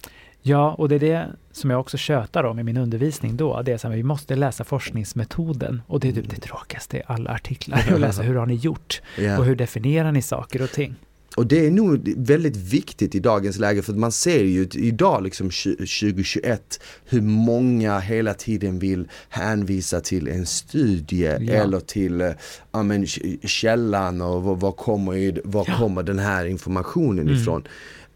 Ja, 0.46 0.74
och 0.74 0.90
det 0.90 0.96
är 0.96 1.00
det 1.00 1.28
som 1.52 1.70
jag 1.70 1.80
också 1.80 1.98
tjötar 1.98 2.44
om 2.44 2.60
i 2.60 2.64
min 2.64 2.78
undervisning 2.78 3.38
då. 3.38 3.62
Det 3.62 3.72
är 3.72 3.78
så 3.78 3.88
att 3.88 3.94
vi 3.94 4.04
måste 4.04 4.36
läsa 4.36 4.64
forskningsmetoden. 4.64 5.82
Och 5.88 6.00
det 6.00 6.08
är 6.08 6.12
typ 6.12 6.30
det 6.30 6.42
tråkigaste 6.42 6.98
i 6.98 7.02
alla 7.06 7.30
artiklar. 7.32 7.84
Att 7.94 8.00
läsa 8.00 8.22
hur 8.22 8.36
har 8.36 8.46
ni 8.46 8.56
gjort? 8.56 9.02
Yeah. 9.18 9.40
Och 9.40 9.46
hur 9.46 9.56
definierar 9.56 10.12
ni 10.12 10.22
saker 10.22 10.62
och 10.62 10.70
ting? 10.70 10.96
Och 11.36 11.48
det 11.48 11.66
är 11.66 11.72
nog 11.72 12.14
väldigt 12.18 12.58
viktigt 12.58 13.16
i 13.16 13.20
dagens 13.20 13.60
läge 13.60 13.82
för 13.82 13.94
man 13.94 14.12
ser 14.12 14.44
ju 14.44 14.68
idag 14.74 15.24
liksom 15.24 15.50
2021 15.50 16.84
hur 17.06 17.22
många 17.22 18.00
hela 18.00 18.34
tiden 18.34 18.80
vill 18.80 19.08
hänvisa 19.30 20.00
till 20.00 20.28
en 20.28 20.46
studie 20.46 21.38
ja. 21.40 21.54
eller 21.54 21.80
till 21.80 22.34
ja, 22.72 22.84
men, 22.84 23.06
källan 23.44 24.22
och 24.22 24.44
var, 24.44 24.56
var 24.56 24.72
kommer, 24.72 25.42
var 25.44 25.66
ja. 25.68 25.78
kommer 25.78 26.04
den 26.04 26.20
här 26.20 26.46
informationen 26.46 27.28
mm. 27.28 27.42
ifrån. 27.42 27.64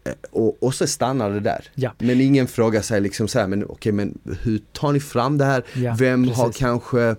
Eh, 0.08 0.14
och, 0.30 0.62
och, 0.62 0.74
så 0.74 0.86
stannar 0.86 1.30
det 1.30 1.40
där. 1.40 1.64
Ja. 1.74 1.92
Men 1.98 2.20
ingen 2.20 2.46
frågar 2.46 2.82
sig 2.82 3.00
liksom 3.00 3.28
så 3.28 3.38
här, 3.38 3.46
men 3.46 3.64
okej 3.64 3.74
okay, 3.74 3.92
men 3.92 4.18
hur 4.42 4.60
tar 4.72 4.92
ni 4.92 5.00
fram 5.00 5.38
det 5.38 5.44
här? 5.44 5.64
Ja, 5.74 5.96
Vem 5.98 6.24
precis. 6.24 6.38
har 6.38 6.52
kanske 6.52 7.16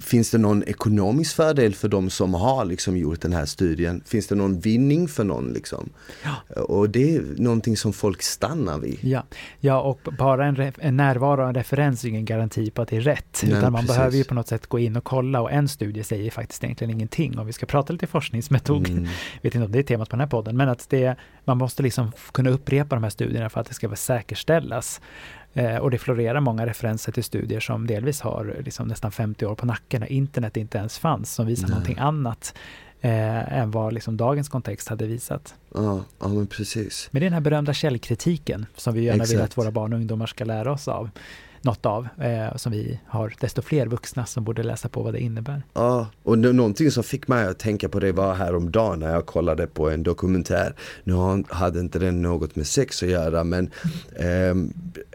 Finns 0.00 0.30
det 0.30 0.38
någon 0.38 0.62
ekonomisk 0.62 1.36
fördel 1.36 1.74
för 1.74 1.88
de 1.88 2.10
som 2.10 2.34
har 2.34 2.64
liksom 2.64 2.96
gjort 2.96 3.20
den 3.20 3.32
här 3.32 3.46
studien? 3.46 4.02
Finns 4.06 4.26
det 4.26 4.34
någon 4.34 4.60
vinning 4.60 5.08
för 5.08 5.24
någon? 5.24 5.52
Liksom? 5.52 5.88
Ja. 6.24 6.62
Och 6.62 6.90
det 6.90 7.16
är 7.16 7.22
någonting 7.36 7.76
som 7.76 7.92
folk 7.92 8.22
stannar 8.22 8.78
vid. 8.78 8.98
Ja, 9.00 9.24
ja 9.60 9.80
och 9.80 10.00
bara 10.18 10.46
en, 10.46 10.72
en 10.78 10.96
närvaro 10.96 11.42
och 11.42 11.48
en 11.48 11.54
referens 11.54 12.04
är 12.04 12.08
ingen 12.08 12.24
garanti 12.24 12.70
på 12.70 12.82
att 12.82 12.88
det 12.88 12.96
är 12.96 13.00
rätt. 13.00 13.40
Nej, 13.42 13.52
utan 13.52 13.72
man 13.72 13.80
precis. 13.80 13.96
behöver 13.96 14.16
ju 14.16 14.24
på 14.24 14.34
något 14.34 14.48
sätt 14.48 14.66
gå 14.66 14.78
in 14.78 14.96
och 14.96 15.04
kolla 15.04 15.40
och 15.40 15.52
en 15.52 15.68
studie 15.68 16.02
säger 16.02 16.30
faktiskt 16.30 16.64
egentligen 16.64 16.90
ingenting. 16.90 17.38
Om 17.38 17.46
vi 17.46 17.52
ska 17.52 17.66
prata 17.66 17.92
lite 17.92 18.06
forskningsmetod, 18.06 18.88
mm. 18.88 19.04
vet 19.42 19.54
inte 19.54 19.64
om 19.64 19.72
det 19.72 19.78
är 19.78 19.82
temat 19.82 20.08
på 20.08 20.16
den 20.16 20.20
här 20.20 20.28
podden, 20.28 20.56
men 20.56 20.68
att 20.68 20.86
det, 20.90 21.16
man 21.44 21.58
måste 21.58 21.82
liksom 21.82 22.12
kunna 22.32 22.50
upprepa 22.50 22.94
de 22.94 23.02
här 23.02 23.10
studierna 23.10 23.48
för 23.48 23.60
att 23.60 23.68
det 23.68 23.74
ska 23.74 23.96
säkerställas. 23.96 25.00
Eh, 25.54 25.76
och 25.76 25.90
det 25.90 25.98
florerar 25.98 26.40
många 26.40 26.66
referenser 26.66 27.12
till 27.12 27.24
studier 27.24 27.60
som 27.60 27.86
delvis 27.86 28.20
har 28.20 28.56
liksom 28.64 28.88
nästan 28.88 29.12
50 29.12 29.46
år 29.46 29.54
på 29.54 29.66
nacken 29.66 30.00
när 30.00 30.12
internet 30.12 30.56
inte 30.56 30.78
ens 30.78 30.98
fanns, 30.98 31.34
som 31.34 31.46
visar 31.46 31.62
Nej. 31.62 31.70
någonting 31.70 31.98
annat 31.98 32.54
eh, 33.00 33.58
än 33.58 33.70
vad 33.70 33.92
liksom 33.92 34.16
dagens 34.16 34.48
kontext 34.48 34.88
hade 34.88 35.06
visat. 35.06 35.54
Ja, 35.74 36.04
ja 36.20 36.28
men 36.28 36.46
precis. 36.46 37.08
Men 37.10 37.20
det 37.20 37.24
är 37.26 37.30
den 37.30 37.34
här 37.34 37.40
berömda 37.40 37.72
källkritiken 37.74 38.66
som 38.76 38.94
vi 38.94 39.02
gärna 39.02 39.22
Exakt. 39.22 39.38
vill 39.38 39.44
att 39.44 39.58
våra 39.58 39.70
barn 39.70 39.92
och 39.92 39.98
ungdomar 39.98 40.26
ska 40.26 40.44
lära 40.44 40.72
oss 40.72 40.88
av 40.88 41.10
något 41.62 41.86
av, 41.86 42.08
eh, 42.20 42.56
som 42.56 42.72
vi 42.72 43.00
har 43.06 43.34
desto 43.40 43.62
fler 43.62 43.86
vuxna 43.86 44.26
som 44.26 44.44
borde 44.44 44.62
läsa 44.62 44.88
på 44.88 45.02
vad 45.02 45.14
det 45.14 45.20
innebär. 45.20 45.62
Ja, 45.74 46.06
och 46.22 46.38
någonting 46.38 46.90
som 46.90 47.02
fick 47.02 47.28
mig 47.28 47.46
att 47.46 47.58
tänka 47.58 47.88
på 47.88 48.00
det 48.00 48.12
var 48.12 48.34
häromdagen 48.34 49.00
när 49.00 49.12
jag 49.12 49.26
kollade 49.26 49.66
på 49.66 49.90
en 49.90 50.02
dokumentär. 50.02 50.74
Nu 51.04 51.44
hade 51.48 51.80
inte 51.80 51.98
den 51.98 52.22
något 52.22 52.56
med 52.56 52.66
sex 52.66 53.02
att 53.02 53.08
göra 53.08 53.44
men... 53.44 53.70
Ehm, 54.16 54.72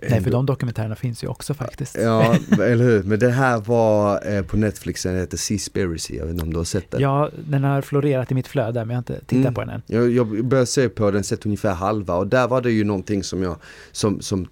Nej, 0.10 0.24
för 0.24 0.32
de 0.32 0.46
dokumentärerna 0.46 0.96
finns 0.96 1.24
ju 1.24 1.28
också 1.28 1.54
faktiskt. 1.54 1.98
Ja, 2.02 2.36
eller 2.52 2.84
hur. 2.86 3.04
Men 3.04 3.20
det 3.20 3.30
här 3.30 3.58
var 3.58 4.28
eh, 4.28 4.42
på 4.42 4.58
Netflix, 4.58 5.04
den 5.04 5.16
heter 5.16 5.38
Seaspiracy, 5.38 6.16
jag 6.16 6.26
vet 6.26 6.34
inte 6.34 6.44
om 6.44 6.54
du 6.54 6.58
har 6.58 6.64
sett 6.64 6.92
den? 6.92 7.02
Ja, 7.02 7.30
den 7.48 7.64
har 7.64 7.82
florerat 7.82 8.32
i 8.32 8.36
mitt 8.36 8.48
flöde 8.48 8.86
men 8.86 8.90
jag 8.90 8.96
har 8.96 9.00
inte 9.00 9.20
tittat 9.20 9.34
mm. 9.34 9.54
på 9.54 9.62
den 9.62 9.70
än. 9.70 9.82
Jag, 9.86 10.12
jag 10.12 10.46
började 10.46 10.68
se 10.68 10.90
på 10.90 11.12
den, 11.12 11.24
sett 11.24 11.46
ungefär 11.46 11.74
halva 11.74 12.16
och 12.16 12.28
där 12.28 12.48
var 12.48 12.62
det 12.62 12.72
ju 12.72 12.84
någonting 12.84 13.24
som 13.24 13.44
jag, 13.44 13.56
som, 13.92 14.22
som 14.22 14.48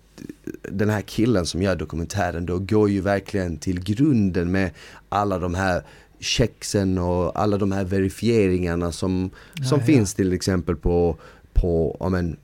den 0.61 0.89
här 0.89 1.01
killen 1.01 1.45
som 1.45 1.61
gör 1.61 1.75
dokumentären 1.75 2.45
då 2.45 2.59
går 2.59 2.89
ju 2.89 3.01
verkligen 3.01 3.57
till 3.57 3.83
grunden 3.83 4.51
med 4.51 4.71
alla 5.09 5.39
de 5.39 5.55
här 5.55 5.83
checksen 6.19 6.97
och 6.97 7.39
alla 7.39 7.57
de 7.57 7.71
här 7.71 7.83
verifieringarna 7.83 8.91
som, 8.91 9.29
som 9.69 9.79
ja, 9.79 9.85
finns 9.85 10.13
till 10.13 10.33
exempel 10.33 10.75
på, 10.75 11.17
på 11.53 11.97
ja, 11.99 12.09
men, 12.09 12.37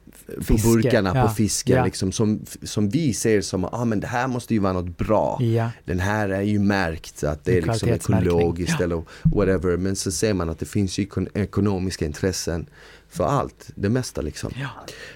på 0.47 0.53
burkarna 0.53 1.11
ja. 1.15 1.27
på 1.27 1.33
fisken 1.33 1.77
ja. 1.77 1.85
liksom, 1.85 2.11
som, 2.11 2.45
som 2.63 2.89
vi 2.89 3.13
ser 3.13 3.41
som, 3.41 3.65
ah, 3.65 3.85
men 3.85 3.99
det 3.99 4.07
här 4.07 4.27
måste 4.27 4.53
ju 4.53 4.59
vara 4.59 4.73
något 4.73 4.97
bra. 4.97 5.37
Ja. 5.41 5.71
Den 5.85 5.99
här 5.99 6.29
är 6.29 6.41
ju 6.41 6.59
märkt 6.59 7.23
att 7.23 7.45
det 7.45 7.57
är 7.57 7.61
liksom 7.61 7.89
ekologiskt 7.89 8.81
eller 8.81 9.03
whatever. 9.23 9.77
Men 9.77 9.95
så 9.95 10.11
ser 10.11 10.33
man 10.33 10.49
att 10.49 10.59
det 10.59 10.65
finns 10.65 10.97
ju 10.97 11.07
ekonomiska 11.33 12.05
intressen 12.05 12.65
för 13.09 13.23
allt, 13.23 13.69
det 13.75 13.89
mesta 13.89 14.21
liksom. 14.21 14.51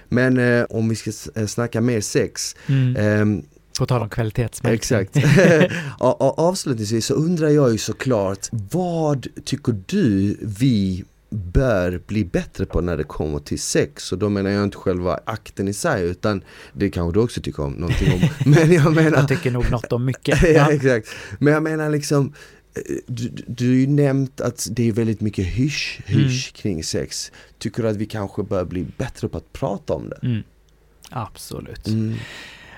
Men 0.09 0.37
eh, 0.37 0.65
om 0.69 0.89
vi 0.89 0.95
ska 0.95 1.11
eh, 1.35 1.45
snacka 1.47 1.81
mer 1.81 2.01
sex. 2.01 2.55
Mm. 2.67 2.95
Eh, 2.95 3.43
på 3.79 3.85
tal 3.85 4.01
om 4.01 4.09
kvalitetsmärkning. 4.09 4.75
Exakt. 4.75 5.17
Avslutningsvis 5.99 7.05
så 7.05 7.13
undrar 7.13 7.49
jag 7.49 7.71
ju 7.71 7.77
såklart, 7.77 8.47
vad 8.51 9.27
tycker 9.45 9.75
du 9.87 10.37
vi 10.41 11.05
bör 11.33 12.01
bli 12.07 12.25
bättre 12.25 12.65
på 12.65 12.81
när 12.81 12.97
det 12.97 13.03
kommer 13.03 13.39
till 13.39 13.59
sex. 13.59 14.11
Och 14.11 14.17
då 14.17 14.29
menar 14.29 14.49
jag 14.49 14.63
inte 14.63 14.77
själva 14.77 15.19
akten 15.25 15.67
i 15.67 15.73
sig 15.73 16.03
utan 16.03 16.43
det 16.73 16.89
kanske 16.89 17.19
du 17.19 17.23
också 17.23 17.41
tycker 17.41 17.63
om 17.63 17.73
någonting 17.73 18.13
om. 18.13 18.29
Men 18.51 18.71
jag 18.71 18.95
menar... 18.95 19.17
Jag 19.17 19.27
tycker 19.27 19.51
nog 19.51 19.71
något 19.71 19.91
om 19.91 20.05
mycket. 20.05 20.41
ja, 20.55 20.71
exakt. 20.71 21.09
Men 21.39 21.53
jag 21.53 21.63
menar 21.63 21.89
liksom 21.89 22.33
du, 23.07 23.29
du 23.47 23.67
har 23.67 23.75
ju 23.75 23.87
nämnt 23.87 24.41
att 24.41 24.67
det 24.71 24.87
är 24.87 24.91
väldigt 24.91 25.21
mycket 25.21 25.45
hysch, 25.45 26.01
hysch 26.05 26.51
mm. 26.53 26.61
kring 26.61 26.83
sex. 26.83 27.31
Tycker 27.57 27.83
du 27.83 27.89
att 27.89 27.95
vi 27.95 28.05
kanske 28.05 28.43
bör 28.43 28.65
bli 28.65 28.85
bättre 28.97 29.27
på 29.27 29.37
att 29.37 29.53
prata 29.53 29.93
om 29.93 30.09
det? 30.09 30.27
Mm. 30.27 30.43
Absolut. 31.09 31.87
Mm. 31.87 32.15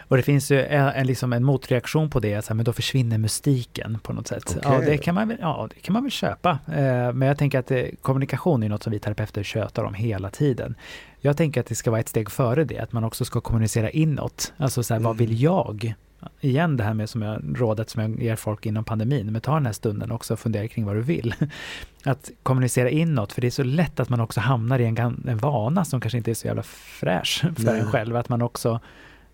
Och 0.08 0.18
det 0.18 0.24
finns 0.24 0.52
ju 0.52 0.66
en, 0.66 1.08
liksom 1.08 1.34
en 1.34 1.43
motreaktion 1.43 2.10
på 2.10 2.20
det, 2.20 2.41
så 2.41 2.50
här, 2.50 2.56
men 2.56 2.66
då 2.66 2.74
försvinner 2.74 3.18
mystiken 3.18 4.00
på 4.04 4.14
något 4.14 4.28
sätt. 4.28 4.58
Okay. 4.58 4.74
Ja, 4.74 4.80
det 4.80 4.98
kan 4.98 5.16
man 5.16 5.28
väl, 5.28 5.38
ja, 5.41 5.70
det 5.76 5.82
kan 5.82 5.93
man 5.93 6.04
väl 6.04 6.12
köpa. 6.12 6.60
Eh, 6.68 7.14
men 7.14 7.22
jag 7.22 7.38
tänker 7.38 7.60
att 7.60 7.68
det, 7.68 7.91
kommunikation 8.02 8.64
är 8.64 8.70
något 8.70 8.84
som 8.84 8.91
vi 8.91 9.00
terapeuter 9.00 9.43
tjötar 9.43 9.84
om 9.84 9.93
hela 9.93 10.30
tiden. 10.30 10.76
Jag 11.20 11.38
tänker 11.38 11.62
att 11.62 11.68
det 11.68 11.76
ska 11.76 11.91
vara 11.91 12.00
ett 12.00 12.10
steg 12.10 12.32
före 12.32 12.64
det, 12.64 12.80
att 12.80 12.91
man 12.91 13.04
också 13.04 13.26
ska 13.26 13.41
kommunicera 13.41 13.89
inåt. 13.89 14.54
Alltså 14.58 14.84
så 14.84 14.93
här, 14.93 15.00
mm. 15.00 15.08
vad 15.08 15.18
vill 15.18 15.41
jag? 15.41 15.93
Igen 16.41 16.78
det 16.78 16.84
här 16.84 16.93
med 16.93 17.09
som 17.09 17.21
jag, 17.21 17.41
rådet 17.55 17.89
som 17.89 18.01
jag 18.01 18.23
ger 18.23 18.36
folk 18.36 18.65
inom 18.65 18.84
pandemin, 18.84 19.32
men 19.32 19.41
ta 19.41 19.53
den 19.53 19.65
här 19.65 19.73
stunden 19.73 20.11
också 20.11 20.34
och 20.34 20.39
fundera 20.39 20.67
kring 20.67 20.86
vad 20.86 20.95
du 20.95 21.01
vill. 21.01 21.36
Att 22.03 22.32
kommunicera 22.43 22.89
inåt, 22.89 23.32
för 23.32 23.41
det 23.41 23.47
är 23.47 23.51
så 23.51 23.63
lätt 23.63 23.99
att 23.99 24.09
man 24.09 24.19
också 24.19 24.39
hamnar 24.39 24.80
i 24.80 24.86
en, 24.86 24.97
en 25.28 25.38
vana 25.38 25.86
som 25.86 26.01
kanske 26.01 26.17
inte 26.17 26.32
är 26.32 26.36
så 26.36 26.47
jävla 26.47 26.63
fräsch 26.63 27.45
för 27.55 27.63
Nej. 27.63 27.80
en 27.80 27.91
själv. 27.91 28.15
Att 28.15 28.30
man 28.30 28.41
också 28.41 28.80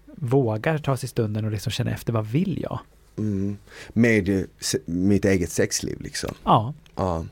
vågar 0.06 0.78
ta 0.78 0.98
sig 0.98 1.10
stunden 1.10 1.46
och 1.46 1.52
liksom 1.52 1.72
känna 1.72 1.92
efter 1.92 2.14
vad 2.14 2.26
vill 2.26 2.60
jag? 2.62 2.80
Mm. 3.18 3.58
Med 3.94 4.48
mitt 4.86 5.26
eget 5.26 5.52
sexliv 5.52 6.02
liksom? 6.02 6.34
Ja. 6.44 6.74
Ja, 6.96 7.26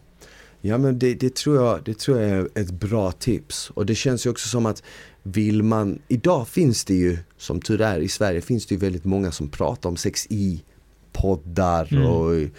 ja 0.61 0.77
men 0.77 0.99
det, 0.99 1.13
det, 1.13 1.35
tror 1.35 1.55
jag, 1.55 1.83
det 1.83 1.99
tror 1.99 2.19
jag 2.19 2.29
är 2.29 2.49
ett 2.55 2.71
bra 2.71 3.11
tips. 3.11 3.69
Och 3.69 3.85
det 3.85 3.95
känns 3.95 4.25
ju 4.25 4.29
också 4.29 4.47
som 4.47 4.65
att 4.65 4.83
vill 5.23 5.63
man, 5.63 5.99
idag 6.07 6.47
finns 6.47 6.85
det 6.85 6.95
ju, 6.95 7.17
som 7.37 7.61
tur 7.61 7.81
är 7.81 7.99
i 7.99 8.07
Sverige, 8.07 8.41
finns 8.41 8.65
det 8.65 8.75
ju 8.75 8.79
väldigt 8.79 9.05
många 9.05 9.31
som 9.31 9.49
pratar 9.49 9.89
om 9.89 9.97
sex 9.97 10.27
i 10.29 10.63
poddar 11.11 11.93
mm. 11.93 12.05
och 12.05 12.49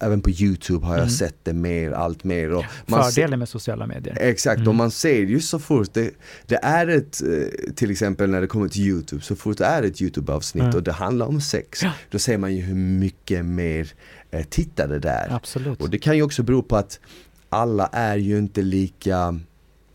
även 0.00 0.20
på 0.20 0.30
Youtube 0.30 0.86
har 0.86 0.92
jag 0.92 1.02
mm. 1.02 1.10
sett 1.10 1.36
det 1.42 1.52
mer, 1.52 1.92
allt 1.92 2.24
mer. 2.24 2.52
Och 2.52 2.64
Fördelen 2.86 3.38
med 3.38 3.48
sociala 3.48 3.86
medier. 3.86 4.16
Exakt, 4.20 4.56
mm. 4.56 4.68
och 4.68 4.74
man 4.74 4.90
ser 4.90 5.18
ju 5.18 5.40
så 5.40 5.58
fort 5.58 5.94
det, 5.94 6.10
det, 6.46 6.58
är 6.62 6.86
ett, 6.86 7.22
eh, 7.22 7.72
till 7.74 7.90
exempel 7.90 8.30
när 8.30 8.40
det 8.40 8.46
kommer 8.46 8.68
till 8.68 8.82
Youtube, 8.82 9.22
så 9.22 9.36
fort 9.36 9.58
det 9.58 9.64
är 9.64 9.82
ett 9.82 10.00
Youtube-avsnitt 10.00 10.64
mm. 10.64 10.76
och 10.76 10.82
det 10.82 10.92
handlar 10.92 11.26
om 11.26 11.40
sex, 11.40 11.82
ja. 11.82 11.92
då 12.10 12.18
ser 12.18 12.38
man 12.38 12.54
ju 12.54 12.62
hur 12.62 12.74
mycket 12.74 13.44
mer 13.44 13.92
eh, 14.30 14.44
tittare 14.44 14.98
det 14.98 15.10
är. 15.10 15.34
Absolut. 15.34 15.80
Och 15.80 15.90
det 15.90 15.98
kan 15.98 16.16
ju 16.16 16.22
också 16.22 16.42
bero 16.42 16.62
på 16.62 16.76
att 16.76 17.00
alla 17.48 17.86
är 17.86 18.16
ju 18.16 18.38
inte 18.38 18.62
lika 18.62 19.40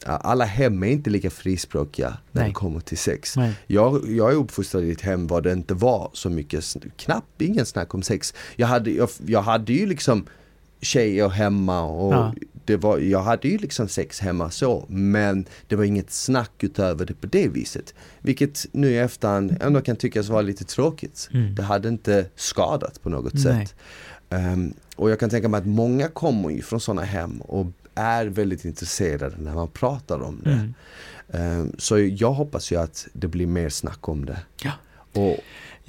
alla 0.05 0.45
hem 0.45 0.83
är 0.83 0.87
inte 0.87 1.09
lika 1.09 1.29
frispråkiga 1.29 2.17
när 2.31 2.47
det 2.47 2.53
kommer 2.53 2.79
till 2.79 2.97
sex. 2.97 3.35
Jag, 3.67 4.09
jag 4.09 4.31
är 4.31 4.35
uppfostrad 4.35 4.83
i 4.83 4.91
ett 4.91 5.01
hem 5.01 5.27
var 5.27 5.41
det 5.41 5.51
inte 5.51 5.73
var 5.73 6.09
så 6.13 6.29
mycket, 6.29 6.75
knappt 6.95 7.41
ingen 7.41 7.65
snack 7.65 7.93
om 7.93 8.03
sex. 8.03 8.33
Jag 8.55 8.67
hade, 8.67 8.91
jag, 8.91 9.09
jag 9.25 9.41
hade 9.41 9.73
ju 9.73 9.85
liksom 9.85 10.25
tjejer 10.81 11.29
hemma 11.29 11.81
och 11.83 12.13
ja. 12.13 12.33
det 12.65 12.77
var, 12.77 12.97
jag 12.97 13.21
hade 13.21 13.47
ju 13.47 13.57
liksom 13.57 13.87
sex 13.87 14.19
hemma 14.19 14.49
så 14.49 14.85
men 14.87 15.45
det 15.67 15.75
var 15.75 15.83
inget 15.83 16.11
snack 16.11 16.51
utöver 16.63 17.05
det 17.05 17.13
på 17.13 17.27
det 17.27 17.47
viset. 17.47 17.93
Vilket 18.19 18.65
nu 18.71 18.91
i 18.91 18.97
efterhand 18.97 19.57
ändå 19.61 19.81
kan 19.81 19.95
tyckas 19.95 20.29
vara 20.29 20.41
lite 20.41 20.63
tråkigt. 20.63 21.29
Mm. 21.33 21.55
Det 21.55 21.63
hade 21.63 21.89
inte 21.89 22.25
skadat 22.35 23.01
på 23.01 23.09
något 23.09 23.33
Nej. 23.33 23.43
sätt. 23.43 23.75
Um, 24.29 24.73
och 24.95 25.11
jag 25.11 25.19
kan 25.19 25.29
tänka 25.29 25.47
mig 25.47 25.57
att 25.57 25.65
många 25.65 26.07
kommer 26.07 26.49
ju 26.49 26.61
från 26.61 26.79
sådana 26.79 27.03
hem 27.03 27.41
och 27.41 27.67
är 28.01 28.25
väldigt 28.25 28.65
intresserade 28.65 29.35
när 29.37 29.53
man 29.53 29.67
pratar 29.67 30.21
om 30.21 30.41
det. 30.43 30.51
Mm. 30.51 30.73
Um, 31.59 31.75
så 31.77 31.99
jag 31.99 32.31
hoppas 32.31 32.71
ju 32.71 32.75
att 32.75 33.07
det 33.13 33.27
blir 33.27 33.47
mer 33.47 33.69
snack 33.69 34.09
om 34.09 34.25
det. 34.25 34.39
Ja. 34.63 34.71
Och, 35.13 35.37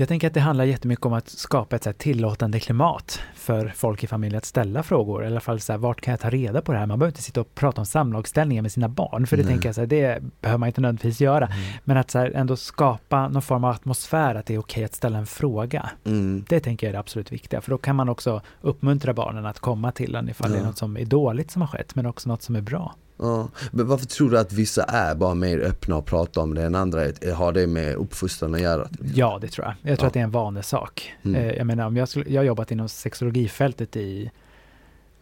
jag 0.03 0.09
tänker 0.09 0.27
att 0.27 0.35
det 0.35 0.41
handlar 0.41 0.65
jättemycket 0.65 1.07
om 1.07 1.13
att 1.13 1.29
skapa 1.29 1.77
ett 1.77 1.85
så 1.85 1.93
tillåtande 1.93 2.61
klimat 2.61 3.21
för 3.35 3.73
folk 3.77 4.05
i 4.05 4.07
familjen 4.07 4.39
att 4.39 4.45
ställa 4.45 4.83
frågor. 4.83 5.25
I 5.25 5.27
alla 5.27 5.41
fall 5.41 5.61
så 5.61 5.73
här, 5.73 5.79
vart 5.79 6.01
kan 6.01 6.13
jag 6.13 6.21
ta 6.21 6.31
reda 6.31 6.63
på 6.63 6.73
det 6.73 6.79
här? 6.79 6.87
Man 6.87 6.99
behöver 6.99 7.11
inte 7.11 7.23
sitta 7.23 7.41
och 7.41 7.55
prata 7.55 7.81
om 7.81 7.87
samlagsställningar 7.87 8.63
med 8.63 8.73
sina 8.73 8.89
barn, 8.89 9.27
för 9.27 9.37
det 9.37 9.43
Nej. 9.43 9.53
tänker 9.53 9.69
jag 9.69 9.75
så 9.75 9.81
här, 9.81 9.87
det 9.87 10.23
behöver 10.41 10.59
man 10.59 10.67
inte 10.67 10.81
nödvändigtvis 10.81 11.21
göra. 11.21 11.47
Mm. 11.47 11.59
Men 11.85 11.97
att 11.97 12.11
så 12.11 12.19
här, 12.19 12.31
ändå 12.31 12.57
skapa 12.57 13.29
någon 13.29 13.43
form 13.43 13.65
av 13.65 13.71
atmosfär, 13.71 14.35
att 14.35 14.47
det 14.47 14.55
är 14.55 14.59
okej 14.59 14.81
okay 14.81 14.85
att 14.85 14.95
ställa 14.95 15.19
en 15.19 15.27
fråga. 15.27 15.91
Mm. 16.05 16.45
Det 16.49 16.61
tänker 16.61 16.87
jag 16.87 16.89
är 16.89 16.93
det 16.93 17.01
absolut 17.01 17.33
viktiga, 17.33 17.61
för 17.61 17.71
då 17.71 17.79
kan 17.79 17.97
man 17.97 18.09
också 18.09 18.41
uppmuntra 18.61 19.15
barnen 19.15 19.47
att 19.47 19.59
komma 19.59 19.93
till 19.93 20.15
en 20.15 20.29
ifall 20.29 20.51
ja. 20.51 20.57
det 20.57 20.63
är 20.63 20.67
något 20.67 20.79
som 20.79 20.97
är 20.97 21.05
dåligt 21.05 21.51
som 21.51 21.63
har 21.63 21.69
skett, 21.69 21.95
men 21.95 22.07
också 22.07 22.29
något 22.29 22.43
som 22.43 22.57
är 22.57 22.61
bra. 22.61 22.95
Ja. 23.23 23.49
Men 23.71 23.87
varför 23.87 24.07
tror 24.07 24.31
du 24.31 24.39
att 24.39 24.53
vissa 24.53 24.83
är 24.85 25.15
bara 25.15 25.35
mer 25.35 25.59
öppna 25.59 25.97
och 25.97 26.07
pratar 26.07 26.43
om 26.43 26.55
det 26.55 26.63
än 26.63 26.75
andra? 26.75 27.01
Har 27.35 27.53
det 27.53 27.67
med 27.67 27.95
uppfostran 27.95 28.55
att 28.55 28.61
göra? 28.61 28.89
Ja, 29.15 29.39
det 29.41 29.49
tror 29.49 29.67
jag. 29.67 29.91
Jag 29.91 29.99
tror 29.99 30.05
ja. 30.05 30.09
att 30.09 30.15
det 30.15 30.21
är 30.21 30.25
en 30.25 30.31
vanesak. 30.31 31.15
Mm. 31.23 31.43
Eh, 31.43 31.53
jag 31.53 31.67
menar, 31.67 31.87
om 31.87 31.97
jag, 31.97 32.09
skulle, 32.09 32.31
jag 32.31 32.41
har 32.41 32.47
jobbat 32.47 32.71
inom 32.71 32.89
sexologifältet 32.89 33.97
i 33.97 34.31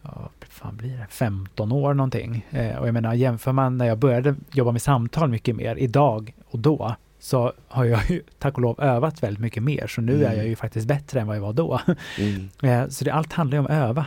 ja, 0.01 0.29
fan 0.49 0.77
blir 0.77 0.97
det, 0.97 1.07
15 1.09 1.71
år 1.71 1.93
någonting. 1.93 2.45
Eh, 2.51 2.75
och 2.75 2.87
jag 2.87 2.93
menar, 2.93 3.13
jämför 3.13 3.51
man 3.51 3.77
när 3.77 3.85
jag 3.85 3.97
började 3.97 4.35
jobba 4.51 4.71
med 4.71 4.81
samtal 4.81 5.29
mycket 5.29 5.55
mer 5.55 5.75
idag 5.75 6.33
och 6.49 6.59
då, 6.59 6.95
så 7.19 7.53
har 7.67 7.85
jag 7.85 8.09
ju 8.09 8.21
tack 8.39 8.55
och 8.55 8.61
lov 8.61 8.81
övat 8.81 9.23
väldigt 9.23 9.41
mycket 9.41 9.63
mer. 9.63 9.87
Så 9.87 10.01
nu 10.01 10.15
mm. 10.15 10.31
är 10.31 10.35
jag 10.35 10.47
ju 10.47 10.55
faktiskt 10.55 10.87
bättre 10.87 11.19
än 11.19 11.27
vad 11.27 11.35
jag 11.35 11.41
var 11.41 11.53
då. 11.53 11.81
Mm. 12.19 12.49
Eh, 12.61 12.87
så 12.87 13.05
det, 13.05 13.11
allt 13.11 13.33
handlar 13.33 13.55
ju 13.55 13.59
om 13.59 13.65
att 13.65 13.89
öva. 13.89 14.05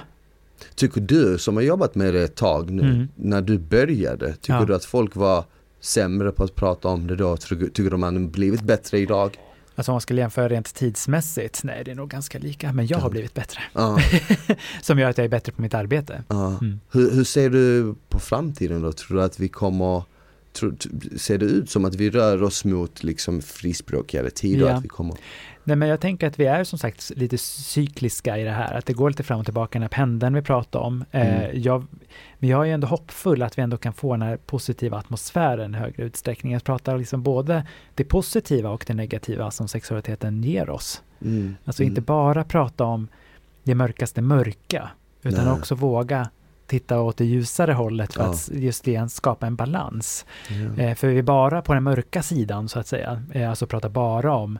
Tycker 0.75 1.01
du 1.01 1.39
som 1.39 1.57
har 1.57 1.63
jobbat 1.63 1.95
med 1.95 2.15
det 2.15 2.23
ett 2.23 2.37
tag 2.37 2.71
nu, 2.71 2.83
mm. 2.83 3.09
när 3.15 3.43
du 3.43 3.59
började, 3.59 4.33
tycker 4.33 4.55
ja. 4.55 4.65
du 4.65 4.75
att 4.75 4.85
folk 4.85 5.17
var 5.17 5.45
sämre 5.81 6.33
på 6.33 6.45
att 6.45 6.55
prata 6.55 6.89
om 6.89 7.07
det 7.07 7.17
då? 7.17 7.37
Tycker 7.37 7.91
du 7.91 7.97
man 7.97 8.31
blivit 8.31 8.63
bättre 8.63 8.99
idag? 8.99 9.39
Alltså 9.77 9.93
om 9.93 9.95
man 9.95 10.01
skulle 10.01 10.21
jämföra 10.21 10.49
rent 10.49 10.75
tidsmässigt, 10.75 11.65
nej 11.65 11.85
det 11.85 11.91
är 11.91 11.95
nog 11.95 12.11
ganska 12.11 12.39
lika, 12.39 12.73
men 12.73 12.87
jag 12.87 12.99
har 12.99 13.11
blivit 13.11 13.35
bättre. 13.35 13.61
Ja. 13.73 13.99
som 14.83 14.99
gör 14.99 15.11
att 15.11 15.19
jag 15.19 15.25
är 15.25 15.29
bättre 15.29 15.53
på 15.53 15.63
mitt 15.63 15.75
arbete. 15.75 16.23
Ja. 16.29 16.59
Mm. 16.61 16.81
Hur, 16.93 17.11
hur, 17.11 17.25
ser 17.25 17.51
du 17.51 17.95
på 18.09 18.19
framtiden 18.19 18.83
då? 18.83 18.93
Tror 18.93 19.17
du 19.17 19.23
att 19.23 19.41
vi 19.41 19.49
kommer, 19.49 20.03
tror, 20.53 20.77
ser 21.17 21.39
det 21.39 21.47
ut 21.47 21.71
som 21.71 21.85
att 21.85 21.95
vi 21.95 22.11
rör 22.11 22.43
oss 22.43 22.65
mot 22.65 23.03
liksom 23.03 23.43
frispråkigare 23.43 24.31
tider? 24.31 24.67
Ja. 24.67 24.73
Att 24.73 24.85
vi 24.85 24.89
kommer... 24.89 25.17
Nej, 25.65 25.77
men 25.77 25.89
jag 25.89 26.01
tänker 26.01 26.27
att 26.27 26.41
vi 26.41 26.47
är 26.47 26.65
som 26.65 26.79
sagt 26.79 27.12
lite 27.17 27.39
cykliska 27.39 28.39
i 28.39 28.45
det 28.45 28.51
här, 28.51 28.75
att 28.75 28.87
det 28.87 28.93
går 28.93 29.11
lite 29.11 29.23
fram 29.23 29.39
och 29.39 29.45
tillbaka, 29.45 29.73
den 29.73 29.83
här 29.83 29.89
pendeln 29.89 30.35
vi 30.35 30.43
pratar 30.43 30.81
om. 30.81 31.05
Eh, 31.11 31.45
mm. 31.45 31.62
jag, 31.62 31.87
men 32.39 32.51
jag 32.51 32.69
är 32.69 32.75
ändå 32.75 32.87
hoppfull 32.87 33.43
att 33.43 33.59
vi 33.59 33.62
ändå 33.62 33.77
kan 33.77 33.93
få 33.93 34.12
den 34.12 34.23
här 34.23 34.37
positiva 34.37 34.99
atmosfären 34.99 35.75
i 35.75 35.79
högre 35.79 36.03
utsträckning. 36.03 36.53
Jag 36.53 36.65
pratar 36.65 36.99
liksom 36.99 37.23
både 37.23 37.67
det 37.95 38.05
positiva 38.05 38.71
och 38.71 38.85
det 38.87 38.95
negativa 38.95 39.51
som 39.51 39.69
sexualiteten 39.69 40.43
ger 40.43 40.71
oss. 40.71 41.03
Mm. 41.23 41.57
Alltså 41.65 41.83
inte 41.83 41.99
mm. 41.99 42.05
bara 42.05 42.45
prata 42.45 42.85
om 42.85 43.09
det 43.62 43.75
mörkaste 43.75 44.23
mörka, 44.23 44.91
utan 45.23 45.45
Nej. 45.45 45.55
också 45.55 45.75
våga 45.75 46.31
titta 46.67 47.01
åt 47.01 47.17
det 47.17 47.25
ljusare 47.25 47.73
hållet 47.73 48.12
för 48.12 48.23
ja. 48.23 48.31
att 48.31 48.51
just 48.53 48.89
igen 48.89 49.09
skapa 49.09 49.47
en 49.47 49.57
balans. 49.57 50.27
Ja. 50.49 50.83
Eh, 50.83 50.95
för 50.95 51.09
vi 51.09 51.23
bara 51.23 51.62
på 51.62 51.75
den 51.75 51.83
mörka 51.83 52.23
sidan 52.23 52.69
så 52.69 52.79
att 52.79 52.87
säga, 52.87 53.23
eh, 53.33 53.51
alltså 53.51 53.67
pratar 53.67 53.89
bara 53.89 54.35
om 54.35 54.59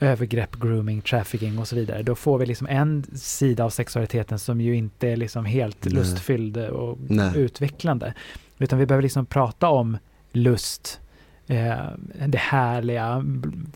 övergrepp, 0.00 0.56
grooming, 0.56 1.02
trafficking 1.02 1.58
och 1.58 1.68
så 1.68 1.76
vidare. 1.76 2.02
Då 2.02 2.14
får 2.14 2.38
vi 2.38 2.46
liksom 2.46 2.66
en 2.66 3.04
sida 3.14 3.64
av 3.64 3.70
sexualiteten 3.70 4.38
som 4.38 4.60
ju 4.60 4.76
inte 4.76 5.08
är 5.08 5.16
liksom 5.16 5.44
helt 5.44 5.84
Nej. 5.84 5.94
lustfylld 5.94 6.56
och 6.56 6.98
Nej. 7.08 7.32
utvecklande. 7.36 8.14
Utan 8.58 8.78
vi 8.78 8.86
behöver 8.86 9.02
liksom 9.02 9.26
prata 9.26 9.68
om 9.68 9.98
lust, 10.32 11.00
eh, 11.46 11.74
det 12.26 12.38
härliga, 12.38 13.22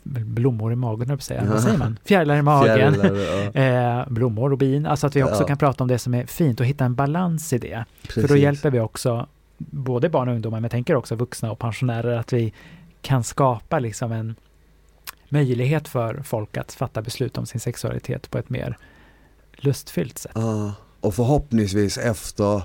blommor 0.03 0.73
i 0.73 0.77
magen, 0.77 1.09
jag 1.09 1.23
säga. 1.23 1.45
Ja. 1.45 1.51
vad 1.51 1.63
säger 1.63 1.79
man? 1.79 1.99
Fjärilar 2.05 2.37
i 2.37 2.43
magen, 2.43 2.95
Fjärilar, 2.95 3.51
ja. 3.55 4.01
eh, 4.01 4.09
blommor 4.09 4.53
och 4.53 4.59
bin. 4.59 4.87
Alltså 4.87 5.07
att 5.07 5.17
vi 5.17 5.23
också 5.23 5.43
ja. 5.43 5.47
kan 5.47 5.59
prata 5.59 5.85
om 5.85 5.89
det 5.89 5.99
som 5.99 6.15
är 6.15 6.27
fint 6.27 6.61
och 6.61 6.67
hitta 6.67 6.85
en 6.85 6.95
balans 6.95 7.53
i 7.53 7.59
det. 7.59 7.85
Precis. 8.03 8.23
För 8.23 8.29
då 8.29 8.37
hjälper 8.37 8.71
vi 8.71 8.81
också 8.81 9.27
både 9.59 10.09
barn 10.09 10.29
och 10.29 10.35
ungdomar, 10.35 10.57
men 10.57 10.65
jag 10.65 10.71
tänker 10.71 10.95
också 10.95 11.15
vuxna 11.15 11.51
och 11.51 11.59
pensionärer, 11.59 12.19
att 12.19 12.33
vi 12.33 12.53
kan 13.03 13.25
skapa 13.25 13.79
liksom 13.79 14.13
en 14.13 14.35
möjlighet 15.35 15.89
för 15.89 16.22
folk 16.24 16.57
att 16.57 16.72
fatta 16.72 17.03
beslut 17.03 17.39
om 17.39 17.47
sin 17.47 17.61
sexualitet 17.61 18.30
på 18.30 18.39
ett 18.39 18.51
mer 18.51 18.78
lustfyllt 19.57 20.18
sätt. 20.18 20.37
Uh, 20.37 20.70
och 21.01 21.14
förhoppningsvis 21.14 21.99
efter 21.99 22.62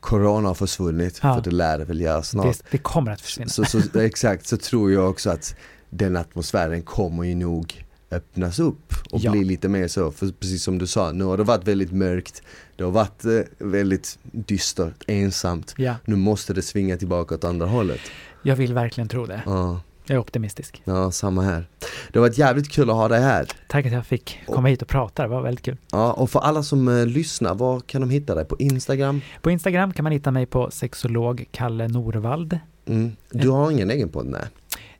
Corona 0.00 0.48
har 0.48 0.54
försvunnit, 0.54 1.20
Ja. 1.22 1.34
för 1.34 1.42
det 1.42 1.50
lär 1.50 1.78
det 1.78 1.84
väl 1.84 2.00
göra 2.00 2.22
snart. 2.22 2.46
Det, 2.46 2.62
det 2.70 2.78
kommer 2.78 3.12
att 3.12 3.20
försvinna. 3.20 3.48
Så, 3.48 3.64
så, 3.64 4.00
exakt, 4.00 4.46
så 4.46 4.56
tror 4.56 4.92
jag 4.92 5.10
också 5.10 5.30
att 5.30 5.56
den 5.90 6.16
atmosfären 6.16 6.82
kommer 6.82 7.24
ju 7.24 7.34
nog 7.34 7.84
öppnas 8.10 8.58
upp 8.58 8.94
och 9.10 9.20
Ja. 9.20 9.30
bli 9.30 9.44
lite 9.44 9.68
mer 9.68 9.88
så. 9.88 10.10
För 10.12 10.28
precis 10.40 10.62
som 10.62 10.78
du 10.78 10.86
sa, 10.86 11.12
nu 11.12 11.24
har 11.24 11.36
det 11.36 11.44
varit 11.44 11.68
väldigt 11.68 11.92
mörkt, 11.92 12.42
det 12.76 12.84
har 12.84 12.90
varit 12.90 13.24
eh, 13.24 13.40
väldigt 13.58 14.18
dystert, 14.22 14.94
ensamt. 15.06 15.74
Ja, 15.76 15.94
Nu 16.04 16.16
måste 16.16 16.52
det 16.54 16.62
svinga 16.62 16.96
tillbaka 16.96 17.34
åt 17.34 17.44
andra 17.44 17.66
hållet. 17.66 18.00
jag 18.42 18.56
vill 18.56 18.74
verkligen 18.74 19.08
tro 19.08 19.26
det. 19.26 19.42
Ja, 19.46 19.80
Jag 20.06 20.14
är 20.14 20.18
optimistisk. 20.20 20.82
ja 20.84 21.10
samma 21.10 21.42
här. 21.42 21.66
Det 22.12 22.18
har 22.18 22.26
varit 22.26 22.38
jävligt 22.38 22.68
kul 22.70 22.90
att 22.90 22.96
ha 22.96 23.08
dig 23.08 23.20
här. 23.22 23.46
Tack 23.68 23.86
att 23.86 23.92
jag 23.92 24.06
fick 24.06 24.40
komma 24.46 24.68
hit 24.68 24.82
och 24.82 24.88
prata, 24.88 25.22
det 25.22 25.28
var 25.28 25.42
väldigt 25.42 25.64
kul. 25.64 25.76
Ja, 25.92 26.12
och 26.12 26.30
för 26.30 26.40
alla 26.40 26.62
som 26.62 26.88
eh, 26.88 27.06
lyssnar, 27.06 27.54
var 27.54 27.80
kan 27.80 28.00
de 28.00 28.10
hitta 28.10 28.34
dig? 28.34 28.44
På 28.44 28.56
Instagram? 28.58 29.20
På 29.42 29.50
Instagram 29.50 29.92
kan 29.92 30.02
man 30.02 30.12
hitta 30.12 30.30
mig 30.30 30.46
på 30.46 30.70
sexolog 30.70 31.44
Kalle 31.50 31.88
Norvald. 31.88 32.58
Mm. 32.86 33.16
Du 33.30 33.48
har 33.48 33.70
ingen 33.70 33.90
egen 33.90 34.08
podd? 34.08 34.26
Nej. 34.26 34.42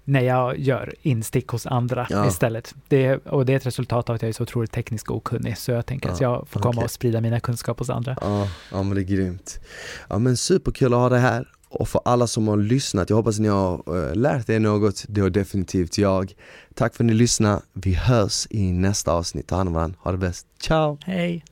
när 0.05 0.21
jag 0.21 0.59
gör 0.59 0.95
instick 1.03 1.49
hos 1.49 1.67
andra 1.67 2.07
Ja. 2.11 2.27
istället. 2.29 2.75
Det, 2.89 3.17
och 3.17 3.47
det 3.47 3.53
är 3.53 3.57
ett 3.57 3.67
resultat 3.67 4.11
av 4.11 4.17
att 4.17 4.23
jag 4.23 4.29
är 4.29 4.33
så 4.33 4.43
otroligt 4.43 4.73
teknisk 4.73 5.11
och 5.11 5.17
okunnig, 5.17 5.59
så 5.59 5.71
jag 5.71 5.87
tänker 5.87 6.09
att 6.11 6.21
Ja, 6.21 6.33
jag 6.39 6.49
får 6.49 6.61
komma 6.61 6.71
okej. 6.75 6.85
och 6.85 6.91
sprida 6.91 7.21
mina 7.21 7.41
kunskaper 7.41 7.79
hos 7.79 7.91
andra. 7.91 8.17
Ja, 8.21 8.49
ja 8.73 8.83
men 8.83 8.95
det 8.95 9.01
är 9.01 9.05
grymt. 9.05 9.61
Ja 10.09 10.19
men 10.19 10.37
superkul 10.37 10.95
att 10.95 11.01
ha 11.01 11.09
dig 11.09 11.21
här. 11.21 11.49
Och 11.73 11.89
för 11.89 12.01
alla 12.05 12.27
som 12.27 12.49
har 12.49 12.57
lyssnat, 12.57 13.11
jag 13.11 13.17
hoppas 13.17 13.39
ni 13.39 13.49
har 13.49 13.75
eh, 13.87 14.15
lärt 14.15 14.49
er 14.49 14.61
något. 14.61 15.05
Det 15.09 15.21
har 15.21 15.31
definitivt 15.31 15.99
jag. 15.99 16.35
Tack 16.75 16.95
för 16.95 17.05
att 17.05 17.07
ni 17.07 17.15
lyssnade. 17.15 17.61
Vi 17.73 17.95
hörs 17.95 18.47
i 18.51 18.73
nästa 18.73 19.13
avsnitt. 19.13 19.47
Ta 19.47 19.57
hand 19.57 19.69
om 19.69 19.75
varandra. 19.75 19.99
Ha 20.03 20.13
det 20.13 20.19
bäst. 20.19 20.47
Ciao! 20.61 20.99
Hej! 21.05 21.45